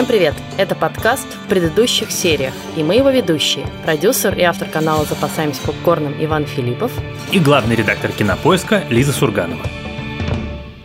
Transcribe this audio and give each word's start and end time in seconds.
Всем 0.00 0.08
привет! 0.08 0.34
Это 0.56 0.74
подкаст 0.74 1.26
в 1.26 1.48
предыдущих 1.50 2.10
сериях, 2.10 2.54
и 2.74 2.82
мы 2.82 2.94
его 2.94 3.10
ведущие, 3.10 3.66
продюсер 3.84 4.34
и 4.34 4.40
автор 4.40 4.66
канала 4.66 5.04
«Запасаемся 5.04 5.60
попкорном» 5.60 6.14
Иван 6.24 6.46
Филиппов 6.46 6.90
и 7.32 7.38
главный 7.38 7.76
редактор 7.76 8.10
кинопоиска 8.10 8.82
Лиза 8.88 9.12
Сурганова. 9.12 9.60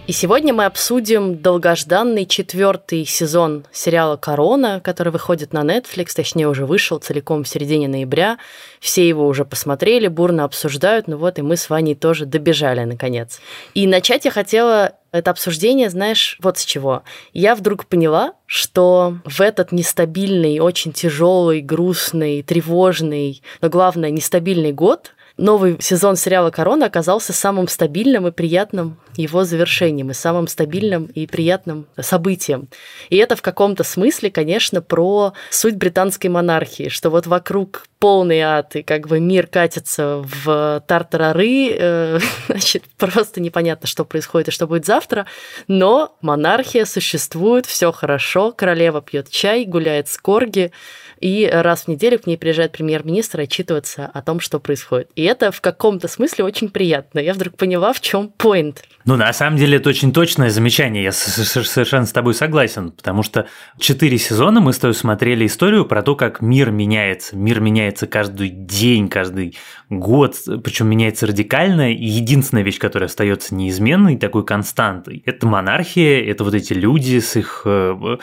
И 0.07 0.11
сегодня 0.11 0.53
мы 0.53 0.65
обсудим 0.65 1.41
долгожданный 1.41 2.25
четвертый 2.25 3.05
сезон 3.05 3.65
сериала 3.71 4.17
«Корона», 4.17 4.81
который 4.83 5.13
выходит 5.13 5.53
на 5.53 5.63
Netflix, 5.63 6.07
точнее 6.13 6.49
уже 6.49 6.65
вышел 6.65 6.99
целиком 6.99 7.45
в 7.45 7.47
середине 7.47 7.87
ноября. 7.87 8.37
Все 8.81 9.07
его 9.07 9.25
уже 9.27 9.45
посмотрели, 9.45 10.09
бурно 10.09 10.43
обсуждают, 10.43 11.07
ну 11.07 11.15
вот 11.15 11.39
и 11.39 11.41
мы 11.41 11.55
с 11.55 11.69
Ваней 11.69 11.95
тоже 11.95 12.25
добежали 12.25 12.83
наконец. 12.83 13.39
И 13.73 13.87
начать 13.87 14.25
я 14.25 14.31
хотела 14.31 14.91
это 15.15 15.31
обсуждение, 15.31 15.89
знаешь, 15.89 16.37
вот 16.41 16.57
с 16.57 16.65
чего. 16.65 17.03
Я 17.33 17.55
вдруг 17.55 17.85
поняла, 17.85 18.33
что 18.45 19.17
в 19.23 19.39
этот 19.39 19.71
нестабильный, 19.71 20.59
очень 20.59 20.91
тяжелый, 20.91 21.61
грустный, 21.61 22.43
тревожный, 22.43 23.41
но 23.61 23.69
главное, 23.69 24.09
нестабильный 24.09 24.73
год 24.73 25.14
новый 25.37 25.77
сезон 25.79 26.15
сериала 26.15 26.49
«Корона» 26.49 26.85
оказался 26.85 27.33
самым 27.33 27.67
стабильным 27.67 28.27
и 28.27 28.31
приятным 28.31 28.97
его 29.15 29.43
завершением, 29.43 30.11
и 30.11 30.13
самым 30.13 30.47
стабильным 30.47 31.05
и 31.05 31.27
приятным 31.27 31.87
событием. 31.99 32.67
И 33.09 33.17
это 33.17 33.35
в 33.35 33.41
каком-то 33.41 33.83
смысле, 33.83 34.31
конечно, 34.31 34.81
про 34.81 35.33
суть 35.49 35.75
британской 35.75 36.29
монархии, 36.29 36.89
что 36.89 37.09
вот 37.09 37.27
вокруг 37.27 37.85
полный 37.99 38.41
ад, 38.41 38.75
и 38.75 38.83
как 38.83 39.07
бы 39.07 39.19
мир 39.19 39.47
катится 39.47 40.23
в 40.23 40.83
тартарары, 40.87 41.69
э, 41.71 42.19
значит, 42.47 42.83
просто 42.97 43.41
непонятно, 43.41 43.87
что 43.87 44.05
происходит 44.05 44.49
и 44.49 44.51
что 44.51 44.67
будет 44.67 44.85
завтра, 44.85 45.25
но 45.67 46.15
монархия 46.21 46.85
существует, 46.85 47.65
все 47.65 47.91
хорошо, 47.91 48.51
королева 48.51 49.01
пьет 49.01 49.29
чай, 49.29 49.65
гуляет 49.65 50.07
с 50.09 50.17
корги, 50.17 50.71
и 51.19 51.49
раз 51.51 51.83
в 51.83 51.87
неделю 51.87 52.19
к 52.19 52.27
ней 52.27 52.37
приезжает 52.37 52.71
премьер-министр 52.71 53.41
отчитываться 53.41 54.05
о 54.05 54.21
том, 54.21 54.39
что 54.39 54.59
происходит. 54.59 55.09
И 55.15 55.23
это 55.23 55.51
в 55.51 55.61
каком-то 55.61 56.07
смысле 56.07 56.45
очень 56.45 56.69
приятно. 56.69 57.19
Я 57.19 57.33
вдруг 57.33 57.57
поняла, 57.57 57.93
в 57.93 58.01
чем 58.01 58.31
point. 58.37 58.77
Ну, 59.05 59.15
на 59.17 59.31
самом 59.33 59.57
деле, 59.57 59.77
это 59.77 59.89
очень 59.89 60.11
точное 60.11 60.49
замечание, 60.49 61.03
я 61.03 61.11
совершенно 61.11 62.07
с 62.07 62.11
тобой 62.11 62.33
согласен, 62.33 62.91
потому 62.91 63.21
что 63.21 63.47
четыре 63.79 64.17
сезона 64.17 64.61
мы 64.61 64.73
с 64.73 64.79
тобой 64.79 64.95
смотрели 64.95 65.45
историю 65.45 65.85
про 65.85 66.01
то, 66.01 66.15
как 66.15 66.41
мир 66.41 66.71
меняется. 66.71 67.35
Мир 67.35 67.59
меняется 67.59 68.07
каждый 68.07 68.49
день, 68.49 69.07
каждый 69.07 69.57
год, 69.89 70.35
причем 70.63 70.87
меняется 70.87 71.27
радикально, 71.27 71.93
и 71.93 72.03
единственная 72.03 72.63
вещь, 72.63 72.79
которая 72.79 73.07
остается 73.07 73.53
неизменной, 73.53 74.17
такой 74.17 74.43
константой, 74.43 75.21
это 75.25 75.45
монархия, 75.45 76.23
это 76.23 76.43
вот 76.43 76.55
эти 76.55 76.73
люди 76.73 77.19
с 77.19 77.35
их 77.35 77.61
э, 77.65 78.17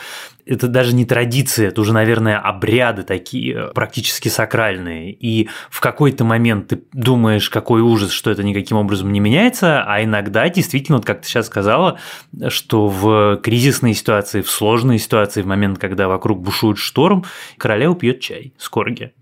это 0.45 0.67
даже 0.67 0.95
не 0.95 1.05
традиция, 1.05 1.69
это 1.69 1.81
уже, 1.81 1.93
наверное, 1.93 2.37
обряды 2.37 3.03
такие, 3.03 3.55
э, 3.55 3.73
практически 3.73 4.29
сакральные. 4.29 5.11
И 5.13 5.49
в 5.69 5.79
какой-то 5.79 6.23
момент 6.23 6.69
ты 6.69 6.83
думаешь, 6.93 7.49
какой 7.49 7.81
ужас, 7.81 8.11
что 8.11 8.31
это 8.31 8.43
никаким 8.43 8.77
образом 8.77 9.11
не 9.11 9.19
меняется, 9.19 9.83
а 9.83 10.03
иногда 10.03 10.49
действительно, 10.49 10.97
вот 10.97 11.05
как 11.05 11.21
ты 11.21 11.27
сейчас 11.27 11.47
сказала, 11.47 11.99
что 12.49 12.87
в 12.87 13.37
кризисной 13.37 13.93
ситуации, 13.93 14.41
в 14.41 14.49
сложной 14.49 14.99
ситуации, 14.99 15.41
в 15.41 15.47
момент, 15.47 15.79
когда 15.79 16.07
вокруг 16.07 16.41
бушует 16.41 16.77
шторм, 16.77 17.25
королева 17.57 17.95
пьет 17.95 18.19
чай 18.19 18.53
с 18.57 18.69
корги. 18.69 19.13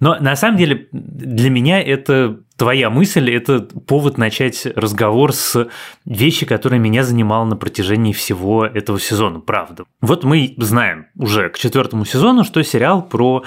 Но 0.00 0.16
на 0.20 0.36
самом 0.36 0.58
деле 0.58 0.88
для 0.92 1.50
меня 1.50 1.80
это 1.80 2.40
твоя 2.56 2.90
мысль– 2.90 3.30
это 3.34 3.60
повод 3.60 4.18
начать 4.18 4.66
разговор 4.76 5.32
с 5.32 5.68
вещи, 6.04 6.46
которая 6.46 6.80
меня 6.80 7.04
занимала 7.04 7.44
на 7.44 7.56
протяжении 7.56 8.12
всего 8.12 8.64
этого 8.64 9.00
сезона, 9.00 9.40
правда. 9.40 9.84
Вот 10.00 10.24
мы 10.24 10.54
знаем 10.58 11.06
уже 11.16 11.48
к 11.50 11.58
четвертому 11.58 12.04
сезону, 12.04 12.44
что 12.44 12.62
сериал 12.62 13.02
про 13.02 13.44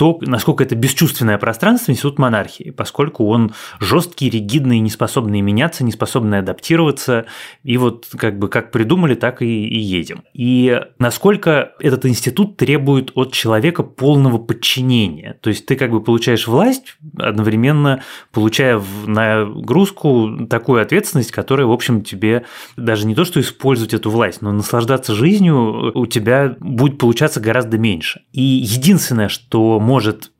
то, 0.00 0.18
насколько 0.22 0.64
это 0.64 0.74
бесчувственное 0.76 1.36
пространство 1.36 1.92
несут 1.92 2.18
монархии, 2.18 2.70
поскольку 2.70 3.26
он 3.26 3.52
жесткий, 3.80 4.30
ригидный, 4.30 4.78
не 4.78 4.88
способный 4.88 5.42
меняться, 5.42 5.84
не 5.84 5.92
способный 5.92 6.38
адаптироваться, 6.38 7.26
и 7.64 7.76
вот 7.76 8.08
как 8.16 8.38
бы 8.38 8.48
как 8.48 8.70
придумали, 8.70 9.14
так 9.14 9.42
и, 9.42 9.68
и 9.68 9.78
едем. 9.78 10.22
И 10.32 10.80
насколько 10.98 11.72
этот 11.80 12.06
институт 12.06 12.56
требует 12.56 13.12
от 13.14 13.34
человека 13.34 13.82
полного 13.82 14.38
подчинения, 14.38 15.36
то 15.42 15.50
есть 15.50 15.66
ты 15.66 15.76
как 15.76 15.90
бы 15.90 16.02
получаешь 16.02 16.48
власть, 16.48 16.96
одновременно 17.18 18.02
получая 18.50 18.78
в 18.78 19.08
нагрузку 19.08 20.46
такую 20.50 20.82
ответственность, 20.82 21.30
которая, 21.30 21.68
в 21.68 21.72
общем, 21.72 22.02
тебе 22.02 22.46
даже 22.76 23.06
не 23.06 23.14
то, 23.14 23.24
что 23.24 23.40
использовать 23.40 23.94
эту 23.94 24.10
власть, 24.10 24.42
но 24.42 24.50
наслаждаться 24.50 25.14
жизнью 25.14 25.92
у 25.94 26.06
тебя 26.06 26.56
будет 26.58 26.98
получаться 26.98 27.38
гораздо 27.38 27.78
меньше. 27.78 28.22
И 28.32 28.42
единственное, 28.42 29.28
что 29.28 29.78
может 29.78 30.32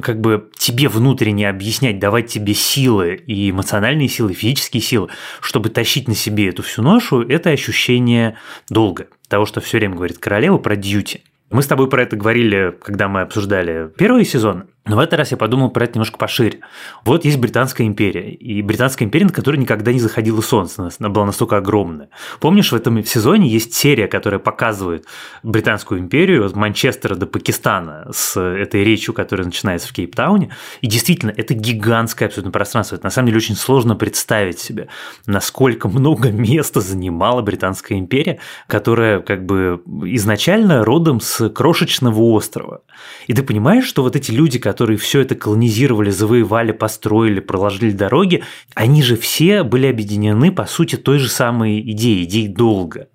как 0.00 0.18
бы 0.18 0.48
тебе 0.56 0.88
внутренне 0.88 1.46
объяснять, 1.46 1.98
давать 1.98 2.28
тебе 2.28 2.54
силы 2.54 3.16
и 3.26 3.50
эмоциональные 3.50 4.08
силы, 4.08 4.30
и 4.30 4.34
физические 4.34 4.80
силы, 4.80 5.08
чтобы 5.42 5.68
тащить 5.68 6.08
на 6.08 6.14
себе 6.14 6.48
эту 6.48 6.62
всю 6.62 6.80
ношу, 6.80 7.20
это 7.20 7.50
ощущение 7.50 8.38
долга. 8.70 9.08
Того, 9.28 9.44
что 9.44 9.60
все 9.60 9.76
время 9.76 9.96
говорит 9.96 10.16
королева 10.16 10.56
про 10.56 10.74
дьюти. 10.74 11.20
Мы 11.50 11.62
с 11.62 11.66
тобой 11.66 11.88
про 11.88 12.02
это 12.02 12.16
говорили, 12.16 12.74
когда 12.82 13.08
мы 13.08 13.22
обсуждали 13.22 13.90
первый 13.96 14.24
сезон, 14.24 14.64
но 14.88 14.96
в 14.96 14.98
этот 14.98 15.18
раз 15.18 15.30
я 15.30 15.36
подумал 15.36 15.70
про 15.70 15.84
это 15.84 15.94
немножко 15.94 16.18
пошире. 16.18 16.60
Вот 17.04 17.24
есть 17.24 17.38
Британская 17.38 17.84
империя, 17.86 18.32
и 18.32 18.62
Британская 18.62 19.04
империя, 19.04 19.26
на 19.26 19.32
которой 19.32 19.56
никогда 19.56 19.92
не 19.92 20.00
заходило 20.00 20.40
солнце, 20.40 20.90
она 20.98 21.08
была 21.08 21.26
настолько 21.26 21.58
огромная. 21.58 22.08
Помнишь, 22.40 22.72
в 22.72 22.74
этом 22.74 23.04
сезоне 23.04 23.48
есть 23.48 23.74
серия, 23.74 24.08
которая 24.08 24.40
показывает 24.40 25.06
Британскую 25.42 26.00
империю 26.00 26.46
от 26.46 26.56
Манчестера 26.56 27.14
до 27.14 27.26
Пакистана 27.26 28.08
с 28.12 28.40
этой 28.40 28.84
речью, 28.84 29.14
которая 29.14 29.46
начинается 29.46 29.88
в 29.88 29.92
Кейптауне, 29.92 30.50
и 30.80 30.86
действительно, 30.86 31.32
это 31.36 31.54
гигантское 31.54 32.28
абсолютно 32.28 32.52
пространство. 32.52 32.96
Это 32.96 33.04
на 33.04 33.10
самом 33.10 33.26
деле 33.26 33.38
очень 33.38 33.56
сложно 33.56 33.94
представить 33.94 34.58
себе, 34.58 34.88
насколько 35.26 35.88
много 35.88 36.30
места 36.30 36.80
занимала 36.80 37.42
Британская 37.42 37.98
империя, 37.98 38.38
которая 38.66 39.20
как 39.20 39.44
бы 39.44 39.82
изначально 40.04 40.84
родом 40.84 41.20
с 41.20 41.48
крошечного 41.50 42.20
острова. 42.20 42.82
И 43.26 43.34
ты 43.34 43.42
понимаешь, 43.42 43.84
что 43.84 44.02
вот 44.02 44.16
эти 44.16 44.30
люди, 44.30 44.58
которые 44.58 44.77
которые 44.78 44.96
все 44.96 45.22
это 45.22 45.34
колонизировали, 45.34 46.10
завоевали, 46.10 46.70
построили, 46.70 47.40
проложили 47.40 47.90
дороги, 47.90 48.44
они 48.74 49.02
же 49.02 49.16
все 49.16 49.64
были 49.64 49.88
объединены, 49.88 50.52
по 50.52 50.66
сути, 50.66 50.94
той 50.94 51.18
же 51.18 51.28
самой 51.28 51.80
идеей, 51.80 52.22
идеей 52.22 52.46
долга. 52.46 53.08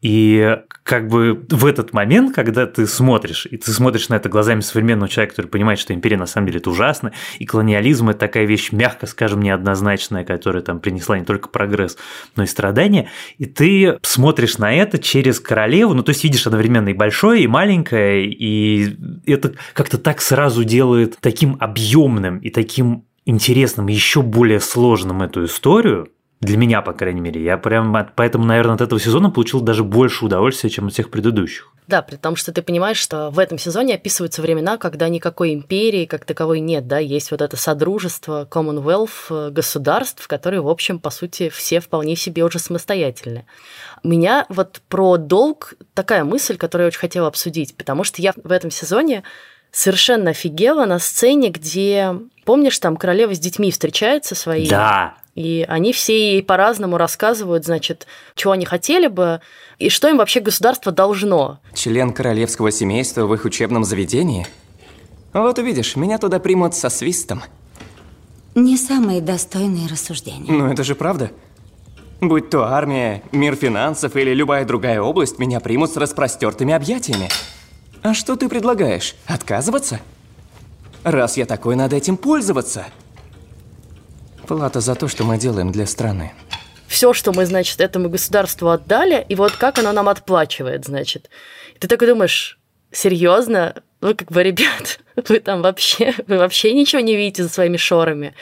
И 0.00 0.58
как 0.84 1.08
бы 1.08 1.44
в 1.48 1.66
этот 1.66 1.92
момент, 1.92 2.34
когда 2.34 2.66
ты 2.66 2.86
смотришь, 2.86 3.46
и 3.50 3.56
ты 3.56 3.72
смотришь 3.72 4.08
на 4.08 4.14
это 4.14 4.28
глазами 4.28 4.60
современного 4.60 5.08
человека, 5.08 5.34
который 5.34 5.48
понимает, 5.48 5.78
что 5.80 5.92
империя 5.92 6.16
на 6.16 6.26
самом 6.26 6.46
деле 6.46 6.60
это 6.60 6.70
ужасно, 6.70 7.12
и 7.38 7.44
колониализм– 7.44 8.08
это 8.10 8.20
такая 8.20 8.44
вещь, 8.44 8.70
мягко 8.72 9.06
скажем, 9.06 9.42
неоднозначная, 9.42 10.24
которая 10.24 10.62
там 10.62 10.80
принесла 10.80 11.18
не 11.18 11.24
только 11.24 11.48
прогресс, 11.48 11.98
но 12.36 12.44
и 12.44 12.46
страдания, 12.46 13.10
и 13.38 13.46
ты 13.46 13.98
смотришь 14.02 14.58
на 14.58 14.72
это 14.72 14.98
через 14.98 15.40
королеву, 15.40 15.94
ну 15.94 16.02
то 16.02 16.10
есть 16.10 16.22
видишь 16.22 16.46
одновременно 16.46 16.90
и 16.90 16.94
большое, 16.94 17.42
и 17.42 17.48
маленькое, 17.48 18.24
и 18.26 18.96
это 19.26 19.54
как-то 19.74 19.98
так 19.98 20.20
сразу 20.20 20.64
делает 20.64 21.18
таким 21.20 21.56
объемным 21.58 22.38
и 22.38 22.50
таким 22.50 23.04
интересным, 23.26 23.88
еще 23.88 24.22
более 24.22 24.60
сложным 24.60 25.22
эту 25.22 25.44
историю, 25.44 26.08
для 26.40 26.56
меня, 26.56 26.82
по 26.82 26.92
крайней 26.92 27.20
мере. 27.20 27.42
Я 27.42 27.58
прям 27.58 28.10
поэтому, 28.14 28.44
наверное, 28.44 28.76
от 28.76 28.80
этого 28.80 29.00
сезона 29.00 29.30
получил 29.30 29.60
даже 29.60 29.82
больше 29.82 30.24
удовольствия, 30.24 30.70
чем 30.70 30.86
от 30.86 30.92
всех 30.92 31.10
предыдущих. 31.10 31.72
Да, 31.88 32.02
при 32.02 32.16
том, 32.16 32.36
что 32.36 32.52
ты 32.52 32.60
понимаешь, 32.60 32.98
что 32.98 33.30
в 33.30 33.38
этом 33.38 33.56
сезоне 33.58 33.94
описываются 33.94 34.42
времена, 34.42 34.76
когда 34.76 35.08
никакой 35.08 35.54
империи 35.54 36.04
как 36.04 36.26
таковой 36.26 36.60
нет, 36.60 36.86
да, 36.86 36.98
есть 36.98 37.30
вот 37.30 37.40
это 37.40 37.56
содружество 37.56 38.46
Commonwealth 38.50 39.08
э, 39.30 39.50
государств, 39.50 40.28
которые, 40.28 40.60
в 40.60 40.68
общем, 40.68 40.98
по 40.98 41.08
сути, 41.08 41.48
все 41.48 41.80
вполне 41.80 42.14
себе 42.14 42.44
уже 42.44 42.58
самостоятельны. 42.58 43.46
У 44.04 44.08
меня 44.08 44.44
вот 44.50 44.82
про 44.88 45.16
долг 45.16 45.74
такая 45.94 46.24
мысль, 46.24 46.58
которую 46.58 46.84
я 46.84 46.88
очень 46.88 47.00
хотела 47.00 47.26
обсудить, 47.26 47.74
потому 47.74 48.04
что 48.04 48.20
я 48.20 48.34
в 48.36 48.52
этом 48.52 48.70
сезоне 48.70 49.22
совершенно 49.70 50.30
офигела 50.30 50.84
на 50.84 50.98
сцене, 50.98 51.48
где, 51.48 52.14
помнишь, 52.44 52.78
там 52.78 52.98
королева 52.98 53.34
с 53.34 53.38
детьми 53.38 53.70
встречается 53.70 54.34
свои. 54.34 54.68
Да, 54.68 55.14
и 55.38 55.64
они 55.68 55.92
все 55.92 56.32
ей 56.32 56.42
по-разному 56.42 56.98
рассказывают, 56.98 57.64
значит, 57.64 58.08
чего 58.34 58.54
они 58.54 58.64
хотели 58.64 59.06
бы 59.06 59.40
и 59.78 59.88
что 59.88 60.08
им 60.08 60.16
вообще 60.16 60.40
государство 60.40 60.90
должно. 60.90 61.60
Член 61.74 62.12
королевского 62.12 62.72
семейства 62.72 63.24
в 63.24 63.32
их 63.32 63.44
учебном 63.44 63.84
заведении? 63.84 64.48
Вот 65.32 65.56
увидишь, 65.60 65.94
меня 65.94 66.18
туда 66.18 66.40
примут 66.40 66.74
со 66.74 66.88
свистом. 66.88 67.44
Не 68.56 68.76
самые 68.76 69.20
достойные 69.20 69.86
рассуждения. 69.86 70.50
Ну 70.50 70.72
это 70.72 70.82
же 70.82 70.96
правда. 70.96 71.30
Будь 72.20 72.50
то 72.50 72.64
армия, 72.64 73.22
мир 73.30 73.54
финансов 73.54 74.16
или 74.16 74.34
любая 74.34 74.64
другая 74.64 75.00
область, 75.00 75.38
меня 75.38 75.60
примут 75.60 75.92
с 75.92 75.96
распростертыми 75.96 76.74
объятиями. 76.74 77.28
А 78.02 78.12
что 78.12 78.34
ты 78.34 78.48
предлагаешь? 78.48 79.14
Отказываться? 79.26 80.00
Раз 81.04 81.36
я 81.36 81.46
такой, 81.46 81.76
надо 81.76 81.94
этим 81.94 82.16
пользоваться. 82.16 82.86
Плата 84.48 84.80
за 84.80 84.94
то, 84.94 85.08
что 85.08 85.24
мы 85.24 85.36
делаем 85.36 85.70
для 85.72 85.84
страны. 85.84 86.32
все, 86.86 87.12
что 87.12 87.34
мы, 87.34 87.44
значит, 87.44 87.82
этому 87.82 88.08
государству 88.08 88.70
отдали, 88.70 89.26
и 89.28 89.34
вот 89.34 89.52
как 89.52 89.78
оно 89.78 89.92
нам 89.92 90.08
отплачивает, 90.08 90.86
значит. 90.86 91.28
Ты 91.78 91.86
такой 91.86 92.08
думаешь, 92.08 92.58
серьезно? 92.90 93.74
Вы 94.00 94.14
как 94.14 94.32
бы, 94.32 94.42
ребят, 94.42 95.00
вы 95.28 95.40
там 95.40 95.60
вообще, 95.60 96.14
вы 96.26 96.38
вообще 96.38 96.72
ничего 96.72 97.02
не 97.02 97.14
видите 97.14 97.42
за 97.42 97.50
своими 97.50 97.76
шорами. 97.76 98.34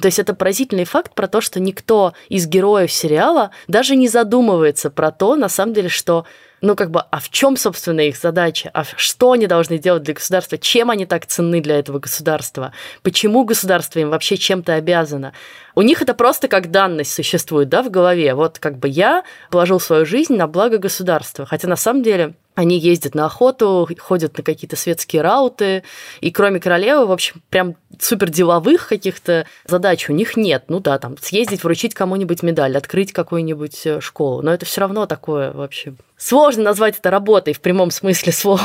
То 0.00 0.06
есть 0.06 0.18
это 0.18 0.32
поразительный 0.34 0.86
факт 0.86 1.14
про 1.14 1.28
то, 1.28 1.42
что 1.42 1.60
никто 1.60 2.14
из 2.30 2.46
героев 2.46 2.90
сериала 2.90 3.50
даже 3.68 3.94
не 3.94 4.08
задумывается 4.08 4.88
про 4.88 5.10
то, 5.10 5.36
на 5.36 5.50
самом 5.50 5.74
деле, 5.74 5.90
что 5.90 6.24
ну, 6.62 6.76
как 6.76 6.92
бы, 6.92 7.00
а 7.10 7.18
в 7.18 7.28
чем, 7.28 7.56
собственно, 7.56 8.00
их 8.00 8.16
задача? 8.16 8.70
А 8.72 8.84
что 8.84 9.32
они 9.32 9.48
должны 9.48 9.78
делать 9.78 10.04
для 10.04 10.14
государства? 10.14 10.56
Чем 10.56 10.90
они 10.90 11.06
так 11.06 11.26
ценны 11.26 11.60
для 11.60 11.78
этого 11.78 11.98
государства? 11.98 12.72
Почему 13.02 13.44
государство 13.44 13.98
им 13.98 14.10
вообще 14.10 14.36
чем-то 14.36 14.74
обязано? 14.74 15.32
У 15.74 15.82
них 15.82 16.02
это 16.02 16.14
просто 16.14 16.48
как 16.48 16.70
данность 16.70 17.12
существует, 17.12 17.68
да, 17.68 17.82
в 17.82 17.90
голове. 17.90 18.34
Вот 18.34 18.58
как 18.58 18.78
бы 18.78 18.88
я 18.88 19.24
положил 19.50 19.80
свою 19.80 20.04
жизнь 20.06 20.34
на 20.34 20.46
благо 20.46 20.78
государства. 20.78 21.46
Хотя 21.46 21.68
на 21.68 21.76
самом 21.76 22.02
деле 22.02 22.34
они 22.54 22.78
ездят 22.78 23.14
на 23.14 23.26
охоту, 23.26 23.88
ходят 23.98 24.36
на 24.36 24.44
какие-то 24.44 24.76
светские 24.76 25.22
рауты, 25.22 25.84
и 26.20 26.30
кроме 26.30 26.60
королевы, 26.60 27.06
в 27.06 27.12
общем, 27.12 27.42
прям 27.48 27.76
супер 27.98 28.28
деловых 28.28 28.88
каких-то 28.88 29.46
задач 29.64 30.10
у 30.10 30.12
них 30.12 30.36
нет. 30.36 30.64
Ну 30.68 30.80
да, 30.80 30.98
там 30.98 31.16
съездить, 31.18 31.64
вручить 31.64 31.94
кому-нибудь 31.94 32.42
медаль, 32.42 32.76
открыть 32.76 33.12
какую-нибудь 33.12 33.86
э, 33.86 34.00
школу. 34.00 34.42
Но 34.42 34.52
это 34.52 34.66
все 34.66 34.82
равно 34.82 35.06
такое 35.06 35.52
вообще 35.52 35.94
Сложно 36.22 36.62
назвать 36.62 36.98
это 36.98 37.10
работой 37.10 37.52
в 37.52 37.60
прямом 37.60 37.90
смысле 37.90 38.32
слова. 38.32 38.62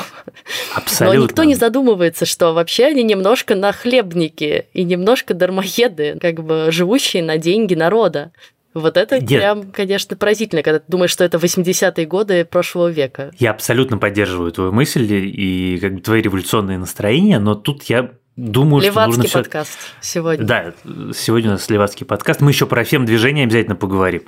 Абсолютно. 0.76 1.18
Но 1.18 1.24
никто 1.24 1.44
не 1.44 1.56
задумывается, 1.56 2.28
что 2.28 2.54
вообще 2.54 2.86
они 2.86 3.02
немножко 3.02 3.56
нахлебники 3.56 4.68
и 4.74 4.84
немножко 4.84 5.34
дармоеды, 5.34 6.20
как 6.22 6.44
бы 6.44 6.68
живущие 6.98 7.24
на 7.24 7.38
деньги 7.38 7.76
народа. 7.76 8.32
Вот 8.74 8.98
это 8.98 9.20
Нет. 9.20 9.28
прям, 9.28 9.72
конечно, 9.72 10.16
поразительно, 10.16 10.62
когда 10.62 10.80
ты 10.80 10.86
думаешь, 10.88 11.10
что 11.10 11.24
это 11.24 11.38
80-е 11.38 12.06
годы 12.06 12.46
прошлого 12.46 12.90
века. 12.90 13.32
Я 13.40 13.52
абсолютно 13.52 13.98
поддерживаю 13.98 14.52
твою 14.52 14.72
мысль 14.72 15.08
и 15.12 15.80
как 15.80 15.96
бы 15.96 16.02
твои 16.02 16.22
революционные 16.22 16.78
настроения, 16.78 17.40
но 17.40 17.56
тут 17.56 17.84
я 17.84 18.12
Думаю, 18.38 18.84
Левацкий 18.84 19.14
что 19.14 19.24
нужно 19.24 19.42
подкаст 19.42 19.80
сегодня. 20.00 20.46
Да, 20.46 20.74
сегодня 21.16 21.50
у 21.50 21.54
нас 21.54 21.68
Левацкий 21.72 22.06
подкаст. 22.06 22.40
Мы 22.40 22.52
еще 22.52 22.68
про 22.68 22.84
фем-движение 22.84 23.46
обязательно 23.46 23.76
поговорим, 23.76 24.22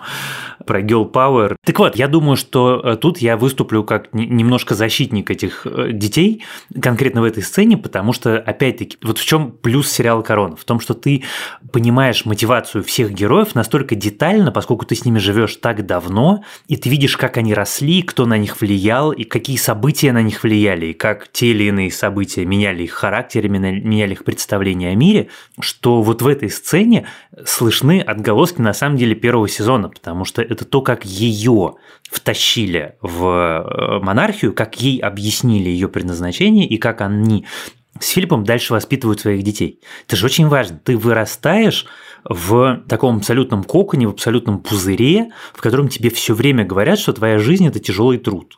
про 0.66 0.82
girl 0.82 1.12
power. 1.12 1.56
Так 1.64 1.78
вот, 1.78 1.96
я 1.96 2.08
думаю, 2.08 2.36
что 2.36 2.82
э, 2.84 2.96
тут 2.96 3.20
я 3.20 3.38
выступлю 3.38 3.84
как 3.84 4.12
немножко 4.12 4.74
защитник 4.74 5.30
этих 5.30 5.68
э, 5.68 5.92
детей, 5.92 6.44
конкретно 6.82 7.22
в 7.22 7.26
этой 7.26 7.44
сцене, 7.44 7.78
потому 7.78 8.12
что, 8.12 8.40
опять-таки, 8.40 8.98
вот 9.04 9.20
в 9.20 9.26
чем 9.26 9.52
плюс 9.52 9.92
сериала 9.92 10.24
«Корона»? 10.24 10.56
В 10.56 10.64
том, 10.64 10.80
что 10.80 10.96
ты 10.96 11.24
понимаешь 11.72 12.26
мотивацию 12.26 12.84
всех 12.84 13.12
героев 13.12 13.54
настолько 13.54 13.94
детально, 13.94 14.52
поскольку 14.52 14.88
ты 14.88 14.96
с 14.96 15.06
ними 15.06 15.20
живешь 15.20 15.58
так 15.58 15.86
давно, 15.86 16.44
и 16.68 16.78
ты 16.78 16.90
видишь, 16.90 17.16
как 17.16 17.38
они 17.38 17.54
росли, 17.54 18.02
кто 18.02 18.26
на 18.26 18.40
них 18.40 18.60
влиял, 18.60 19.12
и 19.12 19.24
какие 19.24 19.58
события 19.58 20.12
на 20.14 20.24
них 20.24 20.42
влияли, 20.42 20.88
и 20.88 20.94
как 20.94 21.32
те 21.32 21.52
или 21.52 21.66
иные 21.66 21.92
события 21.92 22.44
меняли 22.44 22.86
их 22.86 22.94
характер, 22.94 23.48
меняли 23.48 23.99
меняли 24.00 24.14
их 24.14 24.24
представление 24.24 24.92
о 24.92 24.96
мире, 24.96 25.28
что 25.60 26.02
вот 26.02 26.22
в 26.22 26.28
этой 26.28 26.50
сцене 26.50 27.08
слышны 27.46 28.02
отголоски 28.02 28.62
на 28.62 28.74
самом 28.74 28.98
деле 28.98 29.14
первого 29.14 29.50
сезона, 29.50 29.90
потому 29.90 30.26
что 30.26 30.42
это 30.42 30.64
то, 30.66 30.82
как 30.82 31.06
ее 31.06 31.76
втащили 32.10 32.96
в 33.02 33.26
э, 33.26 34.00
монархию, 34.00 34.54
как 34.54 34.80
ей 34.82 35.00
объяснили 35.00 35.70
ее 35.70 35.90
предназначение 35.90 36.66
и 36.66 36.78
как 36.78 37.02
они 37.02 37.46
с 38.00 38.10
Филиппом 38.10 38.46
дальше 38.46 38.72
воспитывают 38.74 39.20
своих 39.20 39.44
детей. 39.44 39.80
Это 40.08 40.16
же 40.16 40.26
очень 40.26 40.48
важно. 40.48 40.80
Ты 40.82 40.98
вырастаешь 40.98 41.86
в 42.24 42.82
таком 42.88 43.18
абсолютном 43.18 43.64
коконе, 43.64 44.08
в 44.08 44.12
абсолютном 44.12 44.60
пузыре, 44.60 45.32
в 45.54 45.62
котором 45.62 45.90
тебе 45.90 46.10
все 46.10 46.34
время 46.34 46.64
говорят, 46.64 47.00
что 47.00 47.12
твоя 47.12 47.40
жизнь– 47.40 47.68
это 47.68 47.80
тяжелый 47.80 48.18
труд. 48.18 48.58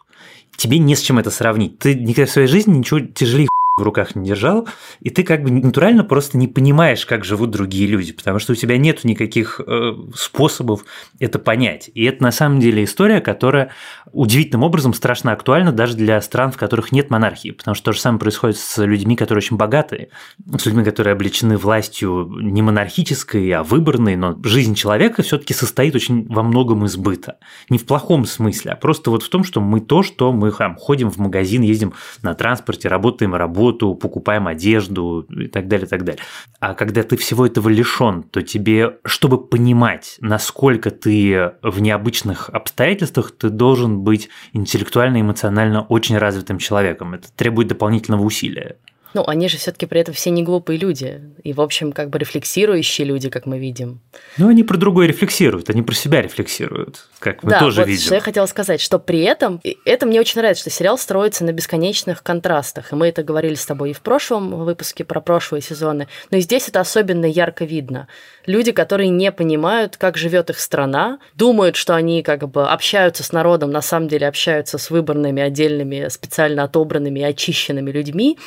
Тебе 0.56 0.78
не 0.78 0.96
с 0.96 1.02
чем 1.02 1.18
это 1.18 1.32
сравнить. 1.32 1.80
Ты 1.80 1.96
никогда 1.96 2.28
в 2.28 2.32
своей 2.32 2.48
жизни 2.48 2.78
ничего 2.78 3.00
тяжелее 3.00 3.48
в 3.82 3.84
руках 3.84 4.16
не 4.16 4.30
держал, 4.30 4.68
и 5.00 5.10
ты 5.10 5.24
как 5.24 5.44
бы 5.44 5.52
натурально 5.52 6.04
просто 6.04 6.38
не 6.38 6.48
понимаешь, 6.48 7.06
как 7.06 7.26
живут 7.26 7.52
другие 7.52 7.88
люди, 7.88 8.14
потому 8.14 8.40
что 8.40 8.54
у 8.54 8.56
тебя 8.56 8.78
нет 8.78 9.04
никаких 9.04 9.60
э, 9.66 9.94
способов 10.16 10.86
это 11.20 11.40
понять. 11.40 11.90
И 11.94 12.04
это 12.06 12.24
на 12.24 12.32
самом 12.32 12.60
деле 12.60 12.84
история, 12.84 13.20
которая 13.20 13.72
удивительным 14.12 14.64
образом 14.64 14.94
страшно 14.94 15.32
актуальна 15.32 15.72
даже 15.72 15.96
для 15.96 16.22
стран, 16.22 16.52
в 16.52 16.58
которых 16.58 16.92
нет 16.92 17.10
монархии, 17.10 17.52
потому 17.52 17.76
что 17.76 17.86
то 17.86 17.94
же 17.94 18.00
самое 18.00 18.20
происходит 18.20 18.58
с 18.58 18.84
людьми, 18.84 19.16
которые 19.16 19.40
очень 19.40 19.58
богатые, 19.58 20.10
с 20.58 20.66
людьми, 20.66 20.84
которые 20.84 21.14
облечены 21.14 21.58
властью 21.58 22.30
не 22.42 22.62
монархической, 22.62 23.50
а 23.52 23.64
выборной, 23.64 24.16
но 24.16 24.38
жизнь 24.44 24.76
человека 24.76 25.24
все-таки 25.24 25.54
состоит 25.54 25.96
очень 25.96 26.28
во 26.28 26.44
многом 26.44 26.86
из 26.86 26.96
быта. 26.98 27.38
Не 27.70 27.78
в 27.78 27.86
плохом 27.86 28.26
смысле, 28.26 28.72
а 28.72 28.76
просто 28.76 29.10
вот 29.10 29.24
в 29.24 29.30
том, 29.30 29.44
что 29.44 29.60
мы 29.60 29.82
то, 29.82 30.04
что 30.04 30.32
мы 30.32 30.52
ходим 30.52 31.10
в 31.10 31.18
магазин, 31.18 31.62
ездим 31.62 31.94
на 32.22 32.36
транспорте, 32.36 32.88
работаем 32.88 33.36
и 33.36 33.38
работаем, 33.38 33.71
работу, 33.72 33.96
покупаем 33.96 34.48
одежду 34.48 35.22
и 35.30 35.48
так 35.48 35.68
далее, 35.68 35.86
и 35.86 35.90
так 35.90 36.04
далее. 36.04 36.22
А 36.60 36.74
когда 36.74 37.04
ты 37.04 37.18
всего 37.18 37.46
этого 37.46 37.70
лишен, 37.70 38.24
то 38.24 38.42
тебе, 38.42 38.98
чтобы 39.06 39.38
понимать, 39.48 40.18
насколько 40.20 40.92
ты 40.92 41.54
в 41.62 41.82
необычных 41.82 42.50
обстоятельствах, 42.50 43.32
ты 43.32 43.50
должен 43.50 44.02
быть 44.02 44.30
интеллектуально 44.54 45.22
эмоционально 45.22 45.82
очень 45.82 46.18
развитым 46.18 46.58
человеком. 46.58 47.14
Это 47.14 47.32
требует 47.32 47.68
дополнительного 47.68 48.24
усилия. 48.24 48.78
Ну, 49.14 49.24
они 49.28 49.50
же 49.50 49.58
все-таки 49.58 49.86
при 49.86 50.02
этом 50.02 50.14
все 50.14 50.30
не 50.30 50.44
глупые 50.44 50.78
люди. 50.78 51.22
И, 51.44 51.54
в 51.54 51.62
общем, 51.62 51.92
как 51.92 52.10
бы 52.10 52.20
рефлексирующие 52.20 53.06
люди, 53.06 53.30
как 53.30 53.46
мы 53.46 53.60
видим. 53.60 54.02
Ну, 54.38 54.48
они 54.48 54.64
про 54.64 54.78
другое 54.78 55.08
рефлексируют, 55.08 55.70
они 55.70 55.82
про 55.82 55.94
себя 55.94 56.22
рефлексируют, 56.22 57.08
как 57.20 57.44
мы 57.44 57.52
да, 57.52 57.60
тоже 57.60 57.82
вот 57.82 57.88
видим. 57.88 58.06
Что 58.06 58.16
я 58.16 58.22
хотела 58.22 58.46
сказать, 58.46 58.82
что 58.82 59.00
при 59.00 59.22
этом, 59.22 59.62
это 59.86 60.06
мне 60.06 60.20
очень 60.20 60.40
нравится, 60.40 60.62
что 60.62 60.70
сериал 60.70 60.98
строится 60.98 61.44
на 61.44 61.52
бесконечных 61.52 62.24
контрастах. 62.24 62.92
И 62.92 62.96
мы 62.96 63.08
это 63.08 63.24
говорили 63.24 63.56
с 63.56 63.66
тобой 63.66 63.92
и 63.92 63.94
в 63.94 64.02
прошлом 64.02 64.64
выпуске 64.64 65.04
про 65.04 65.20
прошлые 65.22 65.62
сезоны. 65.62 66.08
Но 66.30 66.38
и 66.38 66.42
здесь 66.42 66.70
это 66.70 66.80
особенно 66.80 67.26
ярко 67.26 67.66
видно. 67.66 68.08
Люди, 68.46 68.72
которые 68.72 69.10
не 69.10 69.32
понимают, 69.32 69.98
как 69.98 70.18
живет 70.18 70.50
их 70.50 70.60
страна, 70.60 71.20
думают, 71.36 71.76
что 71.76 71.96
они 71.96 72.24
как 72.24 72.50
бы 72.50 72.68
общаются 72.68 73.24
с 73.24 73.32
народом, 73.32 73.72
на 73.72 73.82
самом 73.82 74.08
деле 74.08 74.28
общаются 74.28 74.78
с 74.78 74.90
выборными, 74.90 75.42
отдельными, 75.42 76.08
специально 76.10 76.64
отобранными 76.64 77.20
и 77.20 77.24
очищенными 77.24 77.92
людьми, 77.92 78.38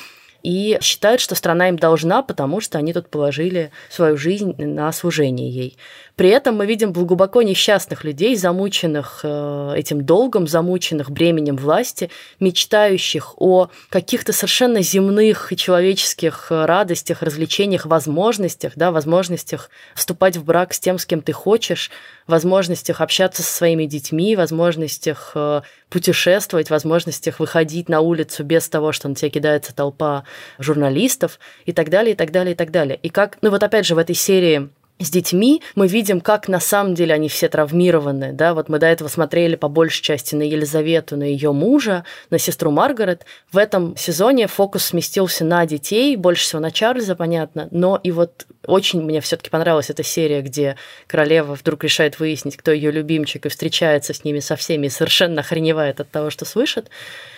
и 0.45 0.79
считают, 0.83 1.23
что 1.23 1.35
страна 1.35 1.71
им 1.71 1.79
должна, 1.79 2.23
потому 2.23 2.61
что 2.61 2.79
они 2.79 2.93
тут 2.93 3.09
положили 3.09 3.73
свою 3.89 4.19
жизнь 4.19 4.55
на 4.59 4.93
служение 4.93 5.51
ей. 5.51 5.77
При 6.17 6.29
этом 6.29 6.57
мы 6.57 6.67
видим 6.67 6.93
глубоко 6.93 7.43
несчастных 7.43 8.05
людей, 8.05 8.37
замученных 8.37 9.21
э, 9.25 9.73
этим 9.77 10.05
долгом, 10.05 10.47
замученных 10.47 11.11
бременем 11.11 11.57
власти, 11.57 12.09
мечтающих 12.39 13.35
о 13.41 13.69
каких-то 13.89 14.33
совершенно 14.33 14.81
земных 14.81 15.53
и 15.53 15.57
человеческих 15.57 16.49
э, 16.51 16.67
радостях, 16.67 17.23
развлечениях, 17.23 17.87
возможностях, 17.87 18.75
да, 18.77 18.93
возможностях 18.93 19.71
вступать 19.97 20.37
в 20.37 20.45
брак 20.45 20.75
с 20.75 20.79
тем, 20.79 20.99
с 20.99 21.07
кем 21.07 21.21
ты 21.21 21.33
хочешь, 21.33 21.91
возможностях 22.29 23.01
общаться 23.01 23.43
со 23.43 23.53
своими 23.53 23.87
детьми, 23.87 24.37
возможностях 24.37 25.33
э, 25.35 25.63
путешествовать, 25.89 26.71
возможностях 26.71 27.41
выходить 27.41 27.89
на 27.89 28.01
улицу 28.01 28.45
без 28.45 28.69
того, 28.69 28.93
что 28.93 29.09
на 29.09 29.15
тебя 29.15 29.31
кидается 29.31 29.75
толпа 29.75 30.25
журналистов 30.59 31.38
и 31.67 31.73
так 31.73 31.91
далее, 31.91 32.12
и 32.12 32.17
так 32.17 32.31
далее, 32.31 32.53
и 32.53 32.57
так 32.57 32.71
далее. 32.71 32.99
И 33.03 33.09
как, 33.09 33.38
ну 33.43 33.50
вот 33.50 33.62
опять 33.62 33.87
же 33.87 33.95
в 33.95 33.99
этой 33.99 34.14
серии 34.14 34.69
с 35.00 35.11
детьми 35.11 35.61
мы 35.75 35.88
видим, 35.88 36.21
как 36.21 36.47
на 36.49 36.61
самом 36.61 36.95
деле 36.95 37.14
они 37.14 37.29
все 37.29 37.49
травмированы. 37.49 38.33
Да? 38.33 38.55
Вот 38.55 38.69
мы 38.69 38.79
до 38.79 38.87
этого 38.87 39.09
смотрели 39.09 39.57
по 39.57 39.69
большей 39.69 40.03
части 40.03 40.35
на 40.37 40.43
Елизавету, 40.43 41.17
на 41.17 41.25
ее 41.25 41.53
мужа, 41.53 42.05
на 42.31 42.38
сестру 42.38 42.71
Маргарет. 42.71 43.25
В 43.50 43.59
этом 43.59 43.97
сезоне 43.97 44.47
фокус 44.47 44.85
сместился 44.85 45.45
на 45.45 45.67
детей, 45.67 46.14
больше 46.17 46.45
всего 46.45 46.61
на 46.61 46.71
Чарльза, 46.71 47.17
понятно. 47.17 47.69
Но 47.73 47.99
и 48.03 48.12
вот 48.12 48.47
очень 48.67 49.03
мне 49.03 49.21
все-таки 49.21 49.50
понравилась 49.50 49.91
эта 49.91 50.05
серия, 50.05 50.43
где 50.43 50.76
королева 51.09 51.55
вдруг 51.55 51.83
решает 51.83 52.21
выяснить, 52.21 52.57
кто 52.57 52.71
ее 52.71 52.93
любимчик, 52.93 53.47
и 53.47 53.49
встречается 53.49 54.14
с 54.14 54.23
ними 54.23 54.38
со 54.38 54.55
всеми, 54.55 54.87
и 54.87 54.91
совершенно 54.91 55.41
охреневает 55.41 56.00
от 56.00 56.11
того, 56.11 56.31
что 56.31 56.45
слышит 56.45 56.88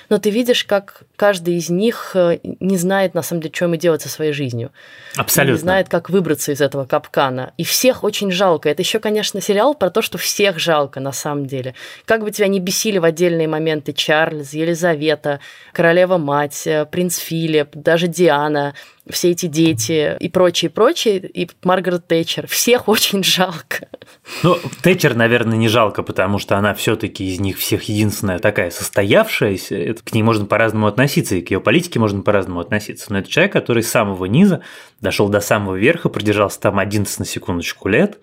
но 0.09 0.19
ты 0.19 0.31
видишь, 0.31 0.65
как 0.65 1.03
каждый 1.17 1.55
из 1.55 1.71
них 1.71 2.13
э, 2.15 2.39
не 2.43 2.77
знает, 2.77 3.15
на 3.15 3.23
самом 3.23 3.43
деле, 3.43 3.55
что 3.55 3.65
ему 3.67 3.77
делать 3.77 4.03
со 4.03 4.09
своей 4.09 4.33
жизнью. 4.33 4.73
Абсолютно. 5.17 5.53
Не 5.53 5.59
знает, 5.59 5.89
как 5.89 6.11
выбраться 6.11 6.53
из 6.53 6.61
этого 6.61 6.85
капкана. 6.85 7.53
И 7.57 7.65
всех 7.65 8.05
очень 8.05 8.31
жалко. 8.31 8.69
Это 8.69 8.83
еще, 8.83 8.99
конечно, 8.99 9.41
сериал 9.41 9.75
про 9.75 9.91
то, 9.91 10.03
что 10.03 10.19
всех 10.19 10.59
жалко 10.59 11.01
на 11.01 11.13
самом 11.13 11.47
деле. 11.47 11.75
Как 12.05 12.23
бы 12.23 12.31
тебя 12.31 12.49
не 12.49 12.61
бесили 12.61 12.99
в 12.99 13.05
отдельные 13.05 13.49
моменты 13.49 13.93
Чарльз, 13.93 14.53
Елизавета, 14.53 15.41
королева-мать, 15.73 16.67
э, 16.67 16.87
принц 16.87 17.19
Филипп, 17.19 17.71
даже 17.75 18.09
Диана– 18.09 18.75
все 19.09 19.31
эти 19.31 19.47
дети 19.47 20.17
и 20.19 20.29
прочее, 20.29 20.71
прочее, 20.71 21.19
и 21.19 21.49
Маргарет 21.63 22.07
Тэтчер. 22.07 22.47
Всех 22.47 22.89
очень 22.89 23.23
жалко. 23.23 23.89
Ну, 24.43 24.57
Тэтчер, 24.83 25.15
наверное, 25.15 25.57
не 25.57 25.69
жалко, 25.69 26.03
потому 26.03 26.39
что 26.39 26.57
она 26.57 26.75
все 26.75 26.97
таки 26.97 27.29
из 27.29 27.41
них 27.41 27.59
всех 27.59 27.85
единственная 27.85 28.39
такая 28.39 28.71
состоявшаяся. 28.71 29.77
Это, 29.77 30.03
к 30.03 30.13
ней 30.13 30.23
можно 30.23 30.47
по-разному 30.47 30.87
относиться, 30.87 31.37
и 31.37 31.43
к 31.43 31.51
ее 31.51 31.61
политике 31.61 31.99
можно 31.99 32.23
по-разному 32.23 32.61
относиться. 32.61 33.13
Но 33.13 33.19
это 33.19 33.31
человек, 33.31 33.53
который 33.53 33.83
с 33.83 33.91
самого 33.91 34.25
низа 34.27 34.63
дошел 35.01 35.29
до 35.29 35.41
самого 35.41 35.77
верха, 35.77 36.09
продержался 36.09 36.61
там 36.61 36.79
11 36.79 37.19
на 37.19 37.25
секундочку 37.25 37.89
лет, 37.89 38.19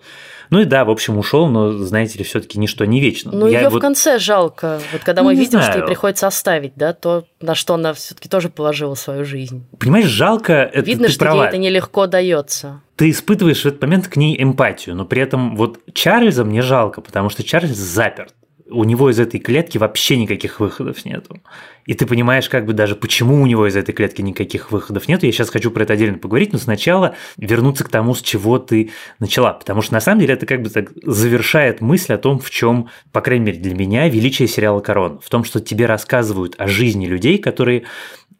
Ну 0.50 0.60
и 0.60 0.64
да, 0.64 0.84
в 0.84 0.90
общем, 0.90 1.18
ушел, 1.18 1.48
но, 1.48 1.72
знаете 1.72 2.18
ли, 2.18 2.24
все-таки 2.24 2.58
ничто 2.58 2.84
не 2.84 3.00
вечно. 3.00 3.32
Ну, 3.32 3.46
ее 3.46 3.68
вот... 3.68 3.78
в 3.78 3.80
конце 3.80 4.18
жалко. 4.18 4.80
Вот 4.92 5.02
когда 5.02 5.22
Ну, 5.22 5.28
мы 5.28 5.34
видим, 5.34 5.58
знаю. 5.58 5.70
что 5.72 5.78
ей 5.80 5.86
приходится 5.86 6.26
оставить, 6.26 6.72
да, 6.76 6.92
то 6.92 7.24
на 7.40 7.54
что 7.54 7.74
она 7.74 7.92
все-таки 7.94 8.28
тоже 8.28 8.48
положила 8.48 8.94
свою 8.94 9.24
жизнь. 9.24 9.66
Понимаешь, 9.78 10.06
жалко, 10.06 10.52
это 10.52 10.86
Видно, 10.86 11.06
ты 11.06 11.12
что 11.12 11.24
права. 11.24 11.42
ей 11.42 11.48
это 11.48 11.58
нелегко 11.58 12.06
дается. 12.06 12.80
Ты 12.96 13.10
испытываешь 13.10 13.62
в 13.62 13.66
этот 13.66 13.82
момент 13.82 14.08
к 14.08 14.16
ней 14.16 14.40
эмпатию, 14.40 14.94
но 14.94 15.04
при 15.04 15.20
этом 15.22 15.56
вот 15.56 15.80
Чарльза 15.94 16.44
мне 16.44 16.62
жалко, 16.62 17.00
потому 17.00 17.28
что 17.28 17.42
Чарльз 17.42 17.76
заперт. 17.76 18.34
У 18.70 18.84
него 18.84 19.10
из 19.10 19.20
этой 19.20 19.40
клетки 19.40 19.76
вообще 19.76 20.16
никаких 20.16 20.58
выходов 20.58 21.04
нету. 21.04 21.40
И 21.86 21.94
ты 21.94 22.06
понимаешь, 22.06 22.48
как 22.48 22.64
бы 22.64 22.72
даже 22.72 22.96
почему 22.96 23.42
у 23.42 23.46
него 23.46 23.66
из 23.66 23.76
этой 23.76 23.92
клетки 23.92 24.22
никаких 24.22 24.72
выходов 24.72 25.06
нету. 25.06 25.26
Я 25.26 25.32
сейчас 25.32 25.50
хочу 25.50 25.70
про 25.70 25.82
это 25.82 25.92
отдельно 25.92 26.18
поговорить, 26.18 26.52
но 26.52 26.58
сначала 26.58 27.14
вернуться 27.36 27.84
к 27.84 27.90
тому, 27.90 28.14
с 28.14 28.22
чего 28.22 28.58
ты 28.58 28.90
начала. 29.18 29.52
Потому 29.52 29.82
что 29.82 29.92
на 29.92 30.00
самом 30.00 30.20
деле 30.20 30.34
это 30.34 30.46
как 30.46 30.62
бы 30.62 30.70
так 30.70 30.92
завершает 31.02 31.82
мысль 31.82 32.14
о 32.14 32.18
том, 32.18 32.38
в 32.38 32.50
чем, 32.50 32.88
по 33.12 33.20
крайней 33.20 33.44
мере, 33.46 33.58
для 33.58 33.74
меня 33.74 34.08
величие 34.08 34.48
сериала 34.48 34.80
Корона. 34.80 35.20
В 35.20 35.28
том, 35.28 35.44
что 35.44 35.60
тебе 35.60 35.84
рассказывают 35.86 36.54
о 36.58 36.66
жизни 36.66 37.06
людей, 37.06 37.36
которые 37.38 37.84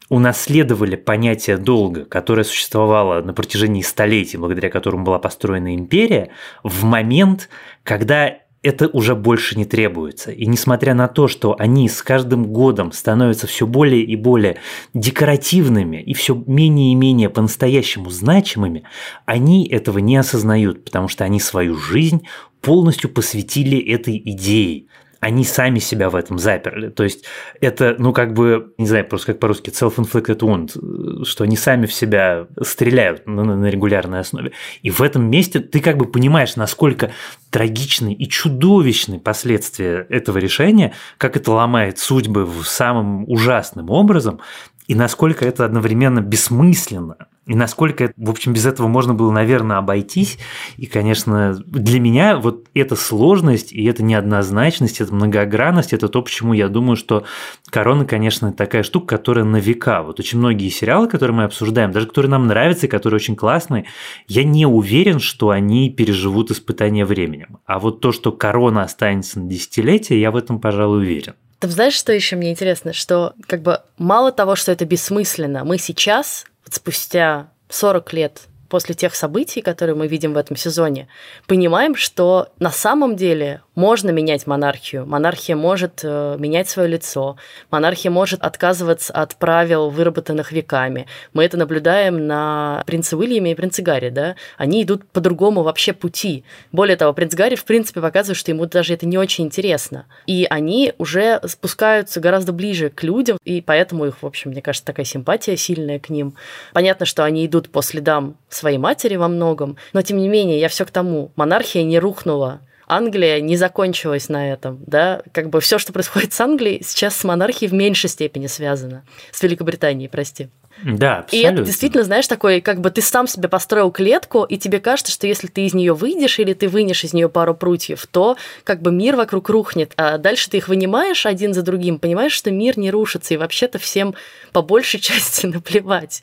унаследовали 0.09 0.97
понятие 0.97 1.57
долга, 1.57 2.05
которое 2.05 2.45
существовало 2.45 3.23
на 3.23 3.33
протяжении 3.33 3.83
столетий, 3.83 4.37
благодаря 4.37 4.71
которому 4.71 5.05
была 5.05 5.19
построена 5.19 5.75
империя, 5.75 6.31
в 6.63 6.85
момент, 6.85 7.49
когда 7.83 8.39
это 8.65 8.89
уже 8.89 9.15
больше 9.15 9.57
не 9.57 9.67
требуется. 9.67 10.33
И 10.33 10.47
несмотря 10.47 10.95
на 10.95 11.07
то, 11.07 11.29
что 11.29 11.55
они 11.59 11.89
с 11.89 12.03
каждым 12.03 12.47
годом 12.47 12.93
становятся 12.93 13.47
все 13.47 13.67
более 13.67 14.03
и 14.03 14.17
более 14.17 14.57
декоративными 14.95 16.03
и 16.03 16.15
все 16.15 16.35
менее 16.47 16.93
и 16.93 16.95
менее 16.95 17.29
по-настоящему 17.29 18.11
значимыми, 18.11 18.85
они 19.27 19.69
этого 19.69 19.99
не 19.99 20.17
осознают, 20.17 20.85
потому 20.85 21.09
что 21.09 21.25
они 21.25 21.41
свою 21.41 21.77
жизнь 21.77 22.27
полностью 22.63 23.11
посвятили 23.11 23.79
этой 23.79 24.17
идее 24.17 24.87
они 25.25 25.43
сами 25.45 25.79
себя 25.79 26.11
в 26.11 26.17
этом 26.17 26.39
заперли. 26.39 26.91
То 26.91 27.03
есть 27.03 27.25
это, 27.63 27.97
ну, 27.99 28.13
как 28.13 28.35
бы, 28.35 28.75
не 28.77 28.87
знаю, 28.87 29.07
просто 29.07 29.29
как 29.29 29.41
по-русски, 29.41 29.71
self-inflicted 29.71 30.39
wound, 30.41 31.25
что 31.25 31.45
они 31.45 31.57
сами 31.57 31.87
в 31.87 31.95
себя 31.95 32.47
стреляют 32.61 33.27
на, 33.27 33.43
на 33.43 33.67
регулярной 33.67 34.21
основе. 34.21 34.53
И 34.83 34.91
в 34.91 35.01
этом 35.01 35.31
месте 35.31 35.61
ты 35.61 35.81
как 35.81 35.97
бы 35.97 36.05
понимаешь, 36.05 36.57
насколько 36.57 37.11
трагичны 37.49 38.13
и 38.13 38.29
чудовищны 38.29 39.19
последствия 39.19 40.07
этого 40.11 40.37
решения, 40.37 40.93
как 41.17 41.39
это 41.39 41.53
ломает 41.53 41.99
судьбы 41.99 42.45
в 42.45 42.63
самым 42.65 43.25
ужасным 43.27 43.89
образом, 43.89 44.41
и 44.89 44.95
насколько 44.95 45.47
это 45.47 45.65
одновременно 45.65 46.21
бессмысленно, 46.21 47.17
и 47.47 47.55
насколько, 47.55 48.13
в 48.17 48.31
общем, 48.31 48.55
без 48.55 48.65
этого 48.65 48.89
можно 48.89 49.13
было, 49.13 49.31
наверное, 49.31 49.77
обойтись. 49.77 50.39
И, 50.79 50.87
конечно, 50.87 51.55
для 51.67 52.01
меня 52.01 52.39
вот 52.39 52.69
эта 52.73 52.97
сложность 52.97 53.73
и 53.73 53.85
эта 53.85 54.03
неоднозначность, 54.03 55.01
эта 55.01 55.15
многогранность– 55.15 55.93
это 55.93 56.09
то, 56.09 56.23
почему 56.23 56.55
я 56.55 56.69
думаю, 56.69 56.97
что 56.97 57.25
«Корона», 57.69 58.07
конечно, 58.07 58.53
такая 58.53 58.83
штука, 58.83 59.17
которая 59.17 59.45
на 59.45 59.59
века. 59.59 60.03
Вот 60.03 60.21
очень 60.21 60.39
многие 60.39 60.71
сериалы, 60.71 61.07
которые 61.09 61.37
мы 61.37 61.45
обсуждаем, 61.45 61.93
даже 61.93 62.07
которые 62.07 62.31
нам 62.31 62.47
нравятся 62.47 62.87
и 62.87 62.89
которые 62.89 63.17
очень 63.17 63.37
классные, 63.37 63.85
я 64.27 64.43
не 64.43 64.65
уверен, 64.65 65.19
что 65.19 65.51
они 65.51 65.91
переживут 65.91 66.51
испытания 66.51 67.05
временем. 67.05 67.59
А 67.67 67.79
вот 67.79 68.01
то, 68.01 68.13
что 68.13 68.33
«Корона» 68.33 68.83
останется 68.83 69.41
на 69.41 69.51
десятилетие, 69.51 70.21
я 70.21 70.31
в 70.31 70.37
этом, 70.37 70.61
пожалуй, 70.61 71.03
уверен. 71.03 71.35
Ты 71.59 71.69
знаешь, 71.69 71.95
что 71.95 72.13
еще 72.13 72.37
мне 72.37 72.51
интересно? 72.51 72.93
Что 72.93 73.33
как 73.47 73.63
бы 73.63 73.81
мало 73.97 74.33
того, 74.33 74.55
что 74.57 74.73
это 74.73 74.85
бессмысленно, 74.85 75.65
мы 75.65 75.79
сейчас, 75.79 76.45
вот 76.65 76.75
спустя 76.75 77.51
40 77.69 78.13
лет 78.13 78.49
после 78.69 78.95
тех 78.95 79.15
событий, 79.15 79.61
которые 79.61 79.97
мы 79.97 80.07
видим 80.07 80.35
в 80.35 80.37
этом 80.37 80.57
сезоне, 80.57 81.09
понимаем, 81.47 81.95
что 81.95 82.49
на 82.59 82.71
самом 82.71 83.17
деле 83.17 83.61
можно 83.75 84.11
менять 84.11 84.47
монархию. 84.47 85.05
Монархия 85.07 85.57
может 85.57 86.01
э, 86.03 86.37
менять 86.39 86.69
свое 86.69 86.89
лицо. 86.89 87.37
Монархия 87.71 88.11
может 88.11 88.43
отказываться 88.43 89.13
от 89.13 89.37
правил, 89.37 89.91
выработанных 89.91 90.53
веками. 90.53 91.07
Мы 91.33 91.45
это 91.45 91.57
наблюдаем 91.57 92.27
на 92.27 92.83
принце 92.87 93.17
Уильяме 93.17 93.53
и 93.53 93.55
принце 93.55 93.83
Гарри, 93.83 94.11
да? 94.11 94.37
Они 94.57 94.83
идут 94.83 95.07
по 95.09 95.21
другому 95.21 95.63
вообще 95.63 95.93
пути. 95.93 96.45
Более 96.71 96.97
того, 96.97 97.13
принц 97.13 97.35
Гарри, 97.35 97.57
в 97.57 97.65
принципе, 97.65 98.01
показывает, 98.01 98.39
что 98.39 98.53
ему 98.53 98.67
даже 98.67 98.95
это 98.95 99.07
не 99.07 99.19
очень 99.19 99.45
интересно. 99.45 100.07
И 100.27 100.47
они 100.49 100.93
уже 100.99 101.41
спускаются 101.47 102.21
гораздо 102.21 102.53
ближе 102.53 102.91
к 102.91 103.03
людям, 103.03 103.39
и 103.45 103.61
поэтому 103.61 104.07
их, 104.07 104.23
в 104.23 104.27
общем, 104.27 104.51
мне 104.51 104.63
кажется, 104.63 104.87
такая 104.87 105.07
симпатия 105.07 105.57
сильная 105.57 105.99
к 105.99 106.11
ним. 106.11 106.35
Понятно, 106.73 107.07
что 107.07 107.25
они 107.25 107.45
идут 107.47 107.71
по 107.71 107.83
следам 107.83 108.37
своей 108.55 108.79
матери 108.79 109.17
во 109.17 109.29
многом, 109.29 109.77
но 109.93 110.03
тем 110.03 110.19
не 110.19 110.29
менее, 110.29 110.61
я 110.61 110.69
все 110.69 110.85
к 110.85 110.91
тому. 110.91 111.33
Монархия 111.37 111.83
не 111.83 111.99
рухнула. 111.99 112.61
Англия 112.87 113.41
не 113.41 113.57
закончилась 113.57 114.29
на 114.29 114.53
этом, 114.53 114.79
да, 114.87 115.23
как 115.33 115.49
бы 115.49 115.61
все, 115.61 115.79
что 115.79 115.93
происходит 115.93 116.33
с 116.35 116.41
Англией, 116.41 116.83
сейчас 116.85 117.17
с 117.17 117.25
монархией 117.25 117.71
в 117.71 117.75
меньшей 117.75 118.11
степени 118.11 118.47
связано, 118.47 119.05
с 119.31 119.43
Великобританией, 119.43 120.09
прости. 120.09 120.51
Да, 120.83 121.19
И 121.31 121.39
абсолютно. 121.39 121.49
это 121.49 121.63
действительно, 121.65 122.05
знаешь, 122.05 122.27
такой, 122.27 122.61
как 122.61 122.81
бы 122.81 122.91
ты 122.91 123.01
сам 123.01 123.27
себе 123.27 123.49
построил 123.49 123.91
клетку, 123.91 124.45
и 124.45 124.57
тебе 124.59 124.81
кажется, 124.81 125.13
что 125.13 125.27
если 125.27 125.47
ты 125.47 125.67
из 125.67 125.75
нее 125.75 125.95
выйдешь 125.95 126.39
или 126.39 126.53
ты 126.53 126.69
вынешь 126.69 127.05
из 127.05 127.13
нее 127.13 127.29
пару 127.29 127.55
прутьев, 127.55 128.07
то 128.11 128.37
как 128.65 128.83
бы 128.83 128.93
мир 128.93 129.17
вокруг 129.17 129.49
рухнет. 129.49 129.93
А 129.97 130.19
дальше 130.19 130.51
ты 130.51 130.59
их 130.59 130.69
вынимаешь 130.69 131.27
один 131.27 131.55
за 131.55 131.63
другим, 131.63 131.99
понимаешь, 131.99 132.33
что 132.33 132.51
мир 132.51 132.79
не 132.79 132.91
рушится, 132.91 133.35
и 133.35 133.37
вообще-то 133.37 133.79
всем 133.79 134.15
по 134.53 134.63
большей 134.63 135.01
части 135.01 135.47
наплевать. 135.47 136.23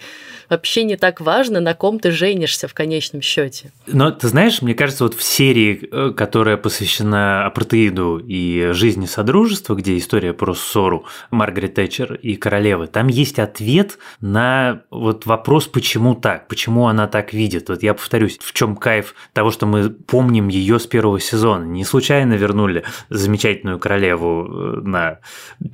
Вообще 0.50 0.84
не 0.84 0.98
так 0.98 1.22
важно, 1.22 1.60
на 1.62 1.74
ком 1.74 2.00
ты 2.00 2.12
женишься 2.12 2.68
в 2.68 2.74
конечном 2.74 3.22
счете. 3.22 3.72
Но 3.88 4.12
ты 4.12 4.28
знаешь, 4.28 4.62
мне 4.62 4.74
кажется, 4.74 5.06
вот 5.06 5.16
в 5.16 5.24
серии, 5.24 5.88
э, 5.92 6.12
которая 6.12 6.58
посвящена 6.58 7.46
апартеиду 7.46 8.18
и 8.18 8.72
жизни 8.74 9.06
Содружества, 9.06 9.76
где 9.76 9.98
история 9.98 10.34
про 10.34 10.54
ссору 10.54 11.06
Маргарет 11.30 11.76
Тэтчер 11.76 12.16
и 12.16 12.36
королевы, 12.36 12.88
там 12.88 13.08
есть 13.08 13.40
ответ 13.40 13.98
на 14.20 14.41
вот 14.90 15.26
вопрос, 15.26 15.68
почему 15.68 16.16
так, 16.16 16.48
почему 16.48 16.88
она 16.88 17.08
так 17.08 17.34
видит. 17.34 17.70
Вот 17.70 17.84
я 17.84 17.94
повторюсь, 17.94 18.38
в 18.40 18.54
чем 18.54 18.76
кайф 18.76 19.16
того, 19.34 19.52
что 19.52 19.66
мы 19.66 19.90
помним 19.90 20.48
ее 20.48 20.80
с 20.80 20.88
первого 20.88 21.20
сезона. 21.20 21.64
Не 21.64 21.84
случайно 21.84 22.34
вернули 22.34 22.84
замечательную 23.10 23.80
королеву 23.80 24.46
э, 24.46 24.82
на 24.82 25.20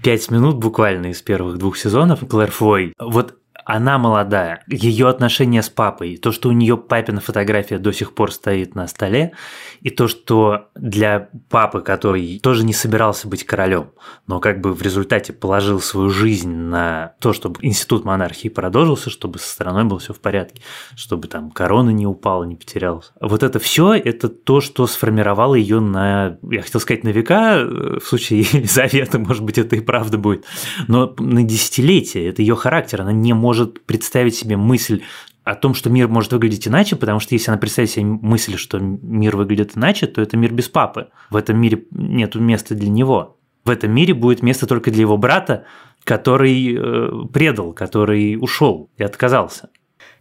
пять 0.03 0.29
минут 0.31 0.57
буквально 0.57 1.07
из 1.07 1.21
первых 1.21 1.57
двух 1.57 1.77
сезонов, 1.77 2.27
Клэр 2.27 2.51
Фой. 2.51 2.93
Вот 2.99 3.35
она 3.67 3.97
молодая, 3.97 4.63
ее 4.67 5.09
отношения 5.09 5.61
с 5.61 5.69
папой, 5.69 6.15
то, 6.15 6.31
что 6.31 6.47
у 6.47 6.53
нее 6.53 6.77
папина 6.77 7.19
фотография 7.19 7.79
до 7.79 7.91
сих 7.91 8.15
пор 8.15 8.31
стоит 8.31 8.75
на 8.75 8.87
столе, 8.87 9.33
и 9.81 9.89
то, 9.89 10.07
что 10.07 10.69
для 10.73 11.29
папы, 11.49 11.81
который 11.81 12.39
тоже 12.39 12.63
не 12.63 12.71
собирался 12.71 13.27
быть 13.27 13.43
королем, 13.43 13.91
но 14.25 14.39
как 14.39 14.61
бы 14.61 14.73
в 14.73 14.81
результате 14.81 15.33
положил 15.33 15.81
свою 15.81 16.09
жизнь 16.09 16.49
на 16.49 17.15
то, 17.19 17.33
чтобы 17.33 17.59
институт 17.61 18.05
монархии 18.05 18.47
продолжился, 18.47 19.09
чтобы 19.09 19.37
со 19.37 19.49
страной 19.49 19.83
было 19.83 19.99
все 19.99 20.13
в 20.13 20.21
порядке, 20.21 20.61
чтобы 20.95 21.27
там 21.27 21.51
корона 21.51 21.89
не 21.89 22.07
упала, 22.07 22.45
не 22.45 22.55
потерялась. 22.55 23.11
Вот 23.19 23.43
это 23.43 23.59
все, 23.59 23.93
это 23.93 24.29
то, 24.29 24.61
что 24.61 24.87
сформировало 24.87 25.55
ее 25.55 25.81
на, 25.81 26.37
я 26.49 26.61
хотел 26.61 26.79
сказать, 26.79 27.03
на 27.03 27.09
века, 27.09 27.65
в 27.65 28.07
случае 28.07 28.39
Елизаветы, 28.53 29.19
может 29.19 29.43
быть, 29.43 29.57
это 29.57 29.75
и 29.75 29.81
правда 29.81 30.17
будет, 30.17 30.45
но 30.87 31.13
на 31.19 31.43
десятилетия, 31.43 32.29
это 32.29 32.41
ее 32.41 32.55
характер, 32.55 33.01
она 33.01 33.11
не 33.11 33.33
может 33.33 33.56
представить 33.65 34.35
себе 34.35 34.57
мысль 34.57 35.01
о 35.43 35.55
том, 35.55 35.73
что 35.73 35.89
мир 35.89 36.07
может 36.07 36.33
выглядеть 36.33 36.67
иначе, 36.67 36.95
потому 36.95 37.19
что 37.19 37.33
если 37.33 37.49
она 37.49 37.57
представит 37.57 37.89
себе 37.89 38.05
мысль, 38.05 38.57
что 38.57 38.79
мир 38.79 39.37
выглядит 39.37 39.77
иначе, 39.77 40.05
то 40.07 40.21
это 40.21 40.35
мир 40.37 40.53
без 40.53 40.67
папы. 40.67 41.07
В 41.29 41.35
этом 41.35 41.57
мире 41.57 41.85
нет 41.91 42.35
места 42.35 42.75
для 42.75 42.89
него. 42.89 43.37
В 43.63 43.69
этом 43.69 43.91
мире 43.91 44.13
будет 44.13 44.43
место 44.43 44.67
только 44.67 44.91
для 44.91 45.01
его 45.01 45.17
брата, 45.17 45.65
который 46.03 46.75
э, 46.75 47.27
предал, 47.33 47.73
который 47.73 48.37
ушел 48.39 48.89
и 48.97 49.03
отказался. 49.03 49.69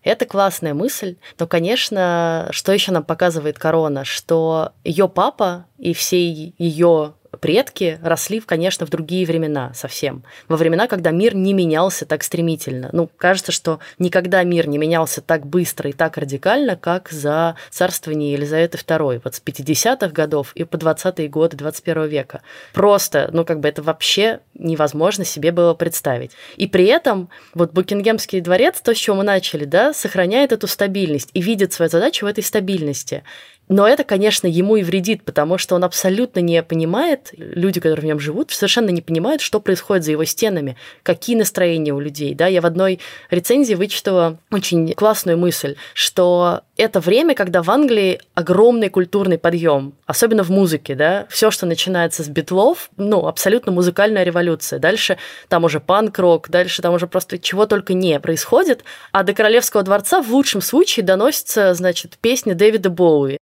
Это 0.02 0.24
классная 0.24 0.74
мысль, 0.74 1.16
но, 1.40 1.48
конечно, 1.48 2.48
что 2.52 2.72
еще 2.72 2.92
нам 2.92 3.02
показывает 3.02 3.58
корона, 3.58 4.04
что 4.04 4.70
ее 4.84 5.08
папа 5.08 5.66
и 5.78 5.92
все 5.94 6.24
ее 6.32 7.14
предки 7.36 7.98
росли, 8.02 8.40
конечно, 8.40 8.86
в 8.86 8.90
другие 8.90 9.26
времена 9.26 9.72
совсем. 9.74 10.24
Во 10.48 10.56
времена, 10.56 10.86
когда 10.88 11.10
мир 11.10 11.34
не 11.34 11.52
менялся 11.52 12.06
так 12.06 12.22
стремительно. 12.22 12.90
Ну, 12.92 13.10
кажется, 13.16 13.52
что 13.52 13.78
никогда 13.98 14.42
мир 14.42 14.68
не 14.68 14.78
менялся 14.78 15.20
так 15.20 15.46
быстро 15.46 15.90
и 15.90 15.92
так 15.92 16.16
радикально, 16.16 16.76
как 16.76 17.10
за 17.10 17.56
царствование 17.70 18.32
Елизаветы 18.32 18.78
II, 18.78 19.20
вот 19.22 19.34
с 19.34 19.42
50-х 19.42 20.08
годов 20.08 20.52
и 20.54 20.64
по 20.64 20.76
20-е 20.76 21.28
годы 21.28 21.56
21 21.56 22.06
века. 22.06 22.42
Просто, 22.72 23.30
ну, 23.32 23.44
как 23.44 23.60
бы 23.60 23.68
это 23.68 23.82
вообще 23.82 24.40
невозможно 24.54 25.24
себе 25.24 25.52
было 25.52 25.74
представить. 25.74 26.32
И 26.56 26.66
при 26.66 26.86
этом 26.86 27.28
вот 27.54 27.72
Букингемский 27.72 28.40
дворец, 28.40 28.80
то, 28.80 28.94
с 28.94 28.98
чего 28.98 29.16
мы 29.16 29.24
начали, 29.24 29.64
да, 29.64 29.92
сохраняет 29.92 30.52
эту 30.52 30.66
стабильность 30.66 31.30
и 31.34 31.40
видит 31.40 31.72
свою 31.72 31.90
задачу 31.90 32.26
в 32.26 32.28
этой 32.28 32.42
стабильности. 32.42 33.22
Но 33.68 33.86
это, 33.86 34.04
конечно, 34.04 34.46
ему 34.46 34.76
и 34.76 34.82
вредит, 34.82 35.24
потому 35.24 35.58
что 35.58 35.74
он 35.74 35.84
абсолютно 35.84 36.40
не 36.40 36.62
понимает, 36.62 37.30
люди, 37.36 37.80
которые 37.80 38.02
в 38.02 38.06
нем 38.06 38.20
живут, 38.20 38.52
совершенно 38.52 38.90
не 38.90 39.02
понимают, 39.02 39.42
что 39.42 39.58
происходит 39.60 40.04
за 40.04 40.12
его 40.12 40.24
стенами, 40.24 40.76
какие 41.02 41.36
настроения 41.36 41.92
у 41.92 42.00
людей. 42.00 42.34
Да? 42.34 42.46
Я 42.46 42.60
в 42.60 42.66
одной 42.66 43.00
рецензии 43.30 43.74
вычитала 43.74 44.38
очень 44.52 44.92
классную 44.94 45.36
мысль, 45.36 45.76
что 45.94 46.62
это 46.76 47.00
время, 47.00 47.34
когда 47.34 47.62
в 47.62 47.70
Англии 47.70 48.20
огромный 48.34 48.88
культурный 48.88 49.38
подъем, 49.38 49.94
особенно 50.06 50.44
в 50.44 50.50
музыке, 50.50 50.94
да, 50.94 51.26
все, 51.28 51.50
что 51.50 51.66
начинается 51.66 52.22
с 52.22 52.28
битлов, 52.28 52.90
ну, 52.96 53.26
абсолютно 53.26 53.72
музыкальная 53.72 54.22
революция. 54.22 54.78
Дальше 54.78 55.18
там 55.48 55.64
уже 55.64 55.80
панк-рок, 55.80 56.50
дальше 56.50 56.82
там 56.82 56.94
уже 56.94 57.06
просто 57.06 57.38
чего 57.38 57.66
только 57.66 57.94
не 57.94 58.20
происходит, 58.20 58.84
а 59.10 59.22
до 59.22 59.32
Королевского 59.32 59.82
дворца 59.82 60.22
в 60.22 60.30
лучшем 60.30 60.60
случае 60.60 61.04
доносится, 61.04 61.74
значит, 61.74 62.18
песня 62.20 62.54
Дэвида 62.54 62.90
Боуи. 62.90 63.38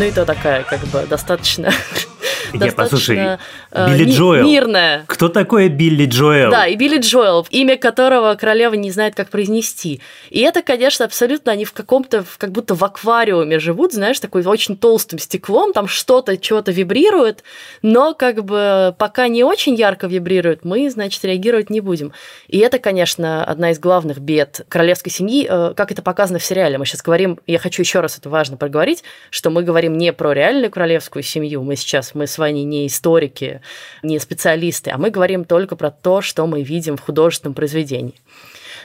Ну 0.00 0.06
и 0.06 0.10
то 0.12 0.24
такая, 0.24 0.64
как 0.64 0.80
бы, 0.86 1.04
достаточно 1.06 1.70
не, 2.52 2.70
послушай, 2.72 3.38
э, 3.70 3.88
Билли 3.88 4.04
ми- 4.04 4.12
Джоэл. 4.12 4.44
Мирная. 4.44 5.04
Кто 5.06 5.28
такое 5.28 5.68
Билли 5.68 6.06
Джоэл? 6.06 6.50
Да, 6.50 6.66
и 6.66 6.76
Билли 6.76 6.98
Джоэл, 6.98 7.46
имя 7.50 7.76
которого 7.76 8.34
королева 8.34 8.74
не 8.74 8.90
знает, 8.90 9.14
как 9.14 9.28
произнести. 9.28 10.00
И 10.30 10.40
это, 10.40 10.62
конечно, 10.62 11.04
абсолютно 11.04 11.52
они 11.52 11.64
в 11.64 11.72
каком-то, 11.72 12.24
как 12.38 12.52
будто 12.52 12.74
в 12.74 12.84
аквариуме 12.84 13.58
живут, 13.58 13.92
знаешь, 13.92 14.18
такой 14.20 14.44
очень 14.44 14.76
толстым 14.76 15.18
стеклом, 15.18 15.72
там 15.72 15.86
что-то, 15.88 16.36
чего-то 16.36 16.72
вибрирует, 16.72 17.44
но 17.82 18.14
как 18.14 18.44
бы 18.44 18.94
пока 18.98 19.28
не 19.28 19.44
очень 19.44 19.74
ярко 19.74 20.06
вибрирует, 20.06 20.64
мы, 20.64 20.90
значит, 20.90 21.24
реагировать 21.24 21.70
не 21.70 21.80
будем. 21.80 22.12
И 22.48 22.58
это, 22.58 22.78
конечно, 22.78 23.44
одна 23.44 23.70
из 23.70 23.78
главных 23.78 24.18
бед 24.18 24.62
королевской 24.68 25.12
семьи, 25.12 25.46
э, 25.48 25.74
как 25.76 25.92
это 25.92 26.02
показано 26.02 26.38
в 26.38 26.44
сериале. 26.44 26.78
Мы 26.78 26.86
сейчас 26.86 27.02
говорим, 27.02 27.38
я 27.46 27.58
хочу 27.58 27.82
еще 27.82 28.00
раз 28.00 28.18
это 28.18 28.28
важно 28.28 28.56
проговорить, 28.56 29.04
что 29.30 29.50
мы 29.50 29.62
говорим 29.62 29.96
не 29.96 30.12
про 30.12 30.32
реальную 30.32 30.70
королевскую 30.70 31.22
семью, 31.22 31.62
мы 31.62 31.76
сейчас, 31.76 32.14
мы 32.14 32.26
с 32.26 32.38
вами 32.40 32.58
не 32.58 32.86
историки, 32.86 33.60
не 34.02 34.18
специалисты, 34.18 34.90
а 34.90 34.98
мы 34.98 35.10
говорим 35.10 35.44
только 35.44 35.76
про 35.76 35.90
то, 35.90 36.20
что 36.20 36.46
мы 36.46 36.62
видим 36.62 36.96
в 36.96 37.00
художественном 37.00 37.54
произведении. 37.54 38.20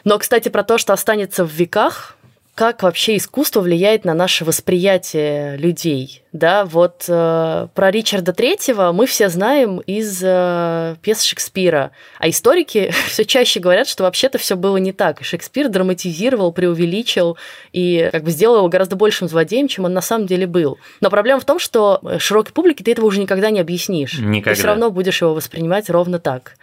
Но, 0.04 0.20
кстати, 0.20 0.50
про 0.50 0.64
то, 0.64 0.78
что 0.78 0.94
останется 0.94 1.44
в 1.44 1.52
веках, 1.52 2.16
как 2.56 2.84
вообще 2.84 3.18
искусство 3.18 3.60
влияет 3.60 4.06
на 4.06 4.14
наше 4.14 4.46
восприятие 4.46 5.58
людей. 5.58 6.24
Да, 6.32 6.66
вот 6.66 7.06
э, 7.08 7.68
про 7.74 7.92
Ричарда 7.92 8.32
Третьего 8.34 8.94
мы 8.94 9.06
все 9.08 9.30
знаем 9.30 9.80
из 9.80 10.22
э, 10.24 10.96
пьес 11.02 11.22
Шекспира, 11.22 11.92
а 12.18 12.30
историки 12.30 12.92
все 13.08 13.26
чаще 13.26 13.60
говорят, 13.60 13.88
что 13.88 14.04
вообще-то 14.04 14.38
все 14.38 14.56
было 14.56 14.78
не 14.78 14.94
так. 14.94 15.22
Шекспир 15.22 15.68
драматизировал, 15.68 16.54
преувеличил 16.54 17.38
и 17.74 18.10
как 18.12 18.24
бы 18.24 18.32
сделал 18.32 18.58
его 18.58 18.70
гораздо 18.70 18.96
большим 18.96 19.28
злодеем, 19.28 19.68
чем 19.68 19.84
он 19.84 19.94
на 19.94 20.02
самом 20.02 20.26
деле 20.26 20.48
был. 20.48 20.78
Но 21.02 21.10
проблема 21.10 21.42
в 21.42 21.46
том, 21.46 21.60
что 21.60 22.02
широкой 22.20 22.54
публике 22.54 22.86
ты 22.86 22.92
этого 22.92 23.06
уже 23.06 23.20
никогда 23.20 23.50
не 23.50 23.60
объяснишь. 23.60 24.18
Никогда. 24.20 24.52
Ты 24.52 24.58
все 24.58 24.68
равно 24.68 24.92
будешь 24.92 25.22
его 25.22 25.34
воспринимать 25.34 25.90
ровно 25.90 26.20
так. 26.20 26.56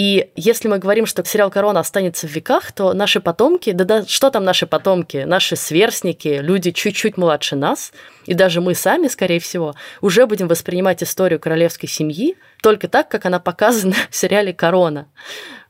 И 0.00 0.30
если 0.34 0.66
мы 0.66 0.78
говорим, 0.78 1.04
что 1.04 1.22
сериал 1.26 1.50
«Корона» 1.50 1.80
останется 1.80 2.26
в 2.26 2.30
веках, 2.30 2.72
то 2.72 2.94
наши 2.94 3.20
потомки, 3.20 3.72
да, 3.72 3.84
да 3.84 4.06
что 4.06 4.30
там 4.30 4.44
наши 4.44 4.66
потомки, 4.66 5.24
наши 5.26 5.56
сверстники, 5.56 6.38
люди 6.40 6.70
чуть-чуть 6.70 7.18
младше 7.18 7.54
нас, 7.54 7.92
и 8.24 8.32
даже 8.32 8.62
мы 8.62 8.74
сами, 8.74 9.08
скорее 9.08 9.40
всего, 9.40 9.74
уже 10.00 10.24
будем 10.24 10.48
воспринимать 10.48 11.02
историю 11.02 11.38
королевской 11.38 11.86
семьи 11.86 12.38
только 12.62 12.88
так, 12.88 13.10
как 13.10 13.26
она 13.26 13.40
показана 13.40 13.94
в 14.10 14.16
сериале 14.16 14.54
«Корона». 14.54 15.06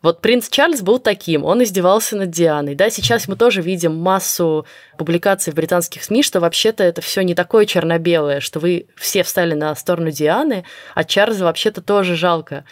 Вот 0.01 0.21
принц 0.21 0.49
Чарльз 0.49 0.81
был 0.81 1.01
таким, 1.01 1.45
он 1.45 1.65
издевался 1.65 2.17
над 2.17 2.31
Дианой. 2.31 2.77
Да, 2.77 2.89
сейчас 2.89 3.27
мы 3.27 3.35
тоже 3.35 3.63
видим 3.63 3.97
массу 3.97 4.65
публикаций 4.97 5.53
в 5.53 5.57
британских 5.57 6.05
СМИ, 6.05 6.23
что 6.23 6.39
вообще-то 6.39 6.85
это 6.85 7.01
все 7.01 7.23
не 7.23 7.35
такое 7.35 7.67
черно-белое, 7.67 8.39
что 8.39 8.61
вы 8.61 8.87
все 8.95 9.25
встали 9.25 9.55
на 9.55 9.75
сторону 9.75 10.13
Дианы, 10.13 10.65
а 10.95 11.03
Чарльза 11.03 11.45
вообще-то 11.45 11.83
тоже 11.83 12.15
жалко 12.15 12.65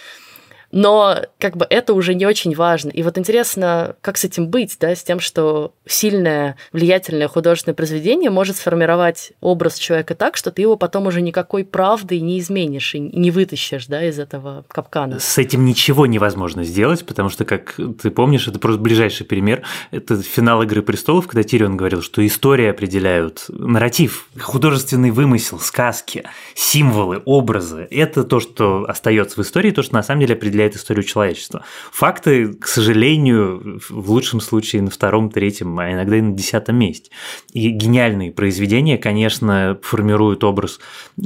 но 0.71 1.17
как 1.39 1.57
бы 1.57 1.67
это 1.69 1.95
уже 1.95 2.15
не 2.15 2.27
очень 2.27 2.55
важно. 2.55 2.91
И 2.91 3.03
вот 3.03 3.19
интересно, 3.19 3.97
как 4.01 4.19
с 4.19 4.25
этим 4.25 4.49
быть, 4.49 4.77
да, 4.81 4.95
с 4.95 5.03
тем, 5.03 5.21
что 5.21 5.73
сильное, 5.87 6.57
влиятельное 6.73 7.29
художественное 7.29 7.75
произведение 7.75 8.31
может 8.31 8.57
сформировать 8.57 9.33
образ 9.41 9.79
человека 9.79 10.15
так, 10.15 10.37
что 10.37 10.51
ты 10.51 10.63
его 10.63 10.77
потом 10.77 11.07
уже 11.07 11.23
никакой 11.23 11.65
правдой 11.65 12.21
не 12.21 12.39
изменишь 12.39 12.95
и 12.95 13.01
не 13.01 13.31
вытащишь, 13.31 13.87
да, 13.87 14.05
из 14.05 14.19
этого 14.19 14.65
капкана. 14.69 15.21
С 15.21 15.39
этим 15.39 15.65
ничего 15.65 16.07
невозможно 16.07 16.65
сделать, 16.65 17.07
потому 17.07 17.29
что, 17.29 17.45
как 17.45 17.79
ты 18.01 18.11
помнишь, 18.11 18.49
это 18.49 18.59
просто 18.59 18.81
ближайший 18.81 19.25
пример. 19.25 19.63
Это 19.91 20.21
финал 20.23 20.63
«Игры 20.63 20.83
престолов», 20.83 21.27
когда 21.27 21.43
Тирион 21.43 21.77
говорил, 21.77 22.03
что 22.03 22.27
истории 22.27 22.67
определяют 22.67 23.47
нарратив, 23.49 24.29
художественный 24.39 25.11
вымысел, 25.11 25.59
сказки, 25.59 26.25
символы, 26.55 27.23
образы. 27.25 27.87
Это 27.91 28.25
то, 28.25 28.41
что 28.41 28.85
остается 28.89 29.41
в 29.41 29.45
истории, 29.45 29.71
то, 29.71 29.83
что 29.83 29.95
на 29.95 30.03
самом 30.03 30.21
деле 30.21 30.35
определяет 30.35 30.58
определяет 30.59 30.77
историю 30.77 31.05
человечества. 31.05 31.65
Факты, 31.93 32.53
к 32.55 32.67
сожалению, 32.67 33.81
в 33.89 34.11
лучшем 34.11 34.41
случае 34.41 34.83
на 34.83 34.91
втором, 34.91 35.31
третьем, 35.31 35.79
а 35.79 35.93
иногда 35.93 36.17
и 36.17 36.21
на 36.21 36.33
десятом 36.33 36.77
месте. 36.77 37.11
И 37.53 37.71
гениальные 37.71 38.33
произведения, 38.33 38.99
конечно, 38.99 39.79
формируют 39.83 40.45
образ 40.45 40.81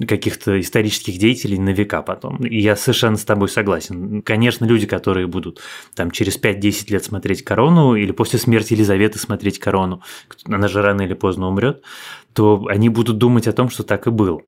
каких-то 0.07 0.61
исторических 0.61 1.19
деятелей 1.19 1.59
на 1.59 1.71
века 1.71 2.03
потом. 2.03 2.37
И 2.45 2.61
я 2.61 2.77
совершенно 2.77 3.17
с 3.17 3.25
тобой 3.25 3.49
согласен. 3.49 4.23
Конечно, 4.23 4.67
люди, 4.67 4.87
которые 4.87 5.27
будут 5.27 5.61
там 5.95 6.11
через 6.11 6.39
5-10 6.39 6.93
лет 6.93 7.05
смотреть 7.05 7.43
«Корону» 7.43 7.95
или 7.95 8.13
после 8.13 8.39
смерти 8.39 8.75
Елизаветы 8.75 9.19
смотреть 9.19 9.59
«Корону», 9.59 10.03
она 10.47 10.69
же 10.69 10.83
рано 10.83 11.03
или 11.03 11.15
поздно 11.15 11.49
умрет, 11.49 11.83
то 12.35 12.67
они 12.69 12.89
будут 12.89 13.19
думать 13.19 13.47
о 13.47 13.53
том, 13.53 13.71
что 13.71 13.83
так 13.83 14.07
и 14.07 14.11
было. 14.11 14.41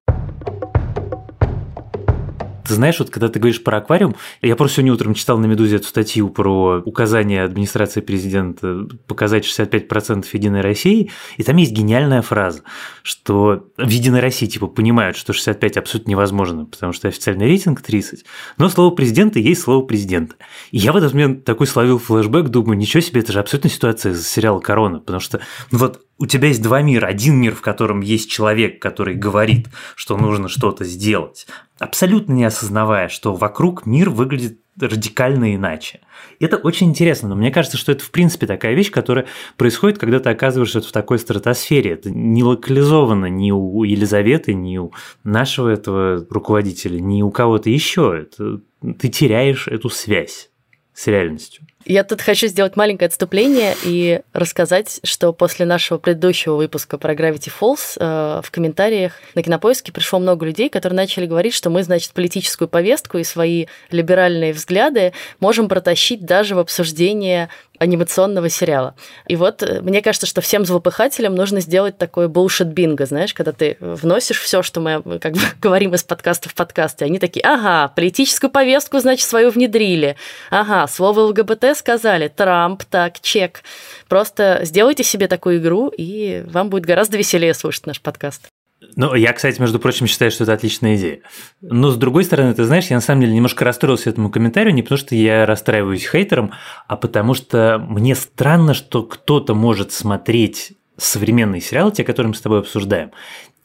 Ты 2.64 2.74
знаешь, 2.74 2.98
вот 2.98 3.10
когда 3.10 3.28
ты 3.28 3.38
говоришь 3.38 3.62
про 3.62 3.78
аквариум, 3.78 4.16
я 4.40 4.56
просто 4.56 4.76
сегодня 4.76 4.92
утром 4.94 5.14
читал 5.14 5.38
на 5.38 5.46
«Медузе» 5.46 5.76
эту 5.76 5.86
статью 5.86 6.30
про 6.30 6.82
указание 6.84 7.44
администрации 7.44 8.00
президента 8.00 8.86
показать 9.06 9.44
65% 9.44 10.26
Единой 10.32 10.62
России, 10.62 11.10
и 11.36 11.42
там 11.42 11.56
есть 11.56 11.72
гениальная 11.72 12.22
фраза, 12.22 12.62
что 13.02 13.66
в 13.76 13.88
Единой 13.88 14.20
России 14.20 14.46
типа 14.46 14.66
понимают, 14.66 15.16
что 15.16 15.34
65 15.34 15.76
абсолютно 15.76 16.10
невозможно, 16.10 16.64
потому 16.64 16.92
что 16.94 17.08
официальный 17.08 17.46
рейтинг 17.46 17.82
30, 17.82 18.24
но 18.56 18.70
слово 18.70 18.94
президента 18.94 19.38
есть 19.38 19.60
слово 19.60 19.84
президента. 19.84 20.36
И 20.70 20.78
я 20.78 20.92
в 20.92 20.96
этот 20.96 21.12
момент 21.12 21.44
такой 21.44 21.66
словил 21.66 21.98
флешбэк, 21.98 22.48
думаю, 22.48 22.78
ничего 22.78 23.02
себе, 23.02 23.20
это 23.20 23.32
же 23.32 23.40
абсолютно 23.40 23.68
ситуация 23.68 24.12
из 24.12 24.26
сериала 24.26 24.60
«Корона», 24.60 25.00
потому 25.00 25.20
что 25.20 25.40
ну 25.70 25.78
вот 25.78 26.00
у 26.18 26.26
тебя 26.26 26.48
есть 26.48 26.62
два 26.62 26.82
мира. 26.82 27.06
Один 27.06 27.36
мир, 27.36 27.54
в 27.54 27.60
котором 27.60 28.00
есть 28.00 28.30
человек, 28.30 28.80
который 28.80 29.14
говорит, 29.14 29.68
что 29.96 30.16
нужно 30.16 30.48
что-то 30.48 30.84
сделать, 30.84 31.46
абсолютно 31.78 32.32
не 32.32 32.44
осознавая, 32.44 33.08
что 33.08 33.34
вокруг 33.34 33.86
мир 33.86 34.10
выглядит 34.10 34.60
радикально 34.80 35.54
иначе. 35.54 36.00
Это 36.40 36.56
очень 36.56 36.88
интересно, 36.88 37.28
но 37.28 37.36
мне 37.36 37.50
кажется, 37.50 37.76
что 37.76 37.92
это 37.92 38.02
в 38.02 38.10
принципе 38.10 38.46
такая 38.46 38.74
вещь, 38.74 38.90
которая 38.90 39.26
происходит, 39.56 39.98
когда 39.98 40.18
ты 40.18 40.30
оказываешься 40.30 40.80
в 40.80 40.90
такой 40.90 41.18
стратосфере. 41.18 41.92
Это 41.92 42.10
не 42.10 42.42
локализовано 42.42 43.26
ни 43.26 43.52
у 43.52 43.84
Елизаветы, 43.84 44.52
ни 44.54 44.78
у 44.78 44.92
нашего 45.22 45.68
этого 45.68 46.26
руководителя, 46.28 46.98
ни 46.98 47.22
у 47.22 47.30
кого-то 47.30 47.70
еще. 47.70 48.26
Это, 48.26 48.60
ты 48.98 49.08
теряешь 49.08 49.68
эту 49.68 49.90
связь 49.90 50.50
с 50.94 51.06
реальностью. 51.08 51.64
Я 51.86 52.02
тут 52.02 52.22
хочу 52.22 52.46
сделать 52.46 52.76
маленькое 52.76 53.08
отступление 53.08 53.74
и 53.84 54.22
рассказать, 54.32 55.00
что 55.04 55.34
после 55.34 55.66
нашего 55.66 55.98
предыдущего 55.98 56.54
выпуска 56.54 56.96
про 56.96 57.14
Gravity 57.14 57.52
Falls 57.60 57.98
э, 57.98 58.40
в 58.42 58.50
комментариях 58.50 59.12
на 59.34 59.42
Кинопоиске 59.42 59.92
пришло 59.92 60.18
много 60.18 60.46
людей, 60.46 60.70
которые 60.70 60.96
начали 60.96 61.26
говорить, 61.26 61.52
что 61.52 61.68
мы, 61.68 61.82
значит, 61.82 62.12
политическую 62.12 62.68
повестку 62.68 63.18
и 63.18 63.24
свои 63.24 63.66
либеральные 63.90 64.54
взгляды 64.54 65.12
можем 65.40 65.68
протащить 65.68 66.24
даже 66.24 66.54
в 66.54 66.58
обсуждение 66.58 67.50
анимационного 67.84 68.48
сериала. 68.48 68.94
И 69.26 69.36
вот 69.36 69.62
э, 69.62 69.80
мне 69.80 70.02
кажется, 70.02 70.26
что 70.26 70.40
всем 70.40 70.64
злопыхателям 70.64 71.34
нужно 71.34 71.60
сделать 71.60 71.98
такое 71.98 72.28
bullshit 72.28 72.64
бинго, 72.64 73.06
знаешь, 73.06 73.32
когда 73.34 73.52
ты 73.52 73.76
вносишь 73.80 74.40
все, 74.40 74.62
что 74.62 74.80
мы 74.80 75.02
как 75.20 75.34
бы 75.34 75.40
говорим 75.60 75.94
из 75.94 76.02
подкаста 76.02 76.48
в 76.48 76.54
подкасты, 76.54 77.04
они 77.04 77.18
такие, 77.18 77.44
ага, 77.44 77.92
политическую 77.94 78.50
повестку, 78.50 78.98
значит, 78.98 79.28
свою 79.28 79.50
внедрили, 79.50 80.16
ага, 80.50 80.86
слово 80.88 81.20
ЛГБТ 81.20 81.76
сказали, 81.76 82.28
Трамп, 82.28 82.84
так, 82.84 83.20
чек. 83.20 83.62
Просто 84.08 84.60
сделайте 84.62 85.04
себе 85.04 85.28
такую 85.28 85.58
игру, 85.58 85.88
и 85.88 86.44
вам 86.46 86.70
будет 86.70 86.86
гораздо 86.86 87.16
веселее 87.16 87.54
слушать 87.54 87.86
наш 87.86 88.00
подкаст. 88.00 88.48
Ну, 88.96 89.14
я, 89.14 89.32
кстати, 89.32 89.60
между 89.60 89.78
прочим, 89.78 90.06
считаю, 90.06 90.30
что 90.30 90.44
это 90.44 90.52
отличная 90.52 90.96
идея. 90.96 91.20
Но, 91.60 91.90
с 91.90 91.96
другой 91.96 92.24
стороны, 92.24 92.54
ты 92.54 92.64
знаешь, 92.64 92.86
я 92.86 92.96
на 92.96 93.00
самом 93.00 93.22
деле 93.22 93.34
немножко 93.34 93.64
расстроился 93.64 94.10
этому 94.10 94.30
комментарию, 94.30 94.74
не 94.74 94.82
потому 94.82 94.98
что 94.98 95.14
я 95.14 95.46
расстраиваюсь 95.46 96.06
хейтером, 96.06 96.52
а 96.86 96.96
потому 96.96 97.34
что 97.34 97.78
мне 97.78 98.14
странно, 98.14 98.74
что 98.74 99.02
кто-то 99.02 99.54
может 99.54 99.92
смотреть 99.92 100.72
современные 100.96 101.60
сериалы, 101.60 101.92
те, 101.92 102.04
которые 102.04 102.28
мы 102.28 102.34
с 102.34 102.40
тобой 102.40 102.60
обсуждаем, 102.60 103.10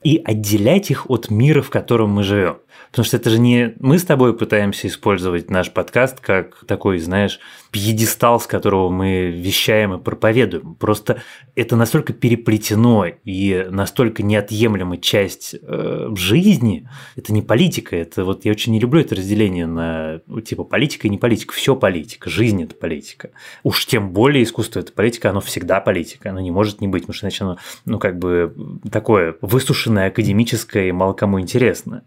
и 0.03 0.21
отделять 0.23 0.91
их 0.91 1.09
от 1.09 1.29
мира, 1.29 1.61
в 1.61 1.69
котором 1.69 2.11
мы 2.11 2.23
живем. 2.23 2.57
Потому 2.91 3.05
что 3.05 3.17
это 3.17 3.29
же 3.29 3.39
не 3.39 3.75
мы 3.79 3.99
с 3.99 4.03
тобой 4.03 4.35
пытаемся 4.35 4.87
использовать 4.87 5.49
наш 5.49 5.71
подкаст 5.71 6.19
как 6.19 6.65
такой, 6.65 6.99
знаешь, 6.99 7.39
пьедестал, 7.71 8.39
с 8.39 8.47
которого 8.47 8.89
мы 8.89 9.29
вещаем 9.29 9.93
и 9.93 10.01
проповедуем. 10.01 10.75
Просто 10.75 11.21
это 11.55 11.75
настолько 11.75 12.13
переплетено 12.13 13.05
и 13.23 13.67
настолько 13.69 14.23
неотъемлемая 14.23 14.97
часть 14.97 15.55
э, 15.61 16.09
жизни. 16.15 16.89
Это 17.15 17.31
не 17.31 17.41
политика, 17.41 17.95
это 17.95 18.25
вот 18.25 18.45
я 18.45 18.51
очень 18.51 18.73
не 18.73 18.79
люблю 18.79 19.01
это 19.01 19.15
разделение 19.15 19.67
на 19.67 20.21
типа 20.43 20.63
политика 20.63 21.07
и 21.07 21.11
не 21.11 21.17
политика. 21.17 21.53
Все 21.53 21.75
политика, 21.75 22.29
жизнь 22.29 22.63
это 22.63 22.75
политика. 22.75 23.29
Уж 23.63 23.85
тем 23.85 24.11
более 24.11 24.43
искусство 24.43 24.79
это 24.79 24.91
политика, 24.91 25.29
оно 25.29 25.41
всегда 25.41 25.79
политика, 25.79 26.31
оно 26.31 26.39
не 26.39 26.51
может 26.51 26.81
не 26.81 26.87
быть, 26.87 27.03
потому 27.03 27.13
что 27.13 27.27
иначе 27.27 27.43
оно, 27.43 27.57
ну 27.85 27.99
как 27.99 28.17
бы 28.17 28.55
такое 28.91 29.35
высушенное, 29.41 30.07
академическое 30.07 30.87
и 30.87 30.91
мало 30.91 31.13
кому 31.13 31.39
интересно. 31.39 32.03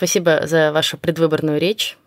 Спасибо 0.00 0.46
за 0.46 0.72
вашу 0.72 0.96
предвыборную 0.96 1.60
речь. 1.60 1.98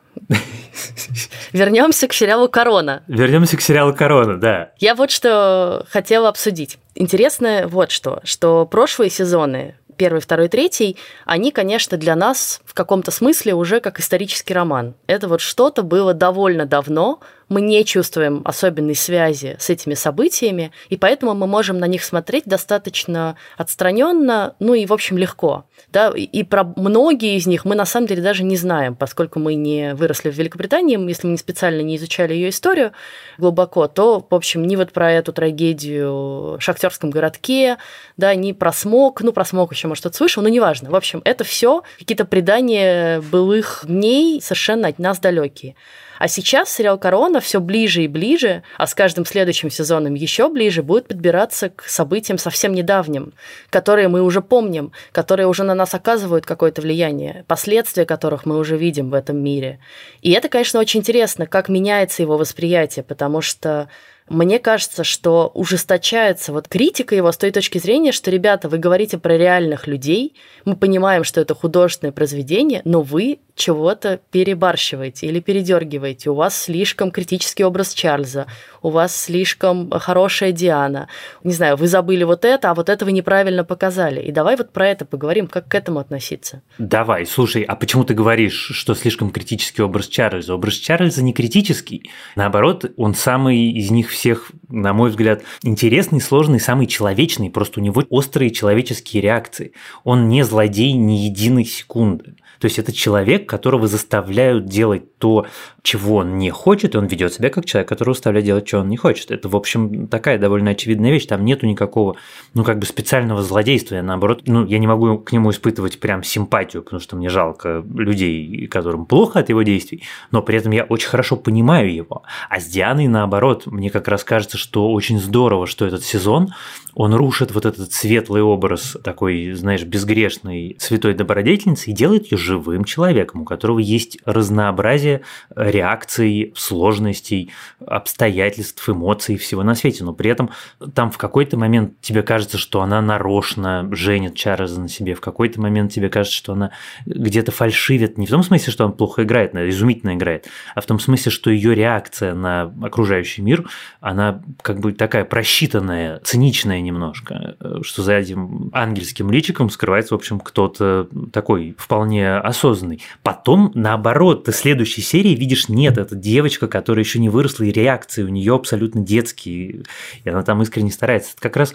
Вернемся 1.52 2.08
к 2.08 2.14
сериалу 2.14 2.50
Корона. 2.50 3.04
Вернемся 3.06 3.56
к 3.56 3.62
сериалу 3.62 3.94
Корона, 3.94 4.40
да. 4.40 4.72
Я 4.80 4.96
вот 4.96 5.12
что 5.12 5.86
хотела 5.92 6.30
обсудить. 6.30 6.80
Интересно 6.96 7.66
вот 7.68 7.92
что, 7.92 8.20
что 8.24 8.66
прошлые 8.66 9.12
сезоны 9.12 9.76
первый, 9.96 10.22
второй, 10.22 10.48
третий, 10.48 10.98
они, 11.24 11.52
конечно, 11.52 11.96
для 11.98 12.16
нас 12.16 12.62
в 12.66 12.74
каком-то 12.74 13.12
смысле 13.12 13.54
уже 13.54 13.80
как 13.80 14.00
исторический 14.00 14.56
роман. 14.56 14.96
Это 15.06 15.28
вот 15.28 15.40
что-то 15.40 15.84
было 15.84 16.16
довольно 16.16 16.66
давно, 16.66 17.20
мы 17.54 17.62
не 17.62 17.86
чувствуем 17.86 18.42
особенной 18.46 18.96
связи 18.96 19.56
с 19.60 19.70
этими 19.70 19.94
событиями, 19.94 20.72
и 20.90 20.98
поэтому 20.98 21.36
мы 21.36 21.48
можем 21.48 21.78
на 21.78 21.86
них 21.86 22.04
смотреть 22.04 22.46
достаточно 22.46 23.38
отстраненно, 23.58 24.56
ну 24.60 24.74
и, 24.74 24.86
в 24.86 24.94
общем, 24.94 25.18
легко. 25.18 25.66
Да? 25.92 26.12
И 26.16 26.44
про 26.44 26.64
многие 26.76 27.38
из 27.38 27.46
них 27.46 27.66
мы 27.66 27.76
на 27.76 27.86
самом 27.86 28.08
деле 28.08 28.24
даже 28.24 28.44
не 28.44 28.58
знаем, 28.58 28.96
поскольку 28.96 29.40
мы 29.40 29.54
не 29.54 29.94
выросли 29.94 30.32
в 30.32 30.36
Великобритании, 30.36 30.98
если 31.08 31.28
мы 31.28 31.34
не 31.34 31.38
специально 31.38 31.82
не 31.82 31.98
изучали 31.98 32.34
ее 32.34 32.50
историю 32.50 32.92
глубоко, 33.38 33.88
то, 33.88 34.26
в 34.28 34.34
общем, 34.34 34.66
ни 34.66 34.76
вот 34.76 34.92
про 34.92 35.12
эту 35.12 35.32
трагедию 35.32 36.58
в 36.58 36.60
шахтерском 36.60 37.12
городке, 37.12 37.78
да, 38.18 38.34
ни 38.34 38.52
про 38.52 38.74
смог, 38.74 39.22
ну, 39.22 39.32
про 39.32 39.46
смог 39.46 39.72
еще, 39.72 39.88
может, 39.88 40.02
что-то 40.02 40.18
слышал, 40.18 40.42
но 40.42 40.50
неважно. 40.50 40.90
В 40.90 40.96
общем, 40.96 41.22
это 41.24 41.44
все 41.44 41.84
какие-то 42.00 42.26
предания 42.26 43.22
былых 43.22 43.84
дней, 43.88 44.42
совершенно 44.42 44.88
от 44.88 44.98
нас 44.98 45.20
далекие. 45.20 45.76
А 46.24 46.30
сейчас 46.30 46.74
сериал 46.74 46.98
«Корона» 46.98 47.42
все 47.42 47.60
ближе 47.60 48.04
и 48.04 48.08
ближе, 48.08 48.64
а 48.78 48.88
с 48.88 48.96
каждым 48.96 49.26
следующим 49.26 49.70
сезоном 49.70 50.14
еще 50.14 50.48
ближе 50.48 50.82
будет 50.82 51.10
подбираться 51.10 51.68
к 51.68 51.84
событиям 51.84 52.38
совсем 52.38 52.74
недавним, 52.74 53.34
которые 53.70 54.08
мы 54.08 54.22
уже 54.22 54.42
помним, 54.42 54.94
которые 55.12 55.48
уже 55.48 55.66
на 55.66 55.76
нас 55.76 55.94
оказывают 55.94 56.46
какое-то 56.46 56.82
влияние, 56.82 57.44
последствия 57.50 58.06
которых 58.06 58.46
мы 58.46 58.58
уже 58.58 58.78
видим 58.78 59.10
в 59.10 59.16
этом 59.16 59.44
мире. 59.44 59.80
И 60.22 60.32
это, 60.32 60.48
конечно, 60.48 60.80
очень 60.80 61.02
интересно, 61.02 61.46
как 61.46 61.68
меняется 61.68 62.22
его 62.22 62.38
восприятие, 62.38 63.04
потому 63.04 63.42
что 63.42 63.90
мне 64.30 64.60
кажется, 64.60 65.04
что 65.04 65.52
ужесточается 65.54 66.54
вот 66.54 66.68
критика 66.68 67.16
его 67.16 67.32
с 67.32 67.38
той 67.38 67.52
точки 67.52 67.78
зрения, 67.78 68.12
что, 68.12 68.32
ребята, 68.32 68.70
вы 68.70 68.78
говорите 68.78 69.18
про 69.18 69.38
реальных 69.38 69.88
людей, 69.88 70.36
мы 70.66 70.76
понимаем, 70.76 71.24
что 71.24 71.42
это 71.42 71.56
художественное 71.56 72.12
произведение, 72.14 72.82
но 72.86 73.02
вы 73.02 73.40
чего-то 73.56 74.20
перебарщиваете 74.32 75.28
или 75.28 75.40
передергиваете. 75.40 76.30
У 76.32 76.34
вас 76.34 76.60
слишком 76.60 77.12
критический 77.12 77.64
образ 77.64 77.94
Чарльза, 77.94 78.48
у 78.82 78.90
вас 78.90 79.16
слишком 79.16 79.92
хорошая 79.92 80.52
Диана. 80.52 81.08
Не 81.44 81.54
знаю, 81.54 81.78
вы 81.78 81.88
забыли 81.88 82.24
вот 82.24 82.46
это, 82.46 82.72
а 82.72 82.74
вот 82.74 82.90
это 82.90 83.06
вы 83.06 83.12
неправильно 83.12 83.64
показали. 83.64 84.22
И 84.22 84.32
давай 84.32 84.56
вот 84.56 84.72
про 84.72 84.88
это 84.88 85.06
поговорим, 85.06 85.48
как 85.48 85.68
к 85.68 85.76
этому 85.76 86.00
относиться. 86.00 86.62
Давай, 86.78 87.26
слушай, 87.26 87.62
а 87.64 87.76
почему 87.76 88.04
ты 88.04 88.14
говоришь, 88.14 88.72
что 88.74 88.96
слишком 88.96 89.30
критический 89.30 89.84
образ 89.84 90.08
Чарльза? 90.08 90.56
Образ 90.56 90.76
Чарльза 90.76 91.24
не 91.24 91.34
критический. 91.34 92.10
Наоборот, 92.36 92.86
он 92.98 93.14
самый 93.14 93.72
из 93.72 93.92
них 93.92 94.12
всех, 94.14 94.52
на 94.70 94.94
мой 94.94 95.10
взгляд, 95.10 95.44
интересный, 95.62 96.22
сложный, 96.22 96.60
самый 96.60 96.88
человечный. 96.88 97.50
Просто 97.50 97.80
у 97.80 97.84
него 97.84 98.04
острые 98.10 98.52
человеческие 98.52 99.22
реакции. 99.22 99.74
Он 100.04 100.30
не 100.30 100.44
злодей 100.44 100.94
ни 100.94 101.14
единой 101.14 101.66
секунды. 101.66 102.36
То 102.60 102.66
есть 102.66 102.80
это 102.80 102.94
человек, 102.94 103.50
которого 103.50 103.88
заставляют 103.88 104.68
делать 104.68 105.18
то, 105.18 105.48
чего 105.84 106.16
он 106.16 106.38
не 106.38 106.50
хочет, 106.50 106.96
и 106.96 106.98
он 106.98 107.08
ведет 107.08 107.34
себя 107.34 107.50
как 107.50 107.66
человек, 107.66 107.90
который 107.90 108.14
заставляет 108.14 108.46
делать, 108.46 108.66
что 108.66 108.80
он 108.80 108.88
не 108.88 108.96
хочет. 108.96 109.32
Это, 109.32 109.50
в 109.50 109.56
общем, 109.56 110.08
такая 110.08 110.38
довольно 110.40 110.72
очевидная 110.72 111.12
вещь. 111.12 111.26
Там 111.26 111.44
нету 111.44 111.68
никакого, 111.68 112.16
ну, 112.54 112.64
как 112.64 112.80
бы 112.80 112.86
специального 112.86 113.44
злодейства. 113.44 113.96
Я, 113.96 114.04
наоборот, 114.04 114.44
ну, 114.46 114.66
я 114.66 114.80
не 114.80 114.88
могу 114.88 115.18
к 115.20 115.34
нему 115.34 115.52
испытывать 115.52 116.00
прям 116.00 116.24
симпатию, 116.24 116.84
потому 116.84 117.02
что 117.02 117.18
мне 117.18 117.28
жалко 117.28 117.84
людей, 117.96 118.66
которым 118.68 119.06
плохо 119.06 119.40
от 119.40 119.50
его 119.50 119.62
действий, 119.64 120.04
но 120.32 120.42
при 120.42 120.58
этом 120.58 120.72
я 120.72 120.86
очень 120.86 121.10
хорошо 121.10 121.36
понимаю 121.36 121.94
его. 121.94 122.24
А 122.50 122.62
с 122.62 122.66
Дианой, 122.66 123.08
наоборот, 123.08 123.66
мне 123.66 123.90
как 123.90 124.08
раз 124.08 124.24
кажется, 124.24 124.58
что 124.58 124.90
очень 124.90 125.20
здорово, 125.20 125.68
что 125.68 125.86
этот 125.86 126.06
сезон, 126.06 126.54
он 126.96 127.14
рушит 127.14 127.54
вот 127.54 127.66
этот 127.66 127.92
светлый 127.92 128.42
образ 128.42 128.96
такой, 129.04 129.52
знаешь, 129.52 129.84
безгрешной 129.84 130.78
святой 130.80 131.14
добродетельницы 131.14 131.90
и 131.90 131.94
делает 131.94 132.32
ее 132.32 132.38
живым 132.38 132.86
человеком, 132.86 133.42
у 133.42 133.46
которого 133.46 133.80
есть 133.80 134.20
разнообразие 134.26 135.24
реакций, 135.74 136.54
сложностей, 136.56 137.52
обстоятельств, 137.86 138.88
эмоций, 138.88 139.38
всего 139.38 139.64
на 139.64 139.76
свете. 139.76 140.04
Но 140.04 140.14
при 140.14 140.30
этом 140.30 140.50
там 140.94 141.12
в 141.12 141.18
какой-то 141.18 141.58
момент 141.58 142.00
тебе 142.02 142.24
кажется, 142.24 142.58
что 142.58 142.82
она 142.82 143.02
нарочно 143.02 143.90
женит 143.92 144.36
Чарльза 144.36 144.80
на 144.80 144.88
себе, 144.88 145.16
в 145.16 145.22
какой-то 145.22 145.60
момент 145.60 145.92
тебе 145.92 146.10
кажется, 146.10 146.38
что 146.38 146.54
она 146.54 146.72
где-то 147.06 147.52
фальшивит. 147.52 148.18
Не 148.18 148.28
в 148.28 148.30
том 148.30 148.44
смысле, 148.44 148.72
что 148.72 148.86
он 148.86 148.94
плохо 148.94 149.24
играет, 149.24 149.54
она 149.54 149.68
изумительно 149.70 150.16
играет, 150.16 150.48
а 150.76 150.82
в 150.82 150.86
том 150.86 151.00
смысле, 151.00 151.32
что 151.32 151.50
ее 151.50 151.76
реакция 151.76 152.34
на 152.34 152.74
окружающий 152.82 153.42
мир, 153.42 153.68
она 154.00 154.42
как 154.62 154.80
бы 154.80 154.94
такая 154.94 155.26
просчитанная, 155.26 156.20
циничная 156.24 156.82
немножко, 156.82 157.58
что 157.82 158.04
за 158.04 158.14
этим 158.14 158.70
ангельским 158.74 159.32
личиком 159.32 159.70
скрывается, 159.70 160.14
в 160.14 160.18
общем, 160.18 160.40
кто-то 160.40 161.08
такой 161.32 161.76
вполне 161.78 162.36
осознанный. 162.36 163.02
Потом, 163.24 163.72
наоборот, 163.74 164.46
ты 164.46 164.52
в 164.52 164.56
следующей 164.56 165.02
серии 165.02 165.36
видишь, 165.36 165.63
нет, 165.70 165.98
это 165.98 166.16
девочка, 166.16 166.68
которая 166.68 167.04
еще 167.04 167.20
не 167.20 167.30
выросла, 167.30 167.64
и 167.64 167.72
реакции 167.72 168.24
у 168.24 168.30
нее 168.30 168.56
абсолютно 168.56 169.02
детские, 169.02 169.84
и 170.24 170.30
она 170.30 170.44
там 170.44 170.62
искренне 170.62 170.92
старается. 170.92 171.32
Это 171.34 171.42
как 171.42 171.58
раз 171.58 171.74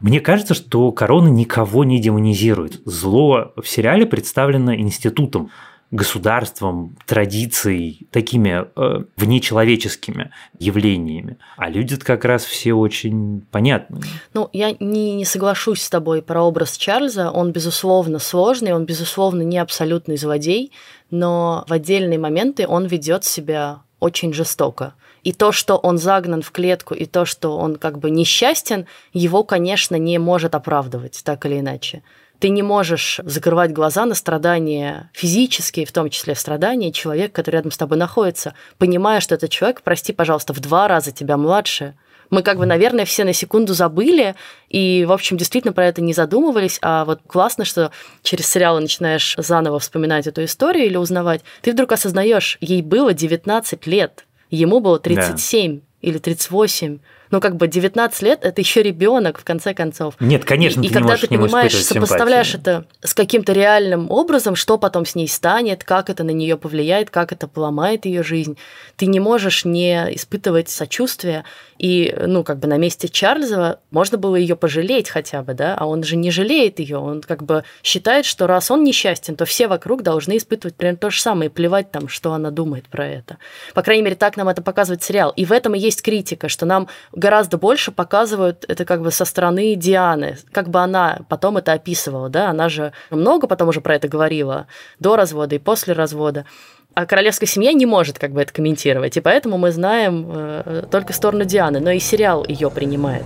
мне 0.00 0.20
кажется, 0.20 0.54
что 0.54 0.90
корона 0.92 1.28
никого 1.28 1.84
не 1.84 2.00
демонизирует. 2.00 2.80
Зло 2.86 3.52
в 3.56 3.68
сериале 3.68 4.06
представлено 4.06 4.74
институтом 4.74 5.50
государством, 5.90 6.96
традицией, 7.04 8.06
такими 8.12 8.64
э, 8.76 9.04
внечеловеческими 9.16 10.30
явлениями. 10.58 11.36
А 11.56 11.68
люди 11.68 11.96
как 11.96 12.24
раз 12.24 12.44
все 12.44 12.74
очень 12.74 13.42
понятны. 13.50 14.00
Ну, 14.32 14.48
я 14.52 14.76
не, 14.78 15.14
не 15.14 15.24
соглашусь 15.24 15.82
с 15.82 15.90
тобой 15.90 16.22
про 16.22 16.42
образ 16.42 16.76
Чарльза. 16.76 17.30
Он, 17.30 17.50
безусловно, 17.50 18.20
сложный, 18.20 18.72
он, 18.72 18.84
безусловно, 18.84 19.42
не 19.42 19.58
абсолютный 19.58 20.16
злодей, 20.16 20.70
но 21.10 21.64
в 21.68 21.72
отдельные 21.72 22.18
моменты 22.18 22.68
он 22.68 22.86
ведет 22.86 23.24
себя 23.24 23.80
очень 23.98 24.32
жестоко. 24.32 24.94
И 25.22 25.32
то, 25.32 25.52
что 25.52 25.76
он 25.76 25.98
загнан 25.98 26.40
в 26.40 26.50
клетку, 26.50 26.94
и 26.94 27.04
то, 27.04 27.24
что 27.24 27.58
он 27.58 27.76
как 27.76 27.98
бы 27.98 28.10
несчастен, 28.10 28.86
его, 29.12 29.44
конечно, 29.44 29.96
не 29.96 30.18
может 30.18 30.54
оправдывать 30.54 31.20
так 31.24 31.44
или 31.46 31.60
иначе. 31.60 32.02
Ты 32.40 32.48
не 32.48 32.62
можешь 32.62 33.20
закрывать 33.22 33.70
глаза 33.72 34.06
на 34.06 34.14
страдания 34.14 35.10
физические, 35.12 35.84
в 35.84 35.92
том 35.92 36.08
числе 36.08 36.34
страдания 36.34 36.90
человека, 36.90 37.34
который 37.34 37.56
рядом 37.56 37.70
с 37.70 37.76
тобой 37.76 37.98
находится, 37.98 38.54
понимая, 38.78 39.20
что 39.20 39.34
этот 39.34 39.50
человек, 39.50 39.82
прости, 39.82 40.14
пожалуйста, 40.14 40.54
в 40.54 40.60
два 40.60 40.88
раза 40.88 41.12
тебя 41.12 41.36
младше. 41.36 41.94
Мы 42.30 42.42
как 42.42 42.56
бы, 42.56 42.64
наверное, 42.64 43.04
все 43.04 43.24
на 43.24 43.34
секунду 43.34 43.74
забыли 43.74 44.36
и, 44.70 45.04
в 45.06 45.12
общем, 45.12 45.36
действительно 45.36 45.74
про 45.74 45.86
это 45.86 46.00
не 46.00 46.14
задумывались. 46.14 46.78
А 46.80 47.04
вот 47.04 47.20
классно, 47.26 47.66
что 47.66 47.90
через 48.22 48.46
сериалы 48.46 48.80
начинаешь 48.80 49.34
заново 49.36 49.78
вспоминать 49.78 50.26
эту 50.26 50.44
историю 50.44 50.86
или 50.86 50.96
узнавать. 50.96 51.42
Ты 51.60 51.72
вдруг 51.72 51.92
осознаешь, 51.92 52.56
ей 52.62 52.80
было 52.80 53.12
19 53.12 53.86
лет, 53.86 54.24
ему 54.48 54.80
было 54.80 54.98
37 54.98 55.76
да. 55.76 55.82
или 56.00 56.18
38 56.18 57.00
ну, 57.30 57.40
как 57.40 57.56
бы 57.56 57.68
19 57.68 58.22
лет 58.22 58.40
это 58.42 58.60
еще 58.60 58.82
ребенок, 58.82 59.38
в 59.38 59.44
конце 59.44 59.74
концов. 59.74 60.14
Нет, 60.20 60.44
конечно, 60.44 60.80
и, 60.80 60.88
ты 60.88 60.90
и 60.90 60.92
когда 60.92 61.16
ты 61.16 61.28
понимаешь, 61.28 61.74
сопоставляешь 61.74 62.54
это 62.54 62.86
с 63.02 63.14
каким-то 63.14 63.52
реальным 63.52 64.10
образом, 64.10 64.56
что 64.56 64.78
потом 64.78 65.06
с 65.06 65.14
ней 65.14 65.28
станет, 65.28 65.84
как 65.84 66.10
это 66.10 66.24
на 66.24 66.30
нее 66.30 66.56
повлияет, 66.56 67.10
как 67.10 67.32
это 67.32 67.48
поломает 67.48 68.04
ее 68.06 68.22
жизнь, 68.22 68.56
ты 68.96 69.06
не 69.06 69.20
можешь 69.20 69.64
не 69.64 70.14
испытывать 70.14 70.68
сочувствия. 70.68 71.44
И, 71.78 72.14
ну, 72.26 72.44
как 72.44 72.58
бы 72.58 72.68
на 72.68 72.76
месте 72.76 73.08
Чарльза 73.08 73.80
можно 73.90 74.18
было 74.18 74.36
ее 74.36 74.54
пожалеть 74.54 75.08
хотя 75.08 75.42
бы, 75.42 75.54
да, 75.54 75.74
а 75.78 75.86
он 75.86 76.02
же 76.02 76.16
не 76.16 76.30
жалеет 76.30 76.78
ее, 76.78 76.98
он 76.98 77.22
как 77.22 77.42
бы 77.42 77.64
считает, 77.82 78.26
что 78.26 78.46
раз 78.46 78.70
он 78.70 78.84
несчастен, 78.84 79.34
то 79.34 79.46
все 79.46 79.66
вокруг 79.66 80.02
должны 80.02 80.36
испытывать 80.36 80.76
примерно 80.76 80.98
то 80.98 81.10
же 81.10 81.22
самое, 81.22 81.48
и 81.48 81.52
плевать 81.52 81.90
там, 81.90 82.08
что 82.08 82.34
она 82.34 82.50
думает 82.50 82.86
про 82.88 83.06
это. 83.06 83.38
По 83.72 83.82
крайней 83.82 84.02
мере, 84.02 84.16
так 84.16 84.36
нам 84.36 84.48
это 84.48 84.60
показывает 84.60 85.02
сериал. 85.02 85.32
И 85.36 85.46
в 85.46 85.52
этом 85.52 85.74
и 85.74 85.78
есть 85.78 86.02
критика, 86.02 86.50
что 86.50 86.66
нам 86.66 86.88
гораздо 87.20 87.58
больше 87.58 87.92
показывают 87.92 88.64
это 88.66 88.84
как 88.84 89.02
бы 89.02 89.12
со 89.12 89.24
стороны 89.24 89.76
Дианы, 89.76 90.38
как 90.50 90.68
бы 90.70 90.80
она 90.80 91.20
потом 91.28 91.58
это 91.58 91.72
описывала, 91.72 92.28
да, 92.28 92.50
она 92.50 92.68
же 92.68 92.92
много 93.10 93.46
потом 93.46 93.68
уже 93.68 93.80
про 93.80 93.94
это 93.94 94.08
говорила, 94.08 94.66
до 94.98 95.14
развода 95.14 95.54
и 95.54 95.58
после 95.58 95.94
развода. 95.94 96.46
А 96.94 97.06
королевская 97.06 97.46
семья 97.46 97.72
не 97.72 97.86
может 97.86 98.18
как 98.18 98.32
бы 98.32 98.42
это 98.42 98.52
комментировать, 98.52 99.16
и 99.16 99.20
поэтому 99.20 99.58
мы 99.58 99.70
знаем 99.70 100.26
э, 100.28 100.84
только 100.90 101.12
сторону 101.12 101.44
Дианы, 101.44 101.78
но 101.78 101.92
и 101.92 102.00
сериал 102.00 102.44
ее 102.48 102.68
принимает. 102.68 103.24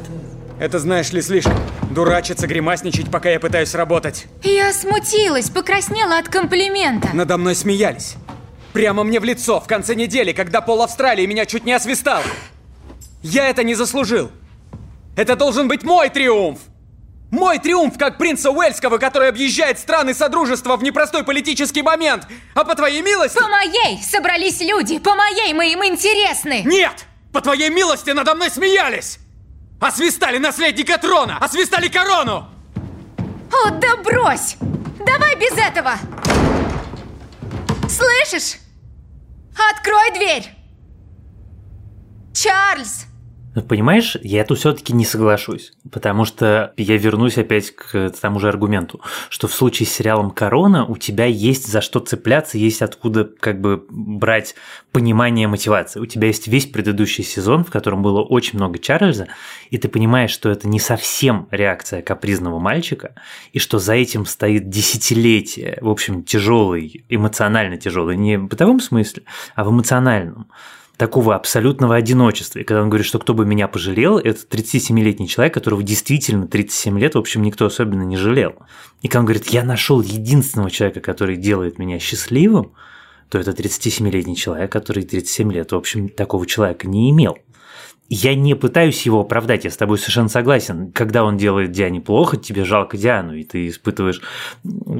Это 0.61 0.79
знаешь 0.79 1.13
ли 1.13 1.23
слишком. 1.23 1.55
Дурачиться, 1.91 2.47
гримасничать, 2.47 3.11
пока 3.11 3.31
я 3.31 3.41
пытаюсь 3.41 3.75
работать. 3.75 4.27
Я 4.43 4.73
смутилась, 4.73 5.51
покраснела 5.51 6.19
от 6.19 6.29
комплимента. 6.29 7.09
Надо 7.15 7.39
мной 7.39 7.55
смеялись. 7.55 8.17
Прямо 8.73 9.03
мне 9.05 9.19
в 9.19 9.25
лицо 9.25 9.61
в 9.61 9.67
конце 9.67 9.95
недели, 9.95 10.33
когда 10.33 10.61
пол 10.61 10.83
Австралии 10.83 11.27
меня 11.27 11.47
чуть 11.47 11.65
не 11.65 11.73
освистал. 11.73 12.23
Я 13.25 13.49
это 13.49 13.65
не 13.65 13.75
заслужил. 13.75 14.31
Это 15.17 15.35
должен 15.35 15.67
быть 15.67 15.83
мой 15.83 16.11
триумф. 16.11 16.61
Мой 17.31 17.59
триумф, 17.59 17.97
как 17.99 18.19
принца 18.19 18.51
Уэльского, 18.51 18.99
который 18.99 19.31
объезжает 19.31 19.79
страны 19.79 20.13
Содружества 20.13 20.77
в 20.77 20.83
непростой 20.83 21.25
политический 21.25 21.81
момент. 21.81 22.29
А 22.55 22.65
по 22.65 22.75
твоей 22.75 23.01
милости... 23.01 23.39
По 23.39 23.49
моей 23.49 24.03
собрались 24.03 24.61
люди, 24.61 24.99
по 24.99 25.15
моей 25.15 25.55
мы 25.55 25.73
им 25.73 25.83
интересны. 25.87 26.65
Нет! 26.67 27.07
По 27.33 27.41
твоей 27.41 27.71
милости 27.71 28.11
надо 28.11 28.35
мной 28.35 28.51
смеялись! 28.51 29.19
Освистали 29.81 30.37
наследника 30.37 30.99
трона! 30.99 31.39
Освистали 31.39 31.89
корону! 31.89 32.47
О, 33.51 33.71
да 33.71 33.97
брось! 33.97 34.57
Давай 35.05 35.35
без 35.37 35.57
этого! 35.57 35.95
Слышишь? 37.89 38.59
Открой 39.73 40.11
дверь! 40.11 40.51
Чарльз! 42.35 43.07
Понимаешь, 43.63 44.17
я 44.23 44.45
тут 44.45 44.59
все-таки 44.59 44.93
не 44.93 45.05
соглашусь, 45.05 45.75
потому 45.93 46.25
что 46.25 46.73
я 46.77 46.97
вернусь 46.97 47.39
опять 47.39 47.71
к 47.71 48.11
тому 48.21 48.41
же 48.41 48.49
аргументу, 48.49 49.01
что 49.29 49.47
в 49.47 49.55
случае 49.55 49.87
с 49.87 49.93
сериалом 49.93 50.33
Корона 50.33 50.85
у 50.85 50.97
тебя 50.97 51.27
есть 51.27 51.69
за 51.69 51.81
что 51.81 52.01
цепляться, 52.01 52.59
есть 52.59 52.83
откуда 52.83 53.25
как 53.25 53.61
бы 53.61 53.85
брать 53.89 54.57
понимание 54.91 55.47
мотивации. 55.47 56.01
У 56.01 56.07
тебя 56.07 56.27
есть 56.27 56.49
весь 56.49 56.67
предыдущий 56.67 57.23
сезон, 57.23 57.65
в 57.65 57.71
котором 57.71 58.03
было 58.03 58.23
очень 58.23 58.59
много 58.59 58.81
Чарльза, 58.81 59.29
и 59.71 59.79
ты 59.79 59.89
понимаешь, 59.89 60.33
что 60.33 60.51
это 60.51 60.67
не 60.67 60.81
совсем 60.81 61.47
реакция 61.53 62.03
капризного 62.03 62.59
мальчика, 62.59 63.15
и 63.53 63.61
что 63.61 63.79
за 63.79 63.95
этим 63.95 64.27
стоит 64.27 64.69
десятилетие, 64.69 65.79
в 65.81 65.89
общем, 65.89 66.25
тяжелый, 66.25 67.05
эмоционально 67.09 67.77
тяжелый, 67.77 68.17
не 68.17 68.37
в 68.37 68.49
бытовом 68.49 68.81
смысле, 68.81 69.23
а 69.55 69.63
в 69.63 69.71
эмоциональном 69.71 70.49
такого 70.97 71.35
абсолютного 71.35 71.97
одиночества. 71.97 72.61
И 72.61 72.65
когда 72.65 72.83
он 72.83 72.89
говорит, 72.89 73.07
что 73.07 73.19
кто 73.19 73.35
бы 73.35 73.45
меня 73.45 73.67
пожалел, 73.69 74.19
это 74.19 74.41
37-летний 74.49 75.29
человек, 75.29 75.55
которого 75.55 75.83
действительно 75.83 76.47
37 76.47 76.99
лет, 76.99 77.15
в 77.15 77.19
общем, 77.19 77.43
никто 77.43 77.67
особенно 77.67 78.03
не 78.03 78.17
жалел. 78.17 78.55
И 79.03 79.09
когда 79.09 79.21
он 79.21 79.25
говорит, 79.27 79.49
я 79.49 79.65
нашел 79.65 80.01
единственного 80.01 80.71
человека, 80.71 81.01
который 81.01 81.37
делает 81.37 81.79
меня 81.79 81.99
счастливым, 81.99 82.73
то 83.29 83.39
это 83.39 83.51
37-летний 83.51 84.37
человек, 84.37 84.71
который 84.71 85.03
37 85.03 85.53
лет, 85.53 85.73
в 85.73 85.77
общем, 85.77 86.09
такого 86.09 86.47
человека 86.47 86.87
не 86.87 87.11
имел. 87.11 87.39
Я 88.09 88.35
не 88.35 88.55
пытаюсь 88.55 89.07
его 89.07 89.21
оправдать, 89.21 89.65
я 89.65 89.71
с 89.71 89.79
тобой 89.79 89.97
совершенно 89.97 90.29
согласен. 90.29 90.93
Когда 90.93 91.25
он 91.25 91.39
делает 91.39 91.73
Диане 91.73 92.03
плохо, 92.03 92.37
тебе 92.37 92.65
жалко 92.65 92.99
Диану, 92.99 93.35
и 93.35 93.45
ты 93.45 93.69
испытываешь 93.69 94.21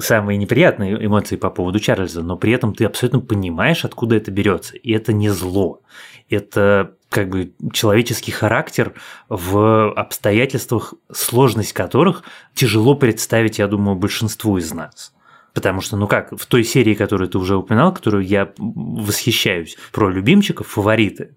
самые 0.01 0.39
неприятные 0.39 1.05
эмоции 1.05 1.37
по 1.37 1.51
поводу 1.51 1.81
Чарльза, 1.81 2.23
но 2.23 2.39
при 2.39 2.53
этом 2.53 2.75
ты 2.75 2.87
абсолютно 2.87 3.21
понимаешь, 3.21 3.85
откуда 3.85 4.17
это 4.17 4.31
берется. 4.31 4.77
И 4.77 4.91
это 4.93 5.13
не 5.13 5.29
зло. 5.29 5.83
Это 6.31 6.95
как 7.11 7.29
бы 7.29 7.53
человеческий 7.75 8.33
характер 8.33 8.95
в 9.29 9.93
обстоятельствах, 9.93 10.95
сложность 11.13 11.75
которых 11.75 12.25
тяжело 12.55 12.95
представить, 12.95 13.59
я 13.59 13.69
думаю, 13.69 13.97
большинству 13.97 14.57
из 14.57 14.73
нас. 14.73 15.13
Потому 15.53 15.83
что, 15.83 15.99
ну 15.99 16.09
как, 16.09 16.33
в 16.37 16.47
той 16.47 16.65
серии, 16.65 16.95
которую 16.95 17.29
ты 17.29 17.37
уже 17.37 17.57
упоминал, 17.57 17.93
которую 17.93 18.25
я 18.25 18.53
восхищаюсь, 18.57 19.77
про 19.93 20.09
любимчиков, 20.09 20.67
фавориты, 20.67 21.37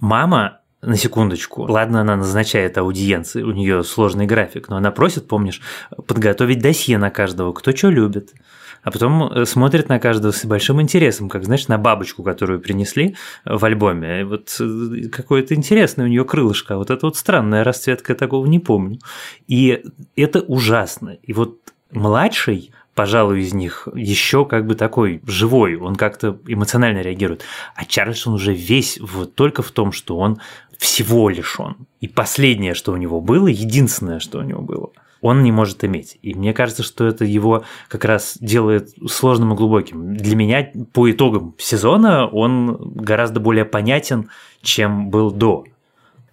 мама 0.00 0.60
на 0.86 0.96
секундочку. 0.96 1.62
Ладно, 1.62 2.00
она 2.00 2.16
назначает 2.16 2.78
аудиенции, 2.78 3.42
у 3.42 3.52
нее 3.52 3.82
сложный 3.84 4.26
график, 4.26 4.68
но 4.68 4.76
она 4.76 4.90
просит, 4.90 5.28
помнишь, 5.28 5.60
подготовить 6.06 6.60
досье 6.60 6.98
на 6.98 7.10
каждого, 7.10 7.52
кто 7.52 7.74
что 7.74 7.90
любит. 7.90 8.32
А 8.82 8.90
потом 8.90 9.32
э, 9.32 9.46
смотрит 9.46 9.88
на 9.88 9.98
каждого 9.98 10.30
с 10.30 10.44
большим 10.44 10.80
интересом, 10.80 11.30
как, 11.30 11.44
знаешь, 11.44 11.68
на 11.68 11.78
бабочку, 11.78 12.22
которую 12.22 12.60
принесли 12.60 13.16
в 13.44 13.64
альбоме. 13.64 14.26
Вот 14.26 14.54
э, 14.60 15.08
какое-то 15.10 15.54
интересное 15.54 16.04
у 16.04 16.08
нее 16.08 16.24
крылышко. 16.24 16.76
Вот 16.76 16.90
это 16.90 17.06
вот 17.06 17.16
странная 17.16 17.64
расцветка, 17.64 18.12
я 18.12 18.16
такого 18.16 18.46
не 18.46 18.58
помню. 18.58 18.98
И 19.48 19.82
это 20.16 20.40
ужасно. 20.42 21.16
И 21.22 21.32
вот 21.32 21.58
младший 21.90 22.72
пожалуй, 22.94 23.40
из 23.40 23.52
них 23.52 23.88
еще 23.94 24.44
как 24.44 24.66
бы 24.66 24.74
такой 24.74 25.20
живой, 25.26 25.76
он 25.76 25.96
как-то 25.96 26.38
эмоционально 26.46 27.00
реагирует. 27.00 27.42
А 27.74 27.84
Чарльз, 27.84 28.26
он 28.26 28.34
уже 28.34 28.54
весь 28.54 28.98
вот 29.00 29.34
только 29.34 29.62
в 29.62 29.70
том, 29.72 29.92
что 29.92 30.16
он 30.16 30.38
всего 30.78 31.28
лишен. 31.28 31.86
И 32.00 32.08
последнее, 32.08 32.74
что 32.74 32.92
у 32.92 32.96
него 32.96 33.20
было, 33.20 33.46
единственное, 33.46 34.20
что 34.20 34.38
у 34.38 34.42
него 34.42 34.62
было, 34.62 34.90
он 35.20 35.42
не 35.42 35.52
может 35.52 35.82
иметь. 35.84 36.18
И 36.20 36.34
мне 36.34 36.52
кажется, 36.52 36.82
что 36.82 37.06
это 37.06 37.24
его 37.24 37.64
как 37.88 38.04
раз 38.04 38.36
делает 38.38 38.90
сложным 39.08 39.54
и 39.54 39.56
глубоким. 39.56 40.16
Для 40.16 40.36
меня 40.36 40.70
по 40.92 41.10
итогам 41.10 41.54
сезона 41.58 42.26
он 42.26 42.92
гораздо 42.94 43.40
более 43.40 43.64
понятен, 43.64 44.28
чем 44.60 45.08
был 45.08 45.30
до. 45.30 45.64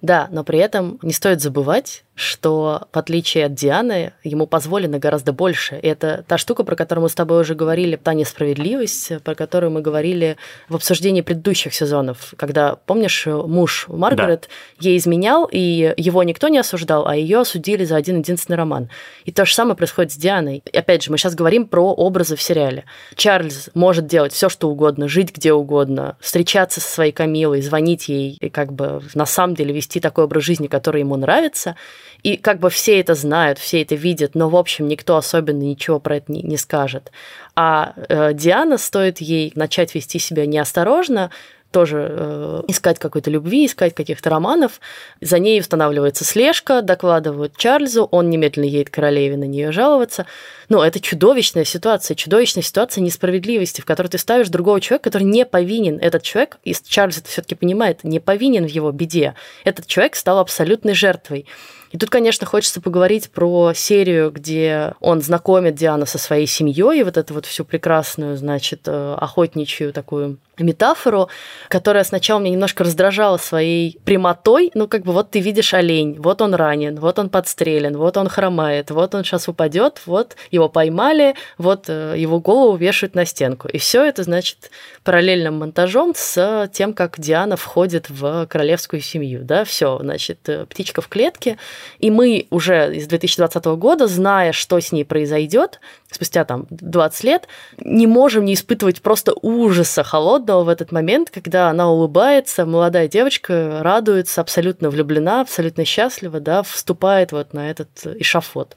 Да, 0.01 0.27
но 0.31 0.43
при 0.43 0.59
этом 0.59 0.99
не 1.03 1.13
стоит 1.13 1.41
забывать, 1.41 2.03
что, 2.13 2.87
в 2.91 2.97
отличие 2.97 3.45
от 3.45 3.53
Дианы, 3.53 4.13
ему 4.23 4.45
позволено 4.45 4.99
гораздо 4.99 5.31
больше. 5.31 5.79
И 5.81 5.87
это 5.87 6.23
та 6.27 6.37
штука, 6.37 6.63
про 6.63 6.75
которую 6.75 7.03
мы 7.03 7.09
с 7.09 7.15
тобой 7.15 7.41
уже 7.41 7.55
говорили, 7.55 7.95
та 7.95 8.13
несправедливость, 8.13 9.23
про 9.23 9.33
которую 9.33 9.71
мы 9.71 9.81
говорили 9.81 10.35
в 10.67 10.75
обсуждении 10.75 11.21
предыдущих 11.21 11.73
сезонов, 11.73 12.33
когда, 12.35 12.75
помнишь, 12.75 13.25
муж 13.25 13.85
Маргарет 13.87 14.49
да. 14.79 14.89
ей 14.89 14.97
изменял, 14.97 15.47
и 15.49 15.93
его 15.95 16.21
никто 16.23 16.49
не 16.49 16.57
осуждал, 16.57 17.07
а 17.07 17.15
ее 17.15 17.39
осудили 17.39 17.85
за 17.85 17.95
один 17.95 18.19
единственный 18.19 18.57
роман. 18.57 18.89
И 19.23 19.31
то 19.31 19.45
же 19.45 19.53
самое 19.53 19.77
происходит 19.77 20.11
с 20.11 20.17
Дианой. 20.17 20.63
И 20.71 20.77
опять 20.77 21.03
же, 21.03 21.11
мы 21.11 21.17
сейчас 21.17 21.33
говорим 21.33 21.65
про 21.65 21.93
образы 21.93 22.35
в 22.35 22.41
сериале. 22.41 22.83
Чарльз 23.15 23.69
может 23.73 24.05
делать 24.05 24.33
все, 24.33 24.49
что 24.49 24.69
угодно, 24.69 25.07
жить 25.07 25.33
где 25.33 25.53
угодно, 25.53 26.17
встречаться 26.19 26.81
со 26.81 26.89
своей 26.89 27.13
Камилой, 27.13 27.61
звонить 27.61 28.09
ей 28.09 28.37
и 28.39 28.49
как 28.49 28.73
бы 28.73 29.01
на 29.13 29.25
самом 29.25 29.55
деле 29.55 29.73
вести 29.73 29.99
такой 29.99 30.25
образ 30.25 30.43
жизни, 30.43 30.67
который 30.67 30.99
ему 30.99 31.15
нравится– 31.15 31.77
и 32.23 32.37
как 32.37 32.59
бы 32.59 32.69
все 32.69 32.99
это 32.99 33.15
знают, 33.15 33.57
все 33.57 33.81
это 33.81 33.95
видят, 33.95 34.35
но, 34.35 34.49
в 34.49 34.55
общем, 34.55 34.87
никто 34.87 35.17
особенно 35.17 35.61
ничего 35.61 35.99
про 35.99 36.17
это 36.17 36.31
не, 36.31 36.41
не 36.41 36.57
скажет. 36.57 37.11
А 37.55 37.93
э, 38.09 38.33
Диана, 38.33 38.77
стоит 38.77 39.19
ей 39.19 39.51
начать 39.55 39.95
вести 39.95 40.19
себя 40.19 40.45
неосторожно, 40.45 41.31
тоже 41.71 42.07
э, 42.09 42.61
искать 42.67 42.99
какой-то 42.99 43.31
любви, 43.31 43.65
искать 43.65 43.95
каких-то 43.95 44.29
романов. 44.29 44.79
За 45.21 45.39
ней 45.39 45.59
устанавливается 45.59 46.25
слежка, 46.25 46.81
докладывают 46.81 47.57
Чарльзу, 47.57 48.03
он 48.11 48.29
немедленно 48.29 48.65
едет 48.65 48.89
к 48.89 48.93
королеве 48.93 49.37
на 49.37 49.45
нее 49.45 49.71
жаловаться. 49.71 50.25
Но 50.69 50.85
это 50.85 50.99
чудовищная 50.99 51.63
ситуация, 51.63 52.15
чудовищная 52.15 52.63
ситуация 52.63 53.01
несправедливости, 53.01 53.81
в 53.81 53.85
которой 53.85 54.07
ты 54.07 54.17
ставишь 54.17 54.49
другого 54.49 54.81
человека, 54.81 55.05
который 55.05 55.23
не 55.23 55.45
повинен. 55.45 55.97
Этот 55.97 56.23
человек, 56.23 56.57
и 56.63 56.73
Чарльз 56.73 57.19
это 57.19 57.29
все-таки 57.29 57.55
понимает, 57.55 58.03
не 58.03 58.19
повинен 58.19 58.65
в 58.65 58.69
его 58.69 58.91
беде. 58.91 59.35
Этот 59.63 59.87
человек 59.87 60.15
стал 60.15 60.39
абсолютной 60.39 60.93
жертвой. 60.93 61.47
И 61.91 61.97
тут, 61.97 62.09
конечно, 62.09 62.47
хочется 62.47 62.81
поговорить 62.81 63.29
про 63.31 63.73
серию, 63.73 64.31
где 64.31 64.93
он 64.99 65.21
знакомит 65.21 65.75
Диану 65.75 66.05
со 66.05 66.17
своей 66.17 66.47
семьей, 66.47 66.99
и 66.99 67.03
вот 67.03 67.17
эту 67.17 67.33
вот 67.33 67.45
всю 67.45 67.65
прекрасную, 67.65 68.37
значит, 68.37 68.81
э, 68.85 69.15
охотничью 69.19 69.93
такую 69.93 70.37
метафору, 70.57 71.29
которая 71.67 72.03
сначала 72.03 72.39
меня 72.39 72.53
немножко 72.53 72.83
раздражала 72.83 73.37
своей 73.37 73.99
прямотой. 74.05 74.71
Ну, 74.73 74.87
как 74.87 75.03
бы 75.03 75.11
вот 75.11 75.31
ты 75.31 75.39
видишь 75.39 75.73
олень, 75.73 76.17
вот 76.19 76.41
он 76.41 76.53
ранен, 76.53 76.99
вот 76.99 77.19
он 77.19 77.29
подстрелен, 77.29 77.97
вот 77.97 78.17
он 78.17 78.29
хромает, 78.29 78.91
вот 78.91 79.15
он 79.15 79.23
сейчас 79.23 79.47
упадет, 79.47 80.01
вот 80.05 80.35
его 80.51 80.69
поймали, 80.69 81.35
вот 81.57 81.85
э, 81.87 82.15
его 82.17 82.39
голову 82.39 82.75
вешают 82.77 83.15
на 83.15 83.25
стенку. 83.25 83.67
И 83.67 83.77
все 83.77 84.03
это, 84.03 84.23
значит, 84.23 84.71
параллельным 85.03 85.59
монтажом 85.59 86.13
с 86.15 86.69
тем, 86.73 86.93
как 86.93 87.19
Диана 87.19 87.57
входит 87.57 88.09
в 88.09 88.45
королевскую 88.47 89.01
семью. 89.01 89.41
Да, 89.43 89.63
все, 89.63 89.99
значит, 89.99 90.47
э, 90.47 90.65
птичка 90.65 91.01
в 91.01 91.07
клетке. 91.07 91.57
И 91.99 92.11
мы 92.11 92.47
уже 92.49 92.95
из 92.95 93.07
2020 93.07 93.65
года, 93.65 94.07
зная, 94.07 94.51
что 94.51 94.79
с 94.79 94.91
ней 94.91 95.05
произойдет, 95.05 95.79
спустя 96.09 96.45
там 96.45 96.67
20 96.69 97.23
лет, 97.23 97.47
не 97.77 98.07
можем 98.07 98.45
не 98.45 98.53
испытывать 98.53 99.01
просто 99.01 99.33
ужаса 99.41 100.03
холодного 100.03 100.63
в 100.63 100.69
этот 100.69 100.91
момент, 100.91 101.29
когда 101.29 101.69
она 101.69 101.89
улыбается, 101.91 102.65
молодая 102.65 103.07
девочка 103.07 103.79
радуется, 103.81 104.41
абсолютно 104.41 104.89
влюблена, 104.89 105.41
абсолютно 105.41 105.85
счастлива, 105.85 106.39
да, 106.39 106.63
вступает 106.63 107.31
вот 107.31 107.53
на 107.53 107.69
этот 107.69 107.89
эшафот. 108.05 108.75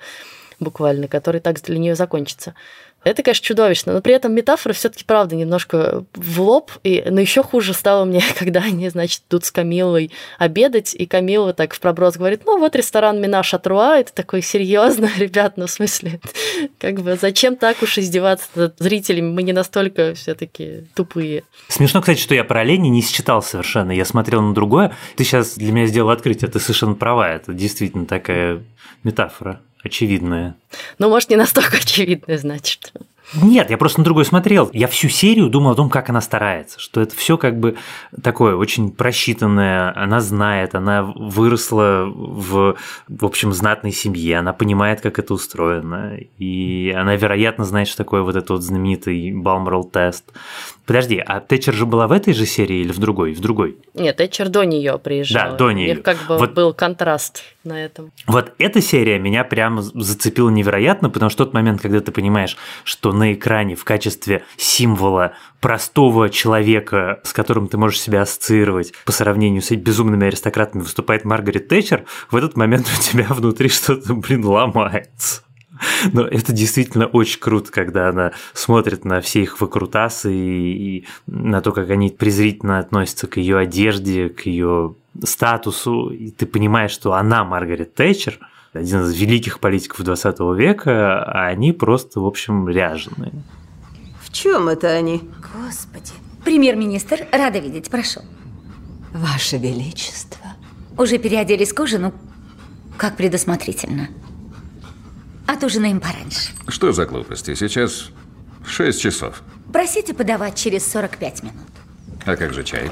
буквально, 0.60 1.08
который 1.08 1.40
так 1.40 1.60
для 1.62 1.78
нее 1.78 1.94
закончится. 1.94 2.54
Это, 3.04 3.22
конечно, 3.22 3.44
чудовищно, 3.44 3.92
но 3.92 4.00
при 4.00 4.14
этом 4.14 4.32
метафора 4.32 4.72
все-таки, 4.72 5.04
правда, 5.04 5.36
немножко 5.36 6.04
в 6.14 6.40
лоб. 6.40 6.70
И, 6.82 7.04
но 7.08 7.20
еще 7.20 7.42
хуже 7.42 7.74
стало 7.74 8.04
мне, 8.04 8.22
когда 8.38 8.60
они, 8.60 8.88
значит, 8.88 9.22
идут 9.28 9.44
с 9.44 9.50
Камилой 9.50 10.10
обедать, 10.38 10.94
и 10.94 11.06
Камила 11.06 11.52
так 11.52 11.74
в 11.74 11.80
проброс 11.80 12.16
говорит, 12.16 12.42
ну 12.46 12.58
вот 12.58 12.74
ресторан 12.74 13.20
Минаш 13.20 13.54
Атруа, 13.54 13.98
это 13.98 14.12
такой 14.12 14.42
серьезно, 14.42 15.10
ребят, 15.18 15.54
ну 15.56 15.66
в 15.66 15.70
смысле, 15.70 16.20
как 16.78 17.00
бы 17.00 17.16
зачем 17.20 17.56
так 17.56 17.82
уж 17.82 17.98
издеваться 17.98 18.48
над 18.54 18.78
зрителями, 18.78 19.30
мы 19.30 19.42
не 19.42 19.52
настолько 19.52 20.14
все-таки 20.14 20.86
тупые. 20.94 21.44
Смешно, 21.68 22.00
кстати, 22.00 22.20
что 22.20 22.34
я 22.34 22.44
про 22.44 22.60
оленей 22.60 22.90
не 22.90 23.02
считал 23.02 23.42
совершенно, 23.42 23.92
я 23.92 24.04
смотрел 24.04 24.40
на 24.42 24.54
другое. 24.54 24.96
Ты 25.16 25.24
сейчас 25.24 25.54
для 25.56 25.72
меня 25.72 25.86
сделал 25.86 26.10
открытие, 26.10 26.50
ты 26.50 26.58
совершенно 26.58 26.94
права, 26.94 27.30
это 27.30 27.52
действительно 27.52 28.06
такая 28.06 28.62
метафора 29.02 29.60
очевидная. 29.84 30.56
Ну, 30.98 31.08
может, 31.08 31.30
не 31.30 31.36
настолько 31.36 31.76
очевидная, 31.76 32.38
значит. 32.38 32.92
Нет, 33.32 33.70
я 33.70 33.78
просто 33.78 34.00
на 34.00 34.04
другой 34.04 34.24
смотрел. 34.24 34.70
Я 34.72 34.86
всю 34.86 35.08
серию 35.08 35.48
думал 35.48 35.72
о 35.72 35.74
том, 35.74 35.88
как 35.88 36.10
она 36.10 36.20
старается, 36.20 36.78
что 36.78 37.00
это 37.00 37.16
все 37.16 37.36
как 37.38 37.58
бы 37.58 37.76
такое 38.22 38.54
очень 38.54 38.90
просчитанное, 38.90 39.92
она 39.96 40.20
знает, 40.20 40.74
она 40.74 41.02
выросла 41.02 42.04
в, 42.04 42.76
в 43.08 43.24
общем, 43.24 43.52
знатной 43.52 43.92
семье, 43.92 44.38
она 44.38 44.52
понимает, 44.52 45.00
как 45.00 45.18
это 45.18 45.34
устроено, 45.34 46.16
и 46.38 46.94
она, 46.96 47.16
вероятно, 47.16 47.64
знает, 47.64 47.88
что 47.88 47.96
такое 47.96 48.22
вот 48.22 48.36
этот 48.36 48.50
вот 48.50 48.62
знаменитый 48.62 49.32
Балморал 49.32 49.84
тест. 49.84 50.24
Подожди, 50.86 51.18
а 51.18 51.40
Тэтчер 51.40 51.72
же 51.72 51.86
была 51.86 52.06
в 52.06 52.12
этой 52.12 52.34
же 52.34 52.44
серии 52.44 52.82
или 52.82 52.92
в 52.92 52.98
другой? 52.98 53.32
В 53.32 53.40
другой? 53.40 53.78
Нет, 53.94 54.16
Тэтчер 54.16 54.50
до 54.50 54.64
нее 54.64 54.98
приезжала. 54.98 55.52
Да, 55.52 55.56
до 55.56 55.72
нее. 55.72 55.94
И 55.94 55.96
как 55.96 56.18
бы 56.28 56.36
вот, 56.36 56.52
был 56.52 56.74
контраст 56.74 57.42
на 57.64 57.84
этом. 57.84 58.12
Вот 58.26 58.52
эта 58.58 58.80
серия 58.80 59.18
меня 59.18 59.44
прям 59.44 59.82
зацепила 59.82 60.50
невероятно, 60.50 61.10
потому 61.10 61.30
что 61.30 61.44
тот 61.44 61.54
момент, 61.54 61.80
когда 61.80 62.00
ты 62.00 62.12
понимаешь, 62.12 62.56
что 62.84 63.12
на 63.12 63.32
экране 63.32 63.74
в 63.76 63.84
качестве 63.84 64.44
символа 64.56 65.34
простого 65.60 66.28
человека, 66.28 67.20
с 67.24 67.32
которым 67.32 67.68
ты 67.68 67.78
можешь 67.78 68.00
себя 68.00 68.22
ассоциировать 68.22 68.92
по 69.04 69.12
сравнению 69.12 69.62
с 69.62 69.70
безумными 69.70 70.26
аристократами, 70.26 70.82
выступает 70.82 71.24
Маргарет 71.24 71.68
Тэтчер, 71.68 72.04
в 72.30 72.36
этот 72.36 72.56
момент 72.56 72.86
у 72.98 73.00
тебя 73.00 73.26
внутри 73.28 73.68
что-то, 73.68 74.14
блин, 74.14 74.44
ломается. 74.44 75.42
Но 76.12 76.22
это 76.22 76.52
действительно 76.52 77.06
очень 77.06 77.40
круто, 77.40 77.72
когда 77.72 78.08
она 78.08 78.32
смотрит 78.52 79.04
на 79.04 79.20
все 79.20 79.42
их 79.42 79.60
выкрутасы 79.60 80.32
и, 80.32 80.98
и 80.98 81.06
на 81.26 81.60
то, 81.60 81.72
как 81.72 81.90
они 81.90 82.10
презрительно 82.10 82.78
относятся 82.78 83.26
к 83.26 83.36
ее 83.38 83.58
одежде, 83.58 84.28
к 84.28 84.46
ее 84.46 84.94
статусу, 85.22 86.10
и 86.10 86.30
ты 86.30 86.46
понимаешь, 86.46 86.90
что 86.90 87.14
она 87.14 87.44
Маргарет 87.44 87.94
Тэтчер, 87.94 88.38
один 88.72 89.02
из 89.02 89.14
великих 89.14 89.60
политиков 89.60 90.02
20 90.02 90.40
века, 90.56 91.22
а 91.22 91.46
они 91.46 91.72
просто, 91.72 92.20
в 92.20 92.26
общем, 92.26 92.68
ряженые. 92.68 93.32
В 94.20 94.32
чем 94.32 94.68
это 94.68 94.88
они? 94.88 95.22
Господи. 95.54 96.12
Премьер-министр, 96.44 97.26
рада 97.32 97.60
видеть, 97.60 97.88
прошу. 97.88 98.20
Ваше 99.12 99.58
Величество. 99.58 100.40
Уже 100.98 101.18
переоделись 101.18 101.72
к 101.72 101.80
ужину? 101.80 102.12
Как 102.96 103.16
предусмотрительно. 103.16 104.08
Отужинаем 105.46 106.00
пораньше. 106.00 106.50
Что 106.68 106.92
за 106.92 107.06
глупости? 107.06 107.54
Сейчас 107.54 108.10
6 108.66 109.00
часов. 109.00 109.42
Просите 109.72 110.14
подавать 110.14 110.56
через 110.56 110.90
45 110.90 111.42
минут. 111.44 111.56
А 112.26 112.36
как 112.36 112.52
же 112.52 112.64
чай? 112.64 112.90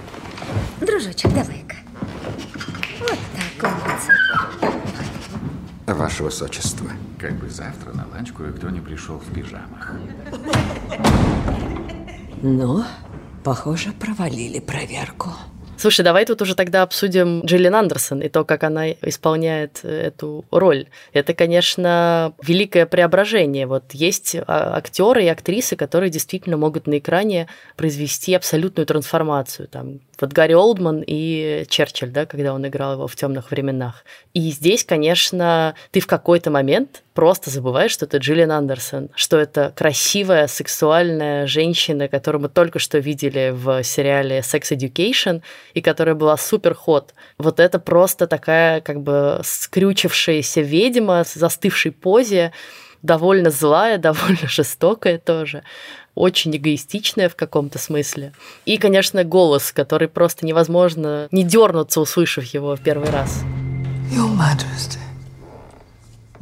Дружочек, 0.81 1.33
давай-ка. 1.33 1.77
Вот 3.01 3.19
так, 3.61 3.73
умница. 3.73 4.13
Ваше 5.87 6.23
Высочество. 6.25 6.91
Как 7.19 7.35
бы 7.35 7.49
завтра 7.49 7.93
на 7.93 8.07
ланч 8.09 8.33
кое-кто 8.33 8.71
не 8.71 8.81
пришел 8.81 9.19
в 9.19 9.27
пижамах. 9.33 9.93
Ну, 12.43 12.85
похоже, 13.45 13.93
провалили 13.93 14.59
проверку. 14.59 15.31
Слушай, 15.83 16.03
давай 16.03 16.25
тут 16.25 16.41
уже 16.41 16.55
тогда 16.55 16.83
обсудим 16.83 17.41
Джиллин 17.45 17.75
Андерсон 17.75 18.21
и 18.21 18.29
то, 18.29 18.45
как 18.45 18.63
она 18.63 18.93
исполняет 18.93 19.81
э, 19.83 20.07
эту 20.07 20.45
роль. 20.53 20.87
Это, 21.13 21.35
конечно, 21.35 22.35
великое 22.41 22.87
преображение. 22.87 23.67
Вот 23.67 23.91
есть 23.91 24.37
а, 24.37 24.77
актеры 24.77 25.25
и 25.25 25.27
актрисы, 25.27 25.75
которые 25.75 26.09
действительно 26.09 26.57
могут 26.57 26.87
на 26.87 26.99
экране 26.99 27.49
произвести 27.77 28.33
абсолютную 28.33 28.87
трансформацию. 28.87 29.67
Там 29.67 29.99
вот 30.21 30.33
Гарри 30.33 30.53
Олдман 30.53 31.03
и 31.05 31.65
Черчилль, 31.69 32.11
да, 32.11 32.27
когда 32.27 32.55
он 32.55 32.65
играл 32.65 32.93
его 32.93 33.09
в 33.09 33.17
темных 33.17 33.51
временах. 33.51 34.05
И 34.35 34.53
здесь, 34.53 34.85
конечно, 34.85 35.75
ты 35.91 35.99
в 35.99 36.07
какой-то 36.07 36.49
момент 36.53 37.03
просто 37.13 37.51
забываешь, 37.51 37.91
что 37.91 38.07
это 38.07 38.19
Джиллиан 38.19 38.53
Андерсон, 38.53 39.11
что 39.17 39.37
это 39.37 39.73
красивая, 39.75 40.47
сексуальная 40.47 41.49
женщина, 41.49 42.07
которую 42.07 42.43
мы 42.43 42.49
только 42.49 42.79
что 42.79 42.99
видели 42.99 43.51
в 43.53 43.83
сериале 43.83 44.39
Sex 44.39 44.71
Education, 44.71 45.43
и 45.75 45.81
которая 45.81 46.15
была 46.15 46.37
супер 46.37 46.75
ход. 46.75 47.15
Вот 47.39 47.61
это 47.61 47.79
просто 47.79 48.27
такая 48.27 48.81
как 48.81 49.01
бы 49.01 49.41
скрючившаяся 49.45 50.61
ведьма 50.61 51.25
с 51.25 51.35
застывшей 51.35 51.93
позе, 51.93 52.53
довольно 53.03 53.51
злая, 53.51 53.99
довольно 53.99 54.49
жестокая 54.49 55.19
тоже 55.19 55.63
очень 56.15 56.55
эгоистичная 56.57 57.29
в 57.29 57.37
каком-то 57.37 57.79
смысле. 57.79 58.33
И, 58.67 58.77
конечно, 58.77 59.25
голос, 59.25 59.73
который 59.73 60.09
просто 60.09 60.45
невозможно 60.45 61.29
не 61.31 61.43
дернуться, 61.43 62.01
услышав 62.01 62.45
его 62.45 62.77
в 62.77 62.83
первый 62.83 63.11
раз. 63.11 63.43
Your 64.11 64.37
Majesty. 64.37 65.12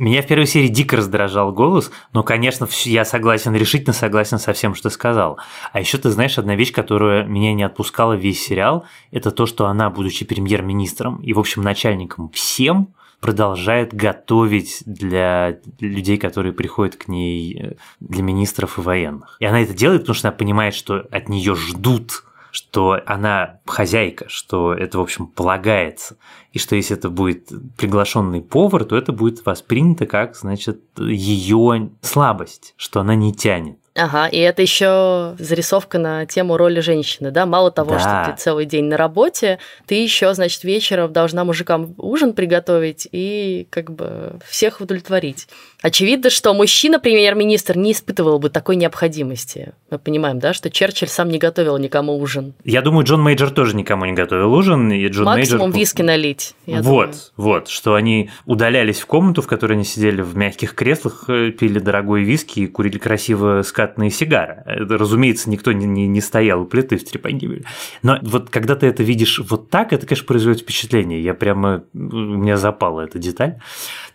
Меня 0.01 0.23
в 0.23 0.27
первой 0.27 0.47
серии 0.47 0.69
дико 0.69 0.97
раздражал 0.97 1.53
голос, 1.53 1.91
но, 2.15 2.23
конечно, 2.23 2.67
я 2.85 3.05
согласен, 3.05 3.55
решительно 3.55 3.93
согласен 3.93 4.39
со 4.39 4.55
всем, 4.55 4.75
что 4.75 4.89
ты 4.89 4.95
сказал. 4.95 5.39
А 5.75 5.81
еще 5.81 5.99
ты 5.99 6.09
знаешь, 6.09 6.39
одна 6.39 6.57
вещь, 6.57 6.73
которая 6.73 7.27
меня 7.27 7.53
не 7.53 7.65
отпускала 7.65 8.15
весь 8.15 8.43
сериал, 8.43 8.87
это 9.11 9.31
то, 9.31 9.45
что 9.45 9.67
она, 9.67 9.91
будучи 9.91 10.25
премьер-министром 10.25 11.21
и, 11.21 11.35
в 11.35 11.39
общем, 11.39 11.61
начальником 11.61 12.31
всем, 12.31 12.95
продолжает 13.21 13.93
готовить 13.93 14.83
для 14.87 15.59
людей, 15.81 16.17
которые 16.17 16.55
приходят 16.55 16.97
к 16.97 17.07
ней, 17.07 17.61
э, 17.63 17.75
для 18.01 18.23
министров 18.23 18.79
и 18.79 18.81
военных. 18.81 19.37
И 19.39 19.45
она 19.45 19.61
это 19.61 19.75
делает, 19.75 20.01
потому 20.01 20.15
что 20.15 20.29
она 20.29 20.35
понимает, 20.35 20.73
что 20.73 21.07
от 21.11 21.29
нее 21.29 21.55
ждут 21.55 22.25
что 22.51 23.01
она 23.07 23.61
хозяйка, 23.67 24.27
что 24.29 24.75
это, 24.75 24.99
в 24.99 25.03
общем, 25.03 25.27
полагается, 25.27 26.17
и 26.53 26.59
что 26.59 26.77
если 26.77 26.97
это 26.97 27.11
будет 27.11 27.49
приглашенный 27.77 28.43
повар, 28.43 28.85
то 28.85 28.97
это 28.97 29.13
будет 29.13 29.45
воспринято 29.47 30.07
как, 30.07 30.37
значит, 30.37 30.81
ее 30.99 31.91
слабость, 32.03 32.75
что 32.77 33.01
она 33.01 33.15
не 33.15 33.33
тянет. 33.33 33.77
Ага, 33.97 34.29
и 34.29 34.39
это 34.39 34.63
еще 34.63 35.35
зарисовка 35.39 35.99
на 35.99 36.25
тему 36.25 36.57
роли 36.57 36.79
женщины, 36.79 37.33
да? 37.33 37.45
Мало 37.45 37.73
того, 37.73 37.93
да. 37.93 37.99
что 37.99 38.33
ты 38.33 38.41
целый 38.41 38.65
день 38.65 38.85
на 38.85 38.97
работе, 38.97 39.59
ты 39.87 39.97
еще, 39.97 40.33
значит, 40.33 40.63
вечером 40.63 41.13
должна 41.13 41.45
мужикам 41.45 41.95
ужин 41.99 42.33
приготовить 42.33 43.09
и 43.11 43.67
как 43.69 43.91
бы 43.91 44.39
всех 44.49 44.81
удовлетворить. 44.81 45.49
Очевидно, 45.83 46.31
что 46.31 46.53
мужчина, 46.53 47.01
премьер-министр, 47.01 47.77
не 47.77 47.93
испытывал 47.93 48.39
бы 48.39 48.51
такой 48.51 48.77
необходимости. 48.77 49.73
Мы 49.91 49.99
понимаем, 49.99 50.39
да, 50.39 50.53
что 50.53 50.71
Черчилль 50.71 51.09
сам 51.09 51.29
не 51.29 51.39
готовил 51.39 51.79
никому 51.79 52.19
ужин. 52.19 52.55
Я 52.65 52.83
думаю, 52.83 53.05
Джон 53.05 53.23
Мейджор 53.23 53.51
тоже 53.51 53.75
никому 53.75 54.05
не 54.05 54.13
готовил 54.13 54.53
ужин, 54.53 54.93
и 54.93 55.07
Джон 55.09 55.25
Максимум 55.25 55.71
Мейджор... 55.71 55.81
виски 55.81 56.03
налить. 56.03 56.55
Вот, 56.67 56.85
думаю. 56.85 57.15
вот, 57.37 57.69
что 57.69 57.95
они 57.95 58.31
удалялись 58.45 59.01
в 59.01 59.07
комнату, 59.07 59.43
в 59.43 59.47
которой 59.47 59.73
они 59.73 59.85
сидели 59.85 60.21
в 60.21 60.37
мягких 60.37 60.75
креслах, 60.75 61.25
э, 61.29 61.51
пили 61.51 61.79
дорогой 61.79 62.25
виски 62.25 62.61
и 62.61 62.67
курили 62.67 62.99
красиво 62.99 63.63
скатные 63.63 64.11
сигары. 64.11 64.63
Это, 64.67 64.99
разумеется, 64.99 65.49
никто 65.49 65.73
не, 65.73 65.87
не, 65.87 66.07
не 66.07 66.21
стоял 66.21 66.63
у 66.63 66.65
плиты 66.67 66.99
в 66.99 67.05
трепании. 67.05 67.65
Но 68.03 68.19
вот 68.23 68.51
когда 68.51 68.77
ты 68.77 68.87
это 68.87 69.03
видишь 69.03 69.39
вот 69.39 69.71
так, 69.71 69.93
это, 69.93 70.07
конечно, 70.07 70.27
производит 70.27 70.61
впечатление. 70.61 71.23
Я 71.23 71.35
прямо... 71.35 71.85
У 71.95 71.97
меня 71.97 72.57
запала 72.57 73.03
эта 73.03 73.19
деталь. 73.19 73.57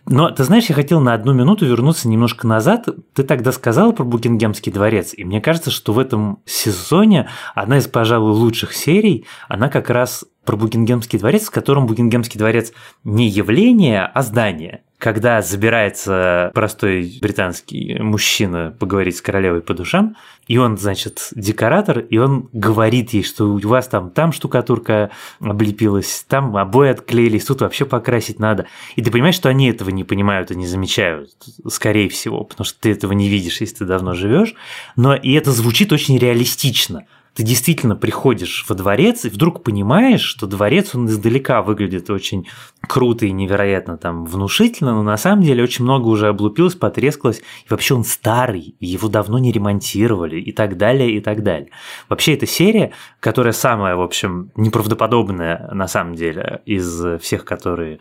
Но, 0.06 0.30
ты 0.30 0.44
знаешь, 0.44 0.66
я 0.66 0.74
хотел 0.74 1.00
на 1.00 1.14
одну 1.14 1.32
минуту 1.32 1.55
вернуться 1.64 2.08
немножко 2.08 2.46
назад. 2.46 2.88
Ты 3.14 3.22
тогда 3.22 3.52
сказала 3.52 3.92
про 3.92 4.04
Букингемский 4.04 4.70
дворец, 4.72 5.14
и 5.16 5.24
мне 5.24 5.40
кажется, 5.40 5.70
что 5.70 5.92
в 5.92 5.98
этом 5.98 6.40
сезоне 6.44 7.28
одна 7.54 7.78
из, 7.78 7.86
пожалуй, 7.86 8.32
лучших 8.32 8.74
серий, 8.74 9.26
она 9.48 9.68
как 9.68 9.90
раз 9.90 10.24
про 10.44 10.56
Букингемский 10.56 11.18
дворец, 11.18 11.46
в 11.46 11.50
котором 11.50 11.86
Букингемский 11.86 12.38
дворец 12.38 12.72
не 13.04 13.28
явление, 13.28 14.04
а 14.04 14.22
здание 14.22 14.82
когда 15.06 15.40
забирается 15.40 16.50
простой 16.52 17.18
британский 17.22 17.96
мужчина 18.00 18.74
поговорить 18.76 19.16
с 19.16 19.22
королевой 19.22 19.60
по 19.60 19.72
душам, 19.72 20.16
и 20.48 20.58
он, 20.58 20.76
значит, 20.76 21.28
декоратор, 21.30 22.00
и 22.00 22.18
он 22.18 22.48
говорит 22.52 23.10
ей, 23.10 23.22
что 23.22 23.44
у 23.44 23.58
вас 23.60 23.86
там, 23.86 24.10
там 24.10 24.32
штукатурка 24.32 25.12
облепилась, 25.38 26.26
там 26.26 26.56
обои 26.56 26.88
отклеились, 26.88 27.44
тут 27.44 27.60
вообще 27.60 27.84
покрасить 27.84 28.40
надо. 28.40 28.66
И 28.96 29.02
ты 29.02 29.12
понимаешь, 29.12 29.36
что 29.36 29.48
они 29.48 29.70
этого 29.70 29.90
не 29.90 30.02
понимают 30.02 30.50
и 30.50 30.56
не 30.56 30.66
замечают, 30.66 31.30
скорее 31.68 32.08
всего, 32.08 32.42
потому 32.42 32.64
что 32.64 32.80
ты 32.80 32.90
этого 32.90 33.12
не 33.12 33.28
видишь, 33.28 33.60
если 33.60 33.76
ты 33.76 33.84
давно 33.84 34.14
живешь. 34.14 34.56
Но 34.96 35.14
и 35.14 35.34
это 35.34 35.52
звучит 35.52 35.92
очень 35.92 36.18
реалистично 36.18 37.04
ты 37.36 37.42
действительно 37.42 37.94
приходишь 37.96 38.64
во 38.66 38.74
дворец 38.74 39.26
и 39.26 39.28
вдруг 39.28 39.62
понимаешь, 39.62 40.22
что 40.22 40.46
дворец, 40.46 40.94
он 40.94 41.06
издалека 41.06 41.60
выглядит 41.60 42.08
очень 42.08 42.48
круто 42.80 43.26
и 43.26 43.30
невероятно 43.30 43.98
там 43.98 44.24
внушительно, 44.24 44.94
но 44.94 45.02
на 45.02 45.18
самом 45.18 45.42
деле 45.42 45.62
очень 45.62 45.84
много 45.84 46.06
уже 46.06 46.28
облупилось, 46.28 46.76
потрескалось, 46.76 47.40
и 47.40 47.68
вообще 47.68 47.94
он 47.94 48.04
старый, 48.04 48.74
его 48.80 49.08
давно 49.08 49.38
не 49.38 49.52
ремонтировали 49.52 50.40
и 50.40 50.50
так 50.50 50.78
далее, 50.78 51.14
и 51.14 51.20
так 51.20 51.42
далее. 51.42 51.68
Вообще 52.08 52.32
эта 52.32 52.46
серия, 52.46 52.92
которая 53.20 53.52
самая, 53.52 53.96
в 53.96 54.00
общем, 54.00 54.50
неправдоподобная 54.56 55.68
на 55.74 55.88
самом 55.88 56.14
деле 56.14 56.62
из 56.64 57.20
всех, 57.20 57.44
которые 57.44 57.98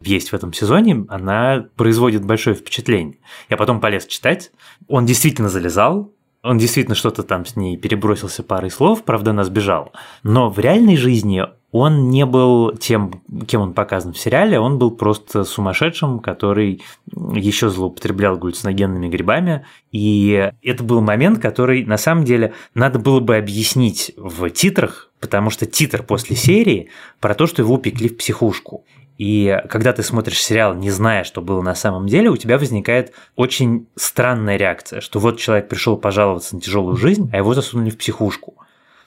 есть 0.00 0.30
в 0.30 0.34
этом 0.34 0.54
сезоне, 0.54 1.04
она 1.10 1.66
производит 1.76 2.24
большое 2.24 2.56
впечатление. 2.56 3.18
Я 3.50 3.58
потом 3.58 3.80
полез 3.80 4.06
читать, 4.06 4.50
он 4.86 5.04
действительно 5.04 5.50
залезал, 5.50 6.14
он 6.42 6.58
действительно 6.58 6.94
что-то 6.94 7.22
там 7.22 7.44
с 7.44 7.56
ней 7.56 7.76
перебросился 7.76 8.42
парой 8.42 8.70
слов, 8.70 9.04
правда, 9.04 9.32
она 9.32 9.44
сбежала. 9.44 9.92
Но 10.22 10.50
в 10.50 10.58
реальной 10.58 10.96
жизни 10.96 11.44
он 11.70 12.08
не 12.08 12.24
был 12.24 12.74
тем, 12.76 13.22
кем 13.46 13.60
он 13.60 13.74
показан 13.74 14.12
в 14.14 14.18
сериале, 14.18 14.58
он 14.58 14.78
был 14.78 14.90
просто 14.90 15.44
сумасшедшим, 15.44 16.20
который 16.20 16.82
еще 17.34 17.68
злоупотреблял 17.68 18.38
галлюциногенными 18.38 19.08
грибами. 19.08 19.66
И 19.92 20.50
это 20.62 20.84
был 20.84 21.00
момент, 21.02 21.40
который 21.40 21.84
на 21.84 21.98
самом 21.98 22.24
деле 22.24 22.54
надо 22.74 22.98
было 22.98 23.20
бы 23.20 23.36
объяснить 23.36 24.12
в 24.16 24.48
титрах, 24.50 25.10
потому 25.20 25.50
что 25.50 25.66
титр 25.66 26.02
после 26.02 26.36
серии 26.36 26.88
про 27.20 27.34
то, 27.34 27.46
что 27.46 27.62
его 27.62 27.74
упекли 27.74 28.08
в 28.08 28.16
психушку. 28.16 28.84
И 29.18 29.60
когда 29.68 29.92
ты 29.92 30.04
смотришь 30.04 30.40
сериал, 30.40 30.74
не 30.74 30.90
зная, 30.90 31.24
что 31.24 31.42
было 31.42 31.60
на 31.60 31.74
самом 31.74 32.06
деле, 32.06 32.30
у 32.30 32.36
тебя 32.36 32.56
возникает 32.56 33.12
очень 33.34 33.88
странная 33.96 34.56
реакция, 34.56 35.00
что 35.00 35.18
вот 35.18 35.38
человек 35.38 35.68
пришел 35.68 35.96
пожаловаться 35.96 36.54
на 36.54 36.60
тяжелую 36.60 36.96
жизнь, 36.96 37.28
а 37.32 37.36
его 37.36 37.52
засунули 37.52 37.90
в 37.90 37.98
психушку. 37.98 38.54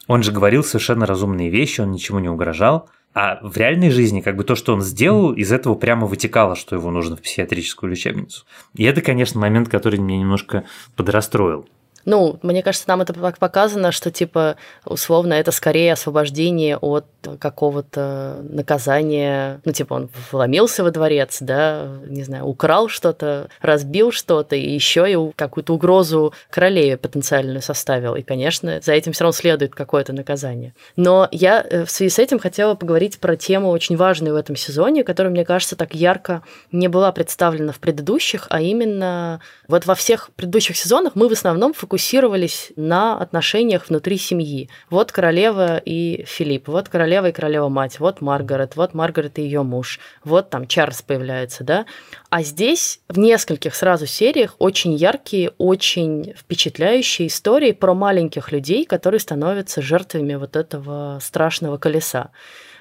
Он 0.07 0.21
же 0.21 0.33
говорил 0.33 0.65
совершенно 0.65 1.05
разумные 1.05 1.49
вещи, 1.49 1.79
он 1.79 1.91
ничего 1.91 2.19
не 2.19 2.27
угрожал. 2.27 2.89
А 3.13 3.39
в 3.41 3.55
реальной 3.57 3.89
жизни 3.89 4.21
как 4.21 4.35
бы 4.35 4.43
то, 4.43 4.55
что 4.55 4.73
он 4.73 4.81
сделал, 4.81 5.33
из 5.33 5.51
этого 5.51 5.75
прямо 5.75 6.07
вытекало, 6.07 6.55
что 6.55 6.75
его 6.75 6.91
нужно 6.91 7.15
в 7.15 7.21
психиатрическую 7.21 7.89
лечебницу. 7.89 8.45
И 8.75 8.83
это, 8.83 9.01
конечно, 9.01 9.39
момент, 9.39 9.69
который 9.69 9.99
меня 9.99 10.19
немножко 10.19 10.65
подрастроил. 10.95 11.67
Ну, 12.05 12.39
мне 12.41 12.63
кажется, 12.63 12.87
нам 12.87 13.01
это 13.01 13.13
показано, 13.13 13.91
что, 13.91 14.11
типа, 14.11 14.55
условно, 14.85 15.33
это 15.33 15.51
скорее 15.51 15.93
освобождение 15.93 16.77
от 16.77 17.05
какого-то 17.39 18.39
наказания. 18.43 19.61
Ну, 19.65 19.71
типа, 19.71 19.93
он 19.93 20.09
вломился 20.31 20.83
во 20.83 20.91
дворец, 20.91 21.37
да, 21.41 21.87
не 22.07 22.23
знаю, 22.23 22.45
украл 22.45 22.87
что-то, 22.87 23.49
разбил 23.61 24.11
что-то, 24.11 24.55
и 24.55 24.69
еще 24.69 25.11
и 25.11 25.31
какую-то 25.35 25.73
угрозу 25.73 26.33
королеве 26.49 26.97
потенциальную 26.97 27.61
составил. 27.61 28.15
И, 28.15 28.21
конечно, 28.23 28.79
за 28.81 28.93
этим 28.93 29.11
все 29.13 29.23
равно 29.23 29.33
следует 29.33 29.75
какое-то 29.75 30.13
наказание. 30.13 30.73
Но 30.95 31.27
я 31.31 31.65
э, 31.67 31.85
в 31.85 31.91
связи 31.91 32.09
с 32.09 32.19
этим 32.19 32.39
хотела 32.39 32.75
поговорить 32.75 33.19
про 33.19 33.35
тему 33.35 33.69
очень 33.69 33.97
важную 33.97 34.33
в 34.33 34.37
этом 34.37 34.55
сезоне, 34.55 35.03
которая, 35.03 35.31
мне 35.31 35.45
кажется, 35.45 35.75
так 35.75 35.93
ярко 35.93 36.43
не 36.71 36.87
была 36.87 37.11
представлена 37.11 37.71
в 37.71 37.79
предыдущих, 37.79 38.47
а 38.49 38.61
именно 38.61 39.41
вот 39.67 39.85
во 39.85 39.95
всех 39.95 40.29
предыдущих 40.35 40.77
сезонах 40.77 41.13
мы 41.15 41.29
в 41.29 41.31
основном 41.31 41.73
фокусировались 41.91 42.71
на 42.77 43.19
отношениях 43.19 43.89
внутри 43.89 44.17
семьи. 44.17 44.69
Вот 44.89 45.11
королева 45.11 45.75
и 45.75 46.23
Филипп, 46.25 46.69
вот 46.69 46.87
королева 46.87 47.27
и 47.27 47.31
королева 47.33 47.67
мать, 47.67 47.99
вот 47.99 48.21
Маргарет, 48.21 48.77
вот 48.77 48.93
Маргарет 48.93 49.37
и 49.39 49.41
ее 49.41 49.63
муж, 49.63 49.99
вот 50.23 50.49
там 50.49 50.67
Чарльз 50.67 51.01
появляется, 51.01 51.65
да. 51.65 51.85
А 52.29 52.43
здесь 52.43 53.01
в 53.09 53.19
нескольких 53.19 53.75
сразу 53.75 54.05
сериях 54.05 54.55
очень 54.57 54.93
яркие, 54.93 55.51
очень 55.57 56.33
впечатляющие 56.37 57.27
истории 57.27 57.73
про 57.73 57.93
маленьких 57.93 58.53
людей, 58.53 58.85
которые 58.85 59.19
становятся 59.19 59.81
жертвами 59.81 60.35
вот 60.35 60.55
этого 60.55 61.19
страшного 61.21 61.77
колеса. 61.77 62.29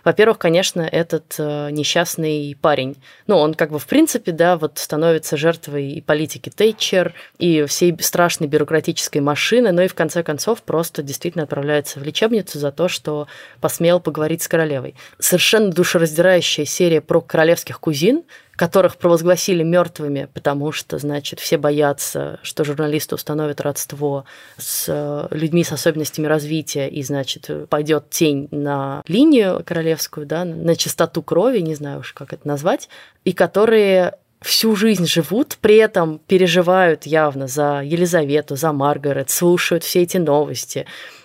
Во-первых, 0.05 0.39
конечно, 0.39 0.83
этот 0.83 1.35
э, 1.39 1.71
несчастный 1.71 2.57
парень, 2.61 2.97
ну, 3.27 3.37
он 3.37 3.55
как 3.55 3.71
бы 3.71 3.79
в 3.79 3.87
принципе, 3.87 4.33
да, 4.33 4.57
вот 4.57 4.79
становится 4.79 5.37
жертвой 5.37 5.93
и 5.93 6.01
политики 6.01 6.51
Тейчер, 6.55 7.15
и 7.39 7.65
всей 7.65 7.97
страшной 8.01 8.49
бюрократической 8.49 9.19
машины, 9.19 9.73
но 9.73 9.83
и 9.83 9.89
в 9.89 9.95
конце 9.95 10.23
концов 10.23 10.63
просто 10.63 11.03
действительно 11.03 11.45
отправляется 11.45 12.01
в 12.01 12.03
лечебницу 12.03 12.59
за 12.59 12.73
то, 12.73 12.89
что 12.89 13.29
посмел 13.61 14.01
поговорить 14.01 14.43
с 14.43 14.49
королевой. 14.49 14.95
Совершенно 15.19 15.71
душераздирающая 15.71 16.65
серия 16.65 17.01
про 17.01 17.21
королевских 17.21 17.81
кузин, 17.81 18.25
которых 18.61 18.99
провозгласили 18.99 19.63
мертвыми, 19.63 20.29
потому 20.35 20.71
что, 20.71 20.99
значит, 20.99 21.41
все 21.41 21.57
боятся, 21.57 22.39
что 22.43 22.63
журналисты 22.63 23.15
установят 23.15 23.63
родство 23.63 24.27
с 24.59 24.85
э, 24.87 25.29
людьми 25.31 25.65
с 25.65 25.73
особенностями 25.73 26.27
развития, 26.27 26.87
и, 26.87 27.03
значит, 27.03 27.49
пойдет 27.71 28.11
тень 28.11 28.49
на 28.51 29.01
линию 29.09 29.63
королевскую, 29.65 30.27
да, 30.27 30.45
на 30.45 30.77
чистоту 30.77 31.23
крови, 31.23 31.61
не 31.61 31.75
знаю 31.75 32.01
уж, 32.01 32.13
как 32.13 32.35
это 32.35 32.47
назвать, 32.47 32.91
и 33.25 33.33
которые 33.33 34.17
всю 34.43 34.77
жизнь 34.77 35.07
живут, 35.07 35.57
при 35.63 35.77
этом 35.77 36.19
переживают 36.19 37.07
явно 37.07 37.47
за 37.47 37.81
Елизавету, 37.83 38.57
за 38.57 38.75
Маргарет, 38.75 39.31
слушают 39.31 39.85
все 39.85 40.03
эти 40.03 40.19
новости, 40.19 40.85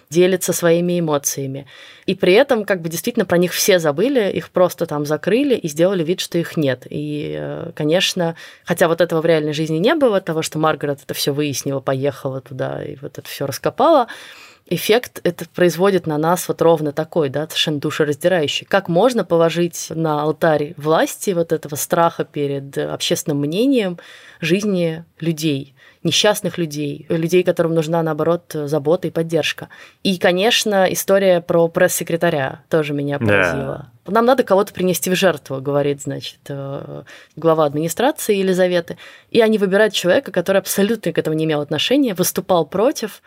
делятся 0.10 0.54
своими 0.54 1.00
эмоциями. 1.00 1.66
И 2.06 2.16
при 2.16 2.34
этом 2.34 2.66
как 2.66 2.82
бы 2.82 2.90
действительно 2.90 3.26
про 3.26 3.38
них 3.38 3.54
все 3.54 3.80
забыли, 3.80 4.32
их 4.32 4.50
просто 4.50 4.86
там 4.86 5.06
закрыли 5.06 5.56
и 5.56 5.68
сделали 5.68 6.04
вид, 6.04 6.20
что 6.20 6.38
их 6.38 6.58
нет. 6.58 6.86
И, 6.90 7.36
э, 7.38 7.72
конечно, 7.76 8.36
хотя 8.64 8.88
вот 8.88 9.02
этого 9.02 9.22
в 9.22 9.26
реальной 9.26 9.54
жизни 9.54 9.78
не 9.78 9.96
было, 9.96 10.22
того, 10.22 10.42
что 10.42 10.60
Маргарет 10.60 11.00
это 11.04 11.14
все 11.14 11.34
выяснила, 11.34 11.80
поехала 11.80 12.42
туда 12.42 12.84
и 12.84 12.96
вот 13.02 13.18
это 13.18 13.28
все 13.28 13.46
раскопала, 13.46 14.08
эффект 14.68 15.20
это 15.24 15.46
производит 15.54 16.08
на 16.08 16.18
нас 16.18 16.48
вот 16.48 16.62
ровно 16.62 16.92
такой, 16.92 17.30
да, 17.30 17.48
совершенно 17.48 17.80
душераздирающий. 17.80 18.66
Как 18.66 18.88
можно 18.88 19.24
положить 19.24 19.88
на 19.90 20.24
алтарь 20.24 20.74
власти 20.78 21.32
вот 21.32 21.52
этого 21.52 21.76
страха 21.76 22.24
перед 22.26 22.78
общественным 22.78 23.40
мнением 23.40 24.00
жизни 24.42 25.04
людей? 25.20 25.75
Несчастных 26.06 26.58
людей, 26.58 27.06
людей, 27.10 27.44
которым 27.44 27.74
нужна, 27.74 28.02
наоборот, 28.04 28.44
забота 28.54 29.08
и 29.08 29.12
поддержка. 29.12 29.70
И, 30.04 30.18
конечно, 30.18 30.86
история 30.90 31.42
про 31.42 31.68
пресс-секретаря 31.68 32.62
тоже 32.70 32.94
меня 32.94 33.20
поразила. 33.20 33.90
Да. 34.06 34.12
Нам 34.12 34.26
надо 34.26 34.44
кого-то 34.44 34.72
принести 34.72 35.10
в 35.10 35.16
жертву, 35.16 35.60
говорит, 35.60 36.04
значит, 36.04 36.40
э, 36.48 37.04
глава 37.36 37.66
администрации 37.66 38.38
Елизаветы. 38.38 38.98
И 39.32 39.42
они 39.42 39.58
выбирают 39.58 39.94
человека, 39.94 40.32
который 40.32 40.60
абсолютно 40.60 41.12
к 41.12 41.18
этому 41.18 41.36
не 41.36 41.46
имел 41.46 41.62
отношения, 41.62 42.14
выступал 42.14 42.68
против, 42.68 43.24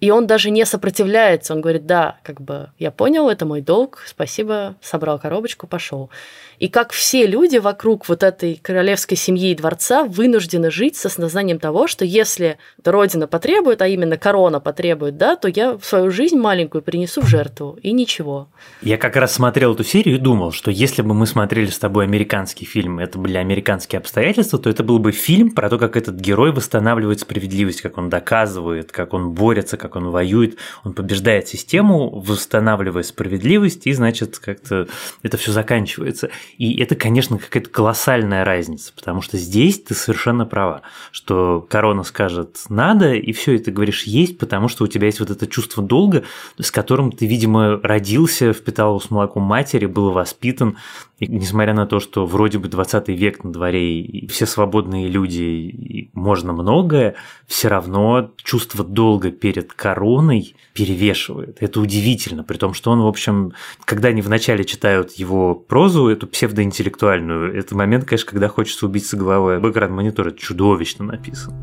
и 0.00 0.10
он 0.10 0.26
даже 0.26 0.50
не 0.50 0.64
сопротивляется, 0.66 1.54
он 1.54 1.62
говорит, 1.62 1.86
да, 1.86 2.18
как 2.22 2.40
бы 2.40 2.70
я 2.78 2.90
понял, 2.90 3.30
это 3.30 3.46
мой 3.46 3.62
долг, 3.62 4.02
спасибо, 4.06 4.74
собрал 4.82 5.18
коробочку, 5.18 5.66
пошел. 5.66 6.10
И 6.58 6.68
как 6.68 6.92
все 6.92 7.26
люди 7.26 7.58
вокруг 7.58 8.08
вот 8.08 8.22
этой 8.22 8.58
королевской 8.62 9.16
семьи 9.16 9.50
и 9.50 9.54
дворца 9.54 10.04
вынуждены 10.04 10.70
жить 10.70 10.96
со 10.96 11.08
осознанием 11.08 11.58
того, 11.58 11.86
что 11.86 12.04
если 12.04 12.58
родина 12.84 13.26
потребует, 13.26 13.82
а 13.82 13.88
именно 13.88 14.16
корона 14.16 14.60
потребует, 14.60 15.16
да, 15.16 15.36
то 15.36 15.48
я 15.48 15.78
свою 15.82 16.10
жизнь 16.10 16.38
маленькую 16.38 16.82
принесу 16.82 17.20
в 17.20 17.26
жертву, 17.26 17.78
и 17.82 17.92
ничего. 17.92 18.48
Я 18.82 18.98
как 18.98 19.16
раз 19.16 19.34
смотрел 19.34 19.74
эту 19.74 19.84
серию 19.84 20.16
и 20.16 20.18
думал, 20.18 20.52
что 20.52 20.70
если 20.70 21.02
бы 21.02 21.14
мы 21.14 21.26
смотрели 21.26 21.66
с 21.66 21.78
тобой 21.78 22.04
американский 22.04 22.64
фильм, 22.64 22.98
это 22.98 23.18
были 23.18 23.36
американские 23.36 23.98
обстоятельства, 23.98 24.58
то 24.58 24.70
это 24.70 24.82
был 24.82 24.98
бы 24.98 25.12
фильм 25.12 25.50
про 25.50 25.68
то, 25.68 25.78
как 25.78 25.96
этот 25.96 26.16
герой 26.16 26.52
восстанавливает 26.52 27.20
справедливость, 27.20 27.80
как 27.80 27.98
он 27.98 28.08
доказывает, 28.08 28.92
как 28.92 29.14
он 29.14 29.32
борется, 29.32 29.76
как 29.76 29.96
он 29.96 30.10
воюет, 30.10 30.56
он 30.84 30.92
побеждает 30.92 31.48
систему, 31.48 32.10
восстанавливая 32.10 33.02
справедливость, 33.02 33.86
и, 33.86 33.92
значит, 33.92 34.38
как-то 34.38 34.88
это 35.22 35.36
все 35.36 35.52
заканчивается. 35.52 36.30
И 36.58 36.80
это, 36.80 36.94
конечно, 36.94 37.38
какая-то 37.38 37.70
колоссальная 37.70 38.44
разница, 38.44 38.92
потому 38.94 39.22
что 39.22 39.36
здесь 39.36 39.80
ты 39.82 39.94
совершенно 39.94 40.46
права, 40.46 40.82
что 41.12 41.66
корона 41.68 42.02
скажет 42.02 42.64
«надо», 42.68 43.14
и 43.14 43.32
все 43.32 43.56
это 43.56 43.70
говоришь 43.70 44.04
«есть», 44.04 44.38
потому 44.38 44.68
что 44.68 44.84
у 44.84 44.86
тебя 44.86 45.06
есть 45.06 45.20
вот 45.20 45.30
это 45.30 45.46
чувство 45.46 45.82
долга, 45.82 46.24
с 46.58 46.70
которым 46.70 47.12
ты, 47.12 47.26
видимо, 47.26 47.80
родился, 47.82 48.52
впитал 48.52 48.90
его 48.90 49.00
с 49.00 49.10
молоком 49.10 49.42
матери, 49.42 49.86
был 49.86 50.10
воспитан, 50.10 50.76
и 51.18 51.26
несмотря 51.28 51.72
на 51.72 51.86
то, 51.86 51.98
что 51.98 52.26
вроде 52.26 52.58
бы 52.58 52.68
20 52.68 53.08
век 53.08 53.42
на 53.42 53.50
дворе, 53.50 54.00
и 54.00 54.26
все 54.26 54.44
свободные 54.44 55.08
люди, 55.08 55.42
и 55.42 56.10
можно 56.12 56.52
многое, 56.52 57.14
все 57.46 57.68
равно 57.68 58.32
чувство 58.36 58.84
долга 58.84 59.30
перед 59.30 59.72
короной 59.72 60.54
перевешивает. 60.74 61.56
Это 61.60 61.80
удивительно, 61.80 62.44
при 62.44 62.58
том, 62.58 62.74
что 62.74 62.90
он, 62.90 63.00
в 63.00 63.06
общем, 63.06 63.52
когда 63.86 64.08
они 64.08 64.20
вначале 64.20 64.64
читают 64.64 65.12
его 65.12 65.54
прозу, 65.54 66.08
эту 66.08 66.26
псевдоинтеллектуальную, 66.36 67.58
это 67.58 67.74
момент, 67.74 68.04
конечно, 68.04 68.30
когда 68.30 68.48
хочется 68.48 68.84
убиться 68.84 69.16
головой 69.16 69.56
об 69.56 69.66
экран 69.68 69.90
монитора, 69.90 70.28
это 70.28 70.38
чудовищно 70.38 71.06
написано. 71.06 71.56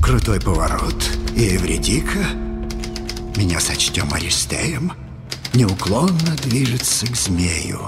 Крутой 0.00 0.40
поворот. 0.40 0.94
И 1.34 1.56
Эвредика, 1.56 2.20
меня 3.36 3.58
сочтем 3.58 4.06
Аристеем, 4.14 4.92
неуклонно 5.52 6.36
движется 6.44 7.06
к 7.06 7.16
змею. 7.16 7.80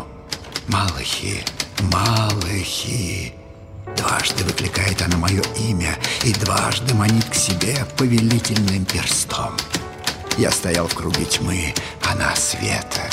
Малахи, 0.66 1.44
Малахи. 1.92 3.32
Дважды 3.96 4.42
выкликает 4.42 5.00
она 5.02 5.18
мое 5.18 5.42
имя 5.60 5.96
и 6.24 6.32
дважды 6.32 6.92
манит 6.94 7.26
к 7.26 7.34
себе 7.34 7.76
повелительным 7.96 8.84
перстом. 8.84 9.54
Я 10.38 10.50
стоял 10.50 10.88
в 10.88 10.94
круге 10.94 11.24
тьмы, 11.24 11.72
она 12.02 12.34
света. 12.34 13.08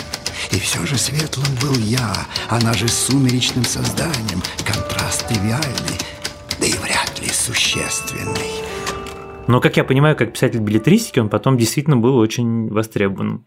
И 0.51 0.59
все 0.59 0.85
же 0.85 0.97
светлым 0.97 1.53
был 1.61 1.75
я, 1.77 2.13
она 2.49 2.73
же 2.73 2.87
сумеречным 2.87 3.65
созданием, 3.65 4.41
контраст 4.65 5.27
тривиальный, 5.27 5.97
да 6.59 6.65
и 6.65 6.73
вряд 6.73 7.19
ли 7.21 7.29
существенный. 7.29 8.63
Но, 9.47 9.59
как 9.59 9.77
я 9.77 9.83
понимаю, 9.83 10.15
как 10.15 10.33
писатель 10.33 10.59
билетристики, 10.59 11.19
он 11.19 11.29
потом 11.29 11.57
действительно 11.57 11.97
был 11.97 12.17
очень 12.17 12.69
востребован. 12.69 13.45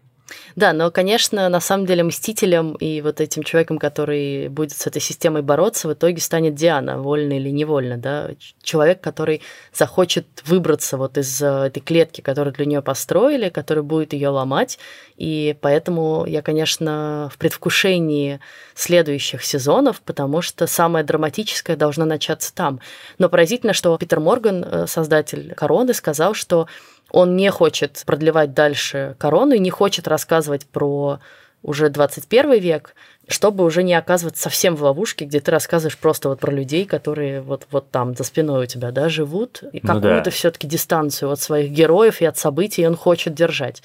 Да, 0.56 0.72
но, 0.72 0.90
конечно, 0.90 1.48
на 1.48 1.60
самом 1.60 1.86
деле 1.86 2.02
мстителем 2.02 2.72
и 2.74 3.00
вот 3.00 3.20
этим 3.20 3.42
человеком, 3.42 3.78
который 3.78 4.48
будет 4.48 4.72
с 4.72 4.86
этой 4.86 5.00
системой 5.00 5.42
бороться, 5.42 5.88
в 5.88 5.92
итоге 5.92 6.20
станет 6.20 6.54
Диана, 6.54 7.00
вольно 7.00 7.34
или 7.34 7.50
невольно, 7.50 7.96
да, 7.96 8.30
человек, 8.62 9.00
который 9.00 9.42
захочет 9.72 10.26
выбраться 10.44 10.96
вот 10.96 11.16
из 11.18 11.40
э, 11.40 11.46
этой 11.46 11.80
клетки, 11.80 12.20
которую 12.20 12.54
для 12.54 12.66
нее 12.66 12.82
построили, 12.82 13.50
который 13.50 13.82
будет 13.82 14.12
ее 14.12 14.28
ломать, 14.30 14.78
и 15.16 15.56
поэтому 15.60 16.24
я, 16.26 16.42
конечно, 16.42 17.30
в 17.32 17.38
предвкушении 17.38 18.40
следующих 18.74 19.44
сезонов, 19.44 20.00
потому 20.00 20.42
что 20.42 20.66
самое 20.66 21.04
драматическое 21.04 21.76
должно 21.76 22.04
начаться 22.04 22.54
там. 22.54 22.80
Но 23.18 23.28
поразительно, 23.28 23.72
что 23.72 23.96
Питер 23.96 24.20
Морган, 24.20 24.64
э, 24.64 24.86
создатель 24.86 25.54
«Короны», 25.54 25.94
сказал, 25.94 26.34
что 26.34 26.66
он 27.10 27.36
не 27.36 27.50
хочет 27.50 28.02
продлевать 28.06 28.54
дальше 28.54 29.16
корону 29.18 29.54
и 29.54 29.58
не 29.58 29.70
хочет 29.70 30.08
рассказывать 30.08 30.66
про 30.66 31.20
уже 31.62 31.88
21 31.88 32.60
век, 32.60 32.94
чтобы 33.28 33.64
уже 33.64 33.82
не 33.82 33.94
оказываться 33.94 34.44
совсем 34.44 34.76
в 34.76 34.82
ловушке, 34.82 35.24
где 35.24 35.40
ты 35.40 35.50
рассказываешь 35.50 35.98
просто 35.98 36.28
вот 36.28 36.38
про 36.38 36.52
людей, 36.52 36.84
которые 36.84 37.40
вот, 37.40 37.66
вот 37.70 37.90
там 37.90 38.14
за 38.14 38.22
спиной 38.22 38.64
у 38.64 38.66
тебя 38.66 38.92
да, 38.92 39.08
живут, 39.08 39.62
и 39.72 39.80
ну 39.82 39.94
какую-то 39.94 40.26
да. 40.26 40.30
все-таки 40.30 40.66
дистанцию 40.66 41.32
от 41.32 41.40
своих 41.40 41.70
героев 41.70 42.20
и 42.20 42.24
от 42.24 42.38
событий 42.38 42.86
он 42.86 42.96
хочет 42.96 43.34
держать. 43.34 43.82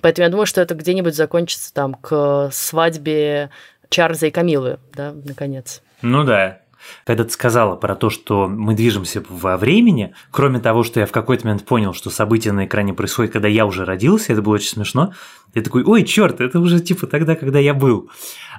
Поэтому 0.00 0.24
я 0.24 0.30
думаю, 0.30 0.46
что 0.46 0.60
это 0.60 0.74
где-нибудь 0.74 1.14
закончится 1.14 1.72
там 1.72 1.94
к 1.94 2.50
свадьбе 2.52 3.50
Чарльза 3.88 4.26
и 4.26 4.30
Камилы, 4.30 4.78
да, 4.94 5.12
наконец. 5.24 5.82
Ну 6.02 6.24
да, 6.24 6.58
когда 7.04 7.24
ты 7.24 7.30
сказала 7.30 7.76
про 7.76 7.94
то, 7.94 8.10
что 8.10 8.48
мы 8.48 8.74
движемся 8.74 9.22
во 9.28 9.56
времени, 9.56 10.14
кроме 10.30 10.60
того, 10.60 10.82
что 10.82 11.00
я 11.00 11.06
в 11.06 11.12
какой-то 11.12 11.46
момент 11.46 11.64
понял, 11.64 11.94
что 11.94 12.10
события 12.10 12.52
на 12.52 12.66
экране 12.66 12.94
происходят, 12.94 13.32
когда 13.32 13.48
я 13.48 13.66
уже 13.66 13.84
родился, 13.84 14.32
это 14.32 14.42
было 14.42 14.54
очень 14.54 14.70
смешно, 14.70 15.12
я 15.54 15.62
такой, 15.62 15.84
ой, 15.84 16.04
черт, 16.04 16.40
это 16.40 16.60
уже 16.60 16.80
типа 16.80 17.06
тогда, 17.06 17.34
когда 17.36 17.58
я 17.58 17.74
был. 17.74 18.10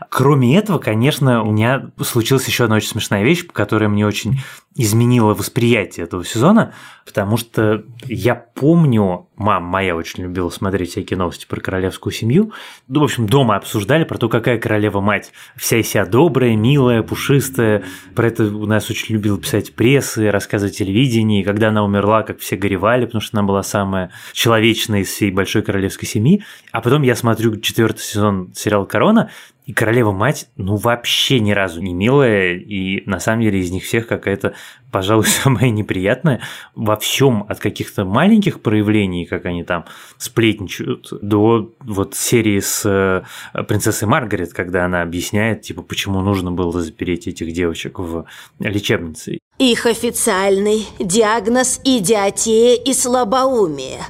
Кроме 0.09 0.57
этого, 0.57 0.78
конечно, 0.78 1.43
у 1.43 1.51
меня 1.51 1.89
случилась 2.01 2.47
еще 2.47 2.65
одна 2.65 2.76
очень 2.76 2.89
смешная 2.89 3.24
вещь, 3.24 3.47
которая 3.51 3.89
мне 3.89 4.05
очень 4.05 4.41
изменила 4.76 5.34
восприятие 5.34 6.05
этого 6.05 6.26
сезона, 6.26 6.74
потому 7.05 7.38
что 7.38 7.84
я 8.05 8.34
помню, 8.34 9.28
мама 9.36 9.67
моя 9.67 9.95
очень 9.95 10.24
любила 10.24 10.49
смотреть 10.49 10.91
всякие 10.91 11.17
новости 11.17 11.45
про 11.45 11.59
королевскую 11.59 12.11
семью. 12.11 12.53
Ну, 12.88 13.01
в 13.01 13.03
общем, 13.03 13.28
дома 13.28 13.55
обсуждали 13.55 14.03
про 14.03 14.17
то, 14.17 14.30
какая 14.30 14.57
королева 14.57 14.99
мать. 14.99 15.32
Вся 15.55 15.78
из 15.78 15.89
себя 15.89 16.05
добрая, 16.05 16.55
милая, 16.55 17.03
пушистая. 17.03 17.84
Про 18.15 18.28
это 18.28 18.45
у 18.45 18.65
нас 18.65 18.89
очень 18.89 19.13
любила 19.13 19.39
писать 19.39 19.76
прессы, 19.76 20.32
рассказывать 20.32 20.78
телевидение. 20.78 21.41
И 21.41 21.43
когда 21.43 21.69
она 21.69 21.84
умерла, 21.84 22.24
как 22.24 22.39
все 22.39 22.55
горевали, 22.55 23.05
потому 23.05 23.21
что 23.21 23.38
она 23.38 23.47
была 23.47 23.63
самая 23.63 24.11
человечная 24.34 25.01
из 25.01 25.09
всей 25.09 25.30
большой 25.30 25.61
королевской 25.61 26.07
семьи. 26.07 26.43
А 26.71 26.82
потом 26.82 27.03
я 27.03 27.15
смотрю 27.15 27.59
четвертый 27.59 28.01
сезон 28.01 28.51
сериала 28.55 28.86
«Корона», 28.86 29.30
и 29.66 29.72
королева-мать, 29.72 30.49
ну, 30.57 30.76
вообще 30.76 31.39
ни 31.39 31.51
разу 31.51 31.82
не 31.82 31.93
милая, 31.93 32.55
и 32.55 33.07
на 33.07 33.20
самом 33.20 33.43
деле 33.43 33.59
из 33.59 33.72
них 33.72 33.84
всех 33.84 34.07
какая-то, 34.07 34.55
пожалуй, 34.91 35.26
самая 35.28 35.70
неприятная. 35.70 36.41
Во 36.76 36.97
всем 36.97 37.45
от 37.47 37.59
каких-то 37.59 38.03
маленьких 38.03 38.61
проявлений, 38.61 39.26
как 39.26 39.45
они 39.45 39.64
там 39.64 39.86
сплетничают, 40.18 41.09
до 41.22 41.72
вот 41.80 42.16
серии 42.16 42.59
с 42.59 42.84
э, 42.86 43.64
принцессой 43.64 44.07
Маргарет, 44.07 44.53
когда 44.53 44.86
она 44.86 45.01
объясняет, 45.01 45.61
типа, 45.61 45.82
почему 45.82 46.22
нужно 46.22 46.51
было 46.51 46.82
запереть 46.82 47.28
этих 47.28 47.53
девочек 47.53 47.99
в 47.99 48.26
лечебнице. 48.59 49.39
Их 49.59 49.86
официальный 49.86 50.86
диагноз– 50.99 51.80
идиотия 51.86 52.76
и 52.76 52.93
слабоумие. 52.93 54.01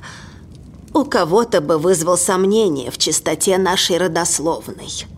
У 0.95 1.05
кого-то 1.05 1.61
бы 1.61 1.77
вызвал 1.77 2.17
сомнение 2.17 2.89
в 2.89 2.97
чистоте 2.97 3.57
нашей 3.57 3.97
родословной. 3.97 5.12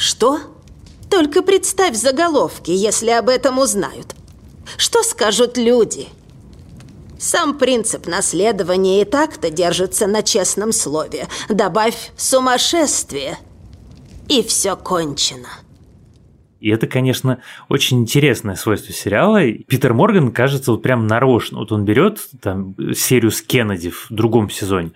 Что? 0.00 0.40
Только 1.10 1.42
представь 1.42 1.94
заголовки, 1.94 2.70
если 2.70 3.10
об 3.10 3.28
этом 3.28 3.58
узнают. 3.58 4.14
Что 4.78 5.02
скажут 5.02 5.58
люди? 5.58 6.08
Сам 7.18 7.58
принцип 7.58 8.06
наследования 8.06 9.02
и 9.02 9.04
так-то 9.04 9.50
держится 9.50 10.06
на 10.06 10.22
честном 10.22 10.72
слове. 10.72 11.28
Добавь 11.50 12.12
сумасшествие, 12.16 13.36
и 14.26 14.42
все 14.42 14.74
кончено. 14.74 15.50
И 16.60 16.70
это, 16.70 16.86
конечно, 16.86 17.42
очень 17.68 18.00
интересное 18.00 18.54
свойство 18.54 18.94
сериала. 18.94 19.42
Питер 19.68 19.92
Морган, 19.92 20.32
кажется, 20.32 20.72
вот 20.72 20.80
прям 20.80 21.06
нарочно. 21.06 21.58
Вот 21.58 21.72
он 21.72 21.84
берет 21.84 22.20
там 22.40 22.74
серию 22.94 23.30
с 23.30 23.42
Кеннеди 23.42 23.90
в 23.90 24.06
другом 24.08 24.48
сезоне, 24.48 24.92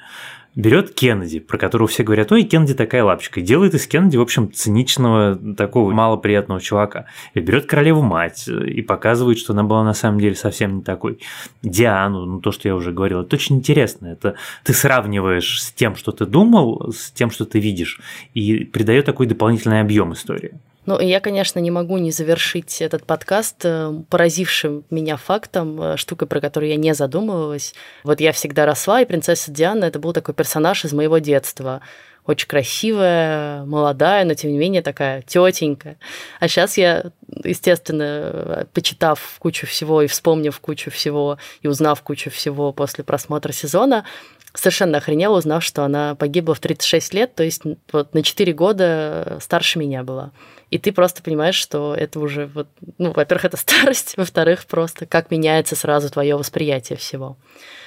берет 0.56 0.94
Кеннеди, 0.94 1.40
про 1.40 1.58
которого 1.58 1.88
все 1.88 2.02
говорят, 2.02 2.30
ой, 2.32 2.44
Кеннеди 2.44 2.74
такая 2.74 3.04
лапочка, 3.04 3.40
и 3.40 3.42
делает 3.42 3.74
из 3.74 3.86
Кеннеди, 3.86 4.16
в 4.16 4.22
общем, 4.22 4.52
циничного, 4.52 5.36
такого 5.56 5.90
малоприятного 5.92 6.60
чувака. 6.60 7.06
И 7.34 7.40
берет 7.40 7.66
королеву 7.66 8.02
мать 8.02 8.48
и 8.48 8.82
показывает, 8.82 9.38
что 9.38 9.52
она 9.52 9.64
была 9.64 9.84
на 9.84 9.94
самом 9.94 10.20
деле 10.20 10.34
совсем 10.34 10.76
не 10.76 10.82
такой. 10.82 11.18
Диану, 11.62 12.24
ну 12.26 12.40
то, 12.40 12.52
что 12.52 12.68
я 12.68 12.76
уже 12.76 12.92
говорил, 12.92 13.22
это 13.22 13.36
очень 13.36 13.56
интересно. 13.56 14.08
Это 14.08 14.34
ты 14.62 14.72
сравниваешь 14.72 15.62
с 15.62 15.72
тем, 15.72 15.96
что 15.96 16.12
ты 16.12 16.26
думал, 16.26 16.92
с 16.92 17.10
тем, 17.10 17.30
что 17.30 17.44
ты 17.44 17.58
видишь, 17.58 18.00
и 18.34 18.64
придает 18.64 19.06
такой 19.06 19.26
дополнительный 19.26 19.80
объем 19.80 20.12
истории. 20.12 20.52
Ну, 20.86 21.00
я, 21.00 21.20
конечно, 21.20 21.58
не 21.60 21.70
могу 21.70 21.98
не 21.98 22.10
завершить 22.10 22.82
этот 22.82 23.06
подкаст 23.06 23.64
э, 23.64 23.92
поразившим 24.10 24.84
меня 24.90 25.16
фактом, 25.16 25.80
э, 25.80 25.96
штукой, 25.96 26.28
про 26.28 26.40
которую 26.40 26.70
я 26.70 26.76
не 26.76 26.94
задумывалась. 26.94 27.74
Вот 28.02 28.20
я 28.20 28.32
всегда 28.32 28.66
росла, 28.66 29.00
и 29.00 29.06
принцесса 29.06 29.50
Диана– 29.50 29.84
это 29.86 29.98
был 29.98 30.12
такой 30.12 30.34
персонаж 30.34 30.84
из 30.84 30.92
моего 30.92 31.18
детства 31.18 31.80
очень 32.26 32.48
красивая, 32.48 33.64
молодая, 33.64 34.24
но 34.24 34.34
тем 34.34 34.50
не 34.52 34.58
менее 34.58 34.80
такая 34.80 35.22
тетенька. 35.22 35.96
А 36.40 36.48
сейчас 36.48 36.78
я, 36.78 37.10
естественно, 37.44 38.66
почитав 38.72 39.36
кучу 39.38 39.66
всего 39.66 40.00
и 40.00 40.06
вспомнив 40.06 40.58
кучу 40.58 40.90
всего 40.90 41.38
и 41.60 41.68
узнав 41.68 42.02
кучу 42.02 42.30
всего 42.30 42.72
после 42.72 43.04
просмотра 43.04 43.52
сезона, 43.52 44.06
совершенно 44.54 44.98
охренела, 44.98 45.38
узнав, 45.38 45.64
что 45.64 45.84
она 45.84 46.14
погибла 46.14 46.54
в 46.54 46.60
36 46.60 47.12
лет, 47.14 47.34
то 47.34 47.42
есть 47.42 47.62
вот 47.92 48.14
на 48.14 48.22
4 48.22 48.52
года 48.52 49.38
старше 49.40 49.78
меня 49.78 50.04
была. 50.04 50.30
И 50.70 50.78
ты 50.78 50.92
просто 50.92 51.22
понимаешь, 51.22 51.54
что 51.54 51.94
это 51.94 52.18
уже 52.18 52.46
вот, 52.46 52.68
ну, 52.98 53.12
во-первых, 53.12 53.44
это 53.44 53.56
старость, 53.56 54.16
во-вторых, 54.16 54.66
просто 54.66 55.06
как 55.06 55.30
меняется 55.30 55.76
сразу 55.76 56.10
твое 56.10 56.36
восприятие 56.36 56.96
всего. 56.98 57.36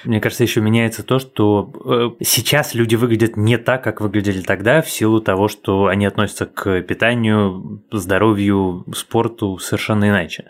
Мне 0.04 0.20
кажется, 0.20 0.44
еще 0.44 0.60
меняется 0.60 1.02
то, 1.02 1.18
что 1.18 1.72
э, 2.18 2.24
сейчас 2.24 2.74
люди 2.74 2.94
выглядят 2.96 3.36
не 3.36 3.58
так, 3.58 3.82
как 3.82 4.00
выглядели 4.00 4.42
тогда, 4.42 4.82
в 4.82 4.90
силу 4.90 5.20
того, 5.20 5.48
что 5.48 5.86
они 5.86 6.06
относятся 6.06 6.46
к 6.46 6.82
питанию, 6.82 7.82
здоровью, 7.90 8.86
спорту 8.94 9.58
совершенно 9.58 10.08
иначе. 10.08 10.44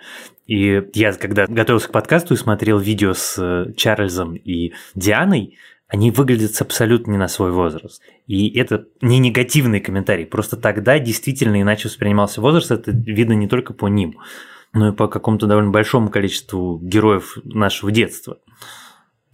И 0.46 0.82
я, 0.94 1.12
когда 1.12 1.46
готовился 1.46 1.88
к 1.88 1.92
подкасту 1.92 2.34
и 2.34 2.38
смотрел 2.38 2.78
видео 2.78 3.12
с 3.12 3.72
Чарльзом 3.76 4.34
и 4.34 4.72
Дианой, 4.94 5.58
они 5.88 6.10
выглядят 6.10 6.60
абсолютно 6.60 7.12
не 7.12 7.18
на 7.18 7.28
свой 7.28 7.50
возраст. 7.50 8.02
И 8.26 8.56
это 8.58 8.86
не 9.00 9.18
негативный 9.18 9.80
комментарий, 9.80 10.26
просто 10.26 10.56
тогда 10.56 10.98
действительно 10.98 11.60
иначе 11.60 11.88
воспринимался 11.88 12.40
возраст, 12.40 12.70
это 12.70 12.90
видно 12.90 13.32
не 13.32 13.48
только 13.48 13.72
по 13.72 13.88
ним, 13.88 14.18
но 14.74 14.88
и 14.88 14.92
по 14.92 15.08
какому-то 15.08 15.46
довольно 15.46 15.70
большому 15.70 16.10
количеству 16.10 16.78
героев 16.78 17.38
нашего 17.42 17.90
детства. 17.90 18.38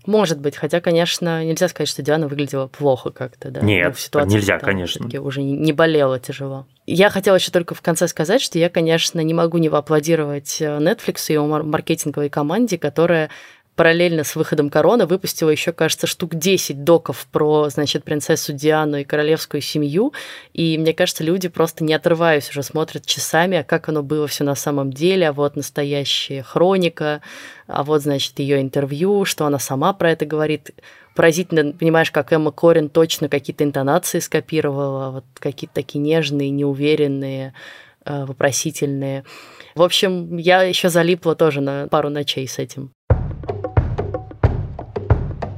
Может 0.06 0.38
быть, 0.38 0.54
хотя, 0.54 0.80
конечно, 0.80 1.44
нельзя 1.44 1.66
сказать, 1.66 1.88
что 1.88 2.02
Диана 2.02 2.28
выглядела 2.28 2.66
плохо 2.66 3.10
как-то, 3.10 3.50
да. 3.50 3.60
Нет, 3.62 3.96
ну, 4.12 4.26
нельзя, 4.26 4.58
конечно. 4.58 5.08
Уже 5.20 5.42
не 5.42 5.72
болело 5.72 6.20
тяжело. 6.20 6.66
Я 6.84 7.08
хотела 7.08 7.36
еще 7.36 7.50
только 7.50 7.74
в 7.74 7.80
конце 7.80 8.06
сказать, 8.06 8.42
что 8.42 8.58
я, 8.58 8.68
конечно, 8.68 9.20
не 9.20 9.32
могу 9.32 9.56
не 9.56 9.70
поаплодировать 9.70 10.60
э, 10.60 10.66
Netflix 10.78 11.24
и 11.28 11.32
его 11.32 11.46
маркетинговой 11.46 12.28
команде, 12.28 12.76
которая 12.76 13.30
параллельно 13.76 14.24
с 14.24 14.36
выходом 14.36 14.70
Корона 14.70 15.06
выпустила 15.06 15.50
еще, 15.50 15.72
кажется, 15.72 16.06
штук 16.06 16.34
10 16.34 16.84
доков 16.84 17.26
про, 17.30 17.68
значит, 17.68 18.04
принцессу 18.04 18.52
Диану 18.52 18.98
и 18.98 19.04
королевскую 19.04 19.60
семью. 19.60 20.12
И 20.52 20.78
мне 20.78 20.92
кажется, 20.92 21.24
люди 21.24 21.48
просто 21.48 21.84
не 21.84 21.94
отрываясь 21.94 22.50
уже 22.50 22.62
смотрят 22.62 23.04
часами, 23.06 23.58
а 23.58 23.64
как 23.64 23.88
оно 23.88 24.02
было 24.02 24.26
все 24.26 24.44
на 24.44 24.54
самом 24.54 24.92
деле, 24.92 25.28
а 25.28 25.32
вот 25.32 25.56
настоящая 25.56 26.42
хроника, 26.42 27.20
а 27.66 27.82
вот, 27.82 28.02
значит, 28.02 28.38
ее 28.38 28.60
интервью, 28.60 29.24
что 29.24 29.46
она 29.46 29.58
сама 29.58 29.92
про 29.92 30.12
это 30.12 30.26
говорит. 30.26 30.70
Поразительно, 31.16 31.72
понимаешь, 31.72 32.10
как 32.10 32.32
Эмма 32.32 32.50
Корин 32.50 32.88
точно 32.88 33.28
какие-то 33.28 33.64
интонации 33.64 34.18
скопировала, 34.18 35.10
вот 35.10 35.24
какие-то 35.34 35.74
такие 35.74 36.00
нежные, 36.00 36.50
неуверенные, 36.50 37.54
э, 38.04 38.24
вопросительные. 38.24 39.24
В 39.74 39.82
общем, 39.82 40.36
я 40.36 40.62
еще 40.62 40.88
залипла 40.88 41.34
тоже 41.34 41.60
на 41.60 41.88
пару 41.88 42.08
ночей 42.08 42.46
с 42.46 42.58
этим. 42.58 42.90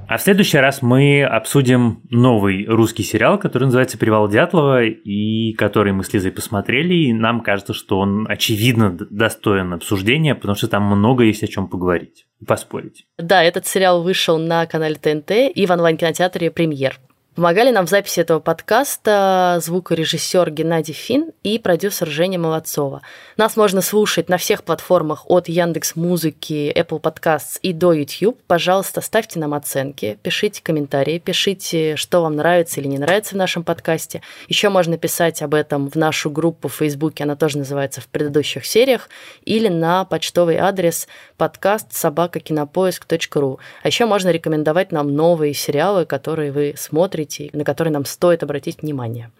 А 0.08 0.18
в 0.18 0.22
следующий 0.22 0.58
раз 0.58 0.82
мы 0.82 1.24
обсудим 1.24 2.00
новый 2.10 2.64
русский 2.66 3.02
сериал, 3.02 3.38
который 3.38 3.64
называется 3.64 3.98
«Привал 3.98 4.28
Дятлова», 4.28 4.84
и 4.84 5.52
который 5.54 5.92
мы 5.92 6.04
с 6.04 6.12
Лизой 6.12 6.30
посмотрели, 6.30 6.94
и 6.94 7.12
нам 7.12 7.40
кажется, 7.40 7.74
что 7.74 7.98
он 7.98 8.24
очевидно 8.28 8.96
достоин 9.10 9.72
обсуждения, 9.72 10.36
потому 10.36 10.54
что 10.54 10.68
там 10.68 10.84
много 10.84 11.24
есть 11.24 11.42
о 11.42 11.48
чем 11.48 11.66
поговорить 11.66 12.26
поспорить. 12.46 13.06
Да, 13.18 13.42
этот 13.42 13.66
сериал 13.66 14.02
вышел 14.02 14.38
на 14.38 14.66
канале 14.66 14.96
ТНТ 14.96 15.30
и 15.54 15.66
в 15.66 15.70
онлайн-кинотеатре 15.70 16.50
«Премьер». 16.50 17.00
Помогали 17.36 17.70
нам 17.70 17.84
в 17.84 17.90
записи 17.90 18.20
этого 18.20 18.40
подкаста 18.40 19.58
звукорежиссер 19.60 20.50
Геннадий 20.52 20.94
Фин 20.94 21.32
и 21.42 21.58
продюсер 21.58 22.08
Женя 22.08 22.38
Молодцова. 22.38 23.02
Нас 23.36 23.58
можно 23.58 23.82
слушать 23.82 24.30
на 24.30 24.38
всех 24.38 24.64
платформах 24.64 25.28
от 25.28 25.46
Яндекс 25.46 25.96
Музыки, 25.96 26.72
Apple 26.74 26.98
Podcasts 26.98 27.58
и 27.60 27.74
до 27.74 27.92
YouTube. 27.92 28.40
Пожалуйста, 28.46 29.02
ставьте 29.02 29.38
нам 29.38 29.52
оценки, 29.52 30.18
пишите 30.22 30.62
комментарии, 30.62 31.18
пишите, 31.18 31.96
что 31.96 32.22
вам 32.22 32.36
нравится 32.36 32.80
или 32.80 32.88
не 32.88 32.96
нравится 32.96 33.34
в 33.34 33.36
нашем 33.36 33.64
подкасте. 33.64 34.22
Еще 34.48 34.70
можно 34.70 34.96
писать 34.96 35.42
об 35.42 35.52
этом 35.52 35.90
в 35.90 35.94
нашу 35.94 36.30
группу 36.30 36.68
в 36.68 36.74
Фейсбуке, 36.76 37.24
она 37.24 37.36
тоже 37.36 37.58
называется 37.58 38.00
в 38.00 38.08
предыдущих 38.08 38.64
сериях, 38.64 39.10
или 39.44 39.68
на 39.68 40.06
почтовый 40.06 40.56
адрес 40.56 41.06
подкаст 41.36 41.92
собакакинопоиск.ру. 41.92 43.58
А 43.82 43.86
еще 43.86 44.06
можно 44.06 44.30
рекомендовать 44.30 44.90
нам 44.90 45.14
новые 45.14 45.52
сериалы, 45.52 46.06
которые 46.06 46.50
вы 46.50 46.72
смотрите 46.78 47.25
событий, 47.26 47.50
на 47.52 47.64
которые 47.64 47.92
нам 47.92 48.04
стоит 48.04 48.42
обратить 48.42 48.82
внимание. 48.82 49.30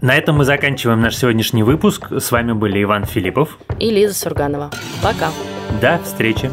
На 0.00 0.16
этом 0.16 0.36
мы 0.36 0.44
заканчиваем 0.44 1.00
наш 1.00 1.16
сегодняшний 1.16 1.62
выпуск. 1.62 2.10
С 2.10 2.30
вами 2.30 2.52
были 2.52 2.82
Иван 2.82 3.04
Филиппов 3.04 3.58
и 3.78 3.90
Лиза 3.90 4.14
Сурганова. 4.14 4.70
Пока. 5.02 5.30
До 5.80 5.98
встречи. 6.04 6.50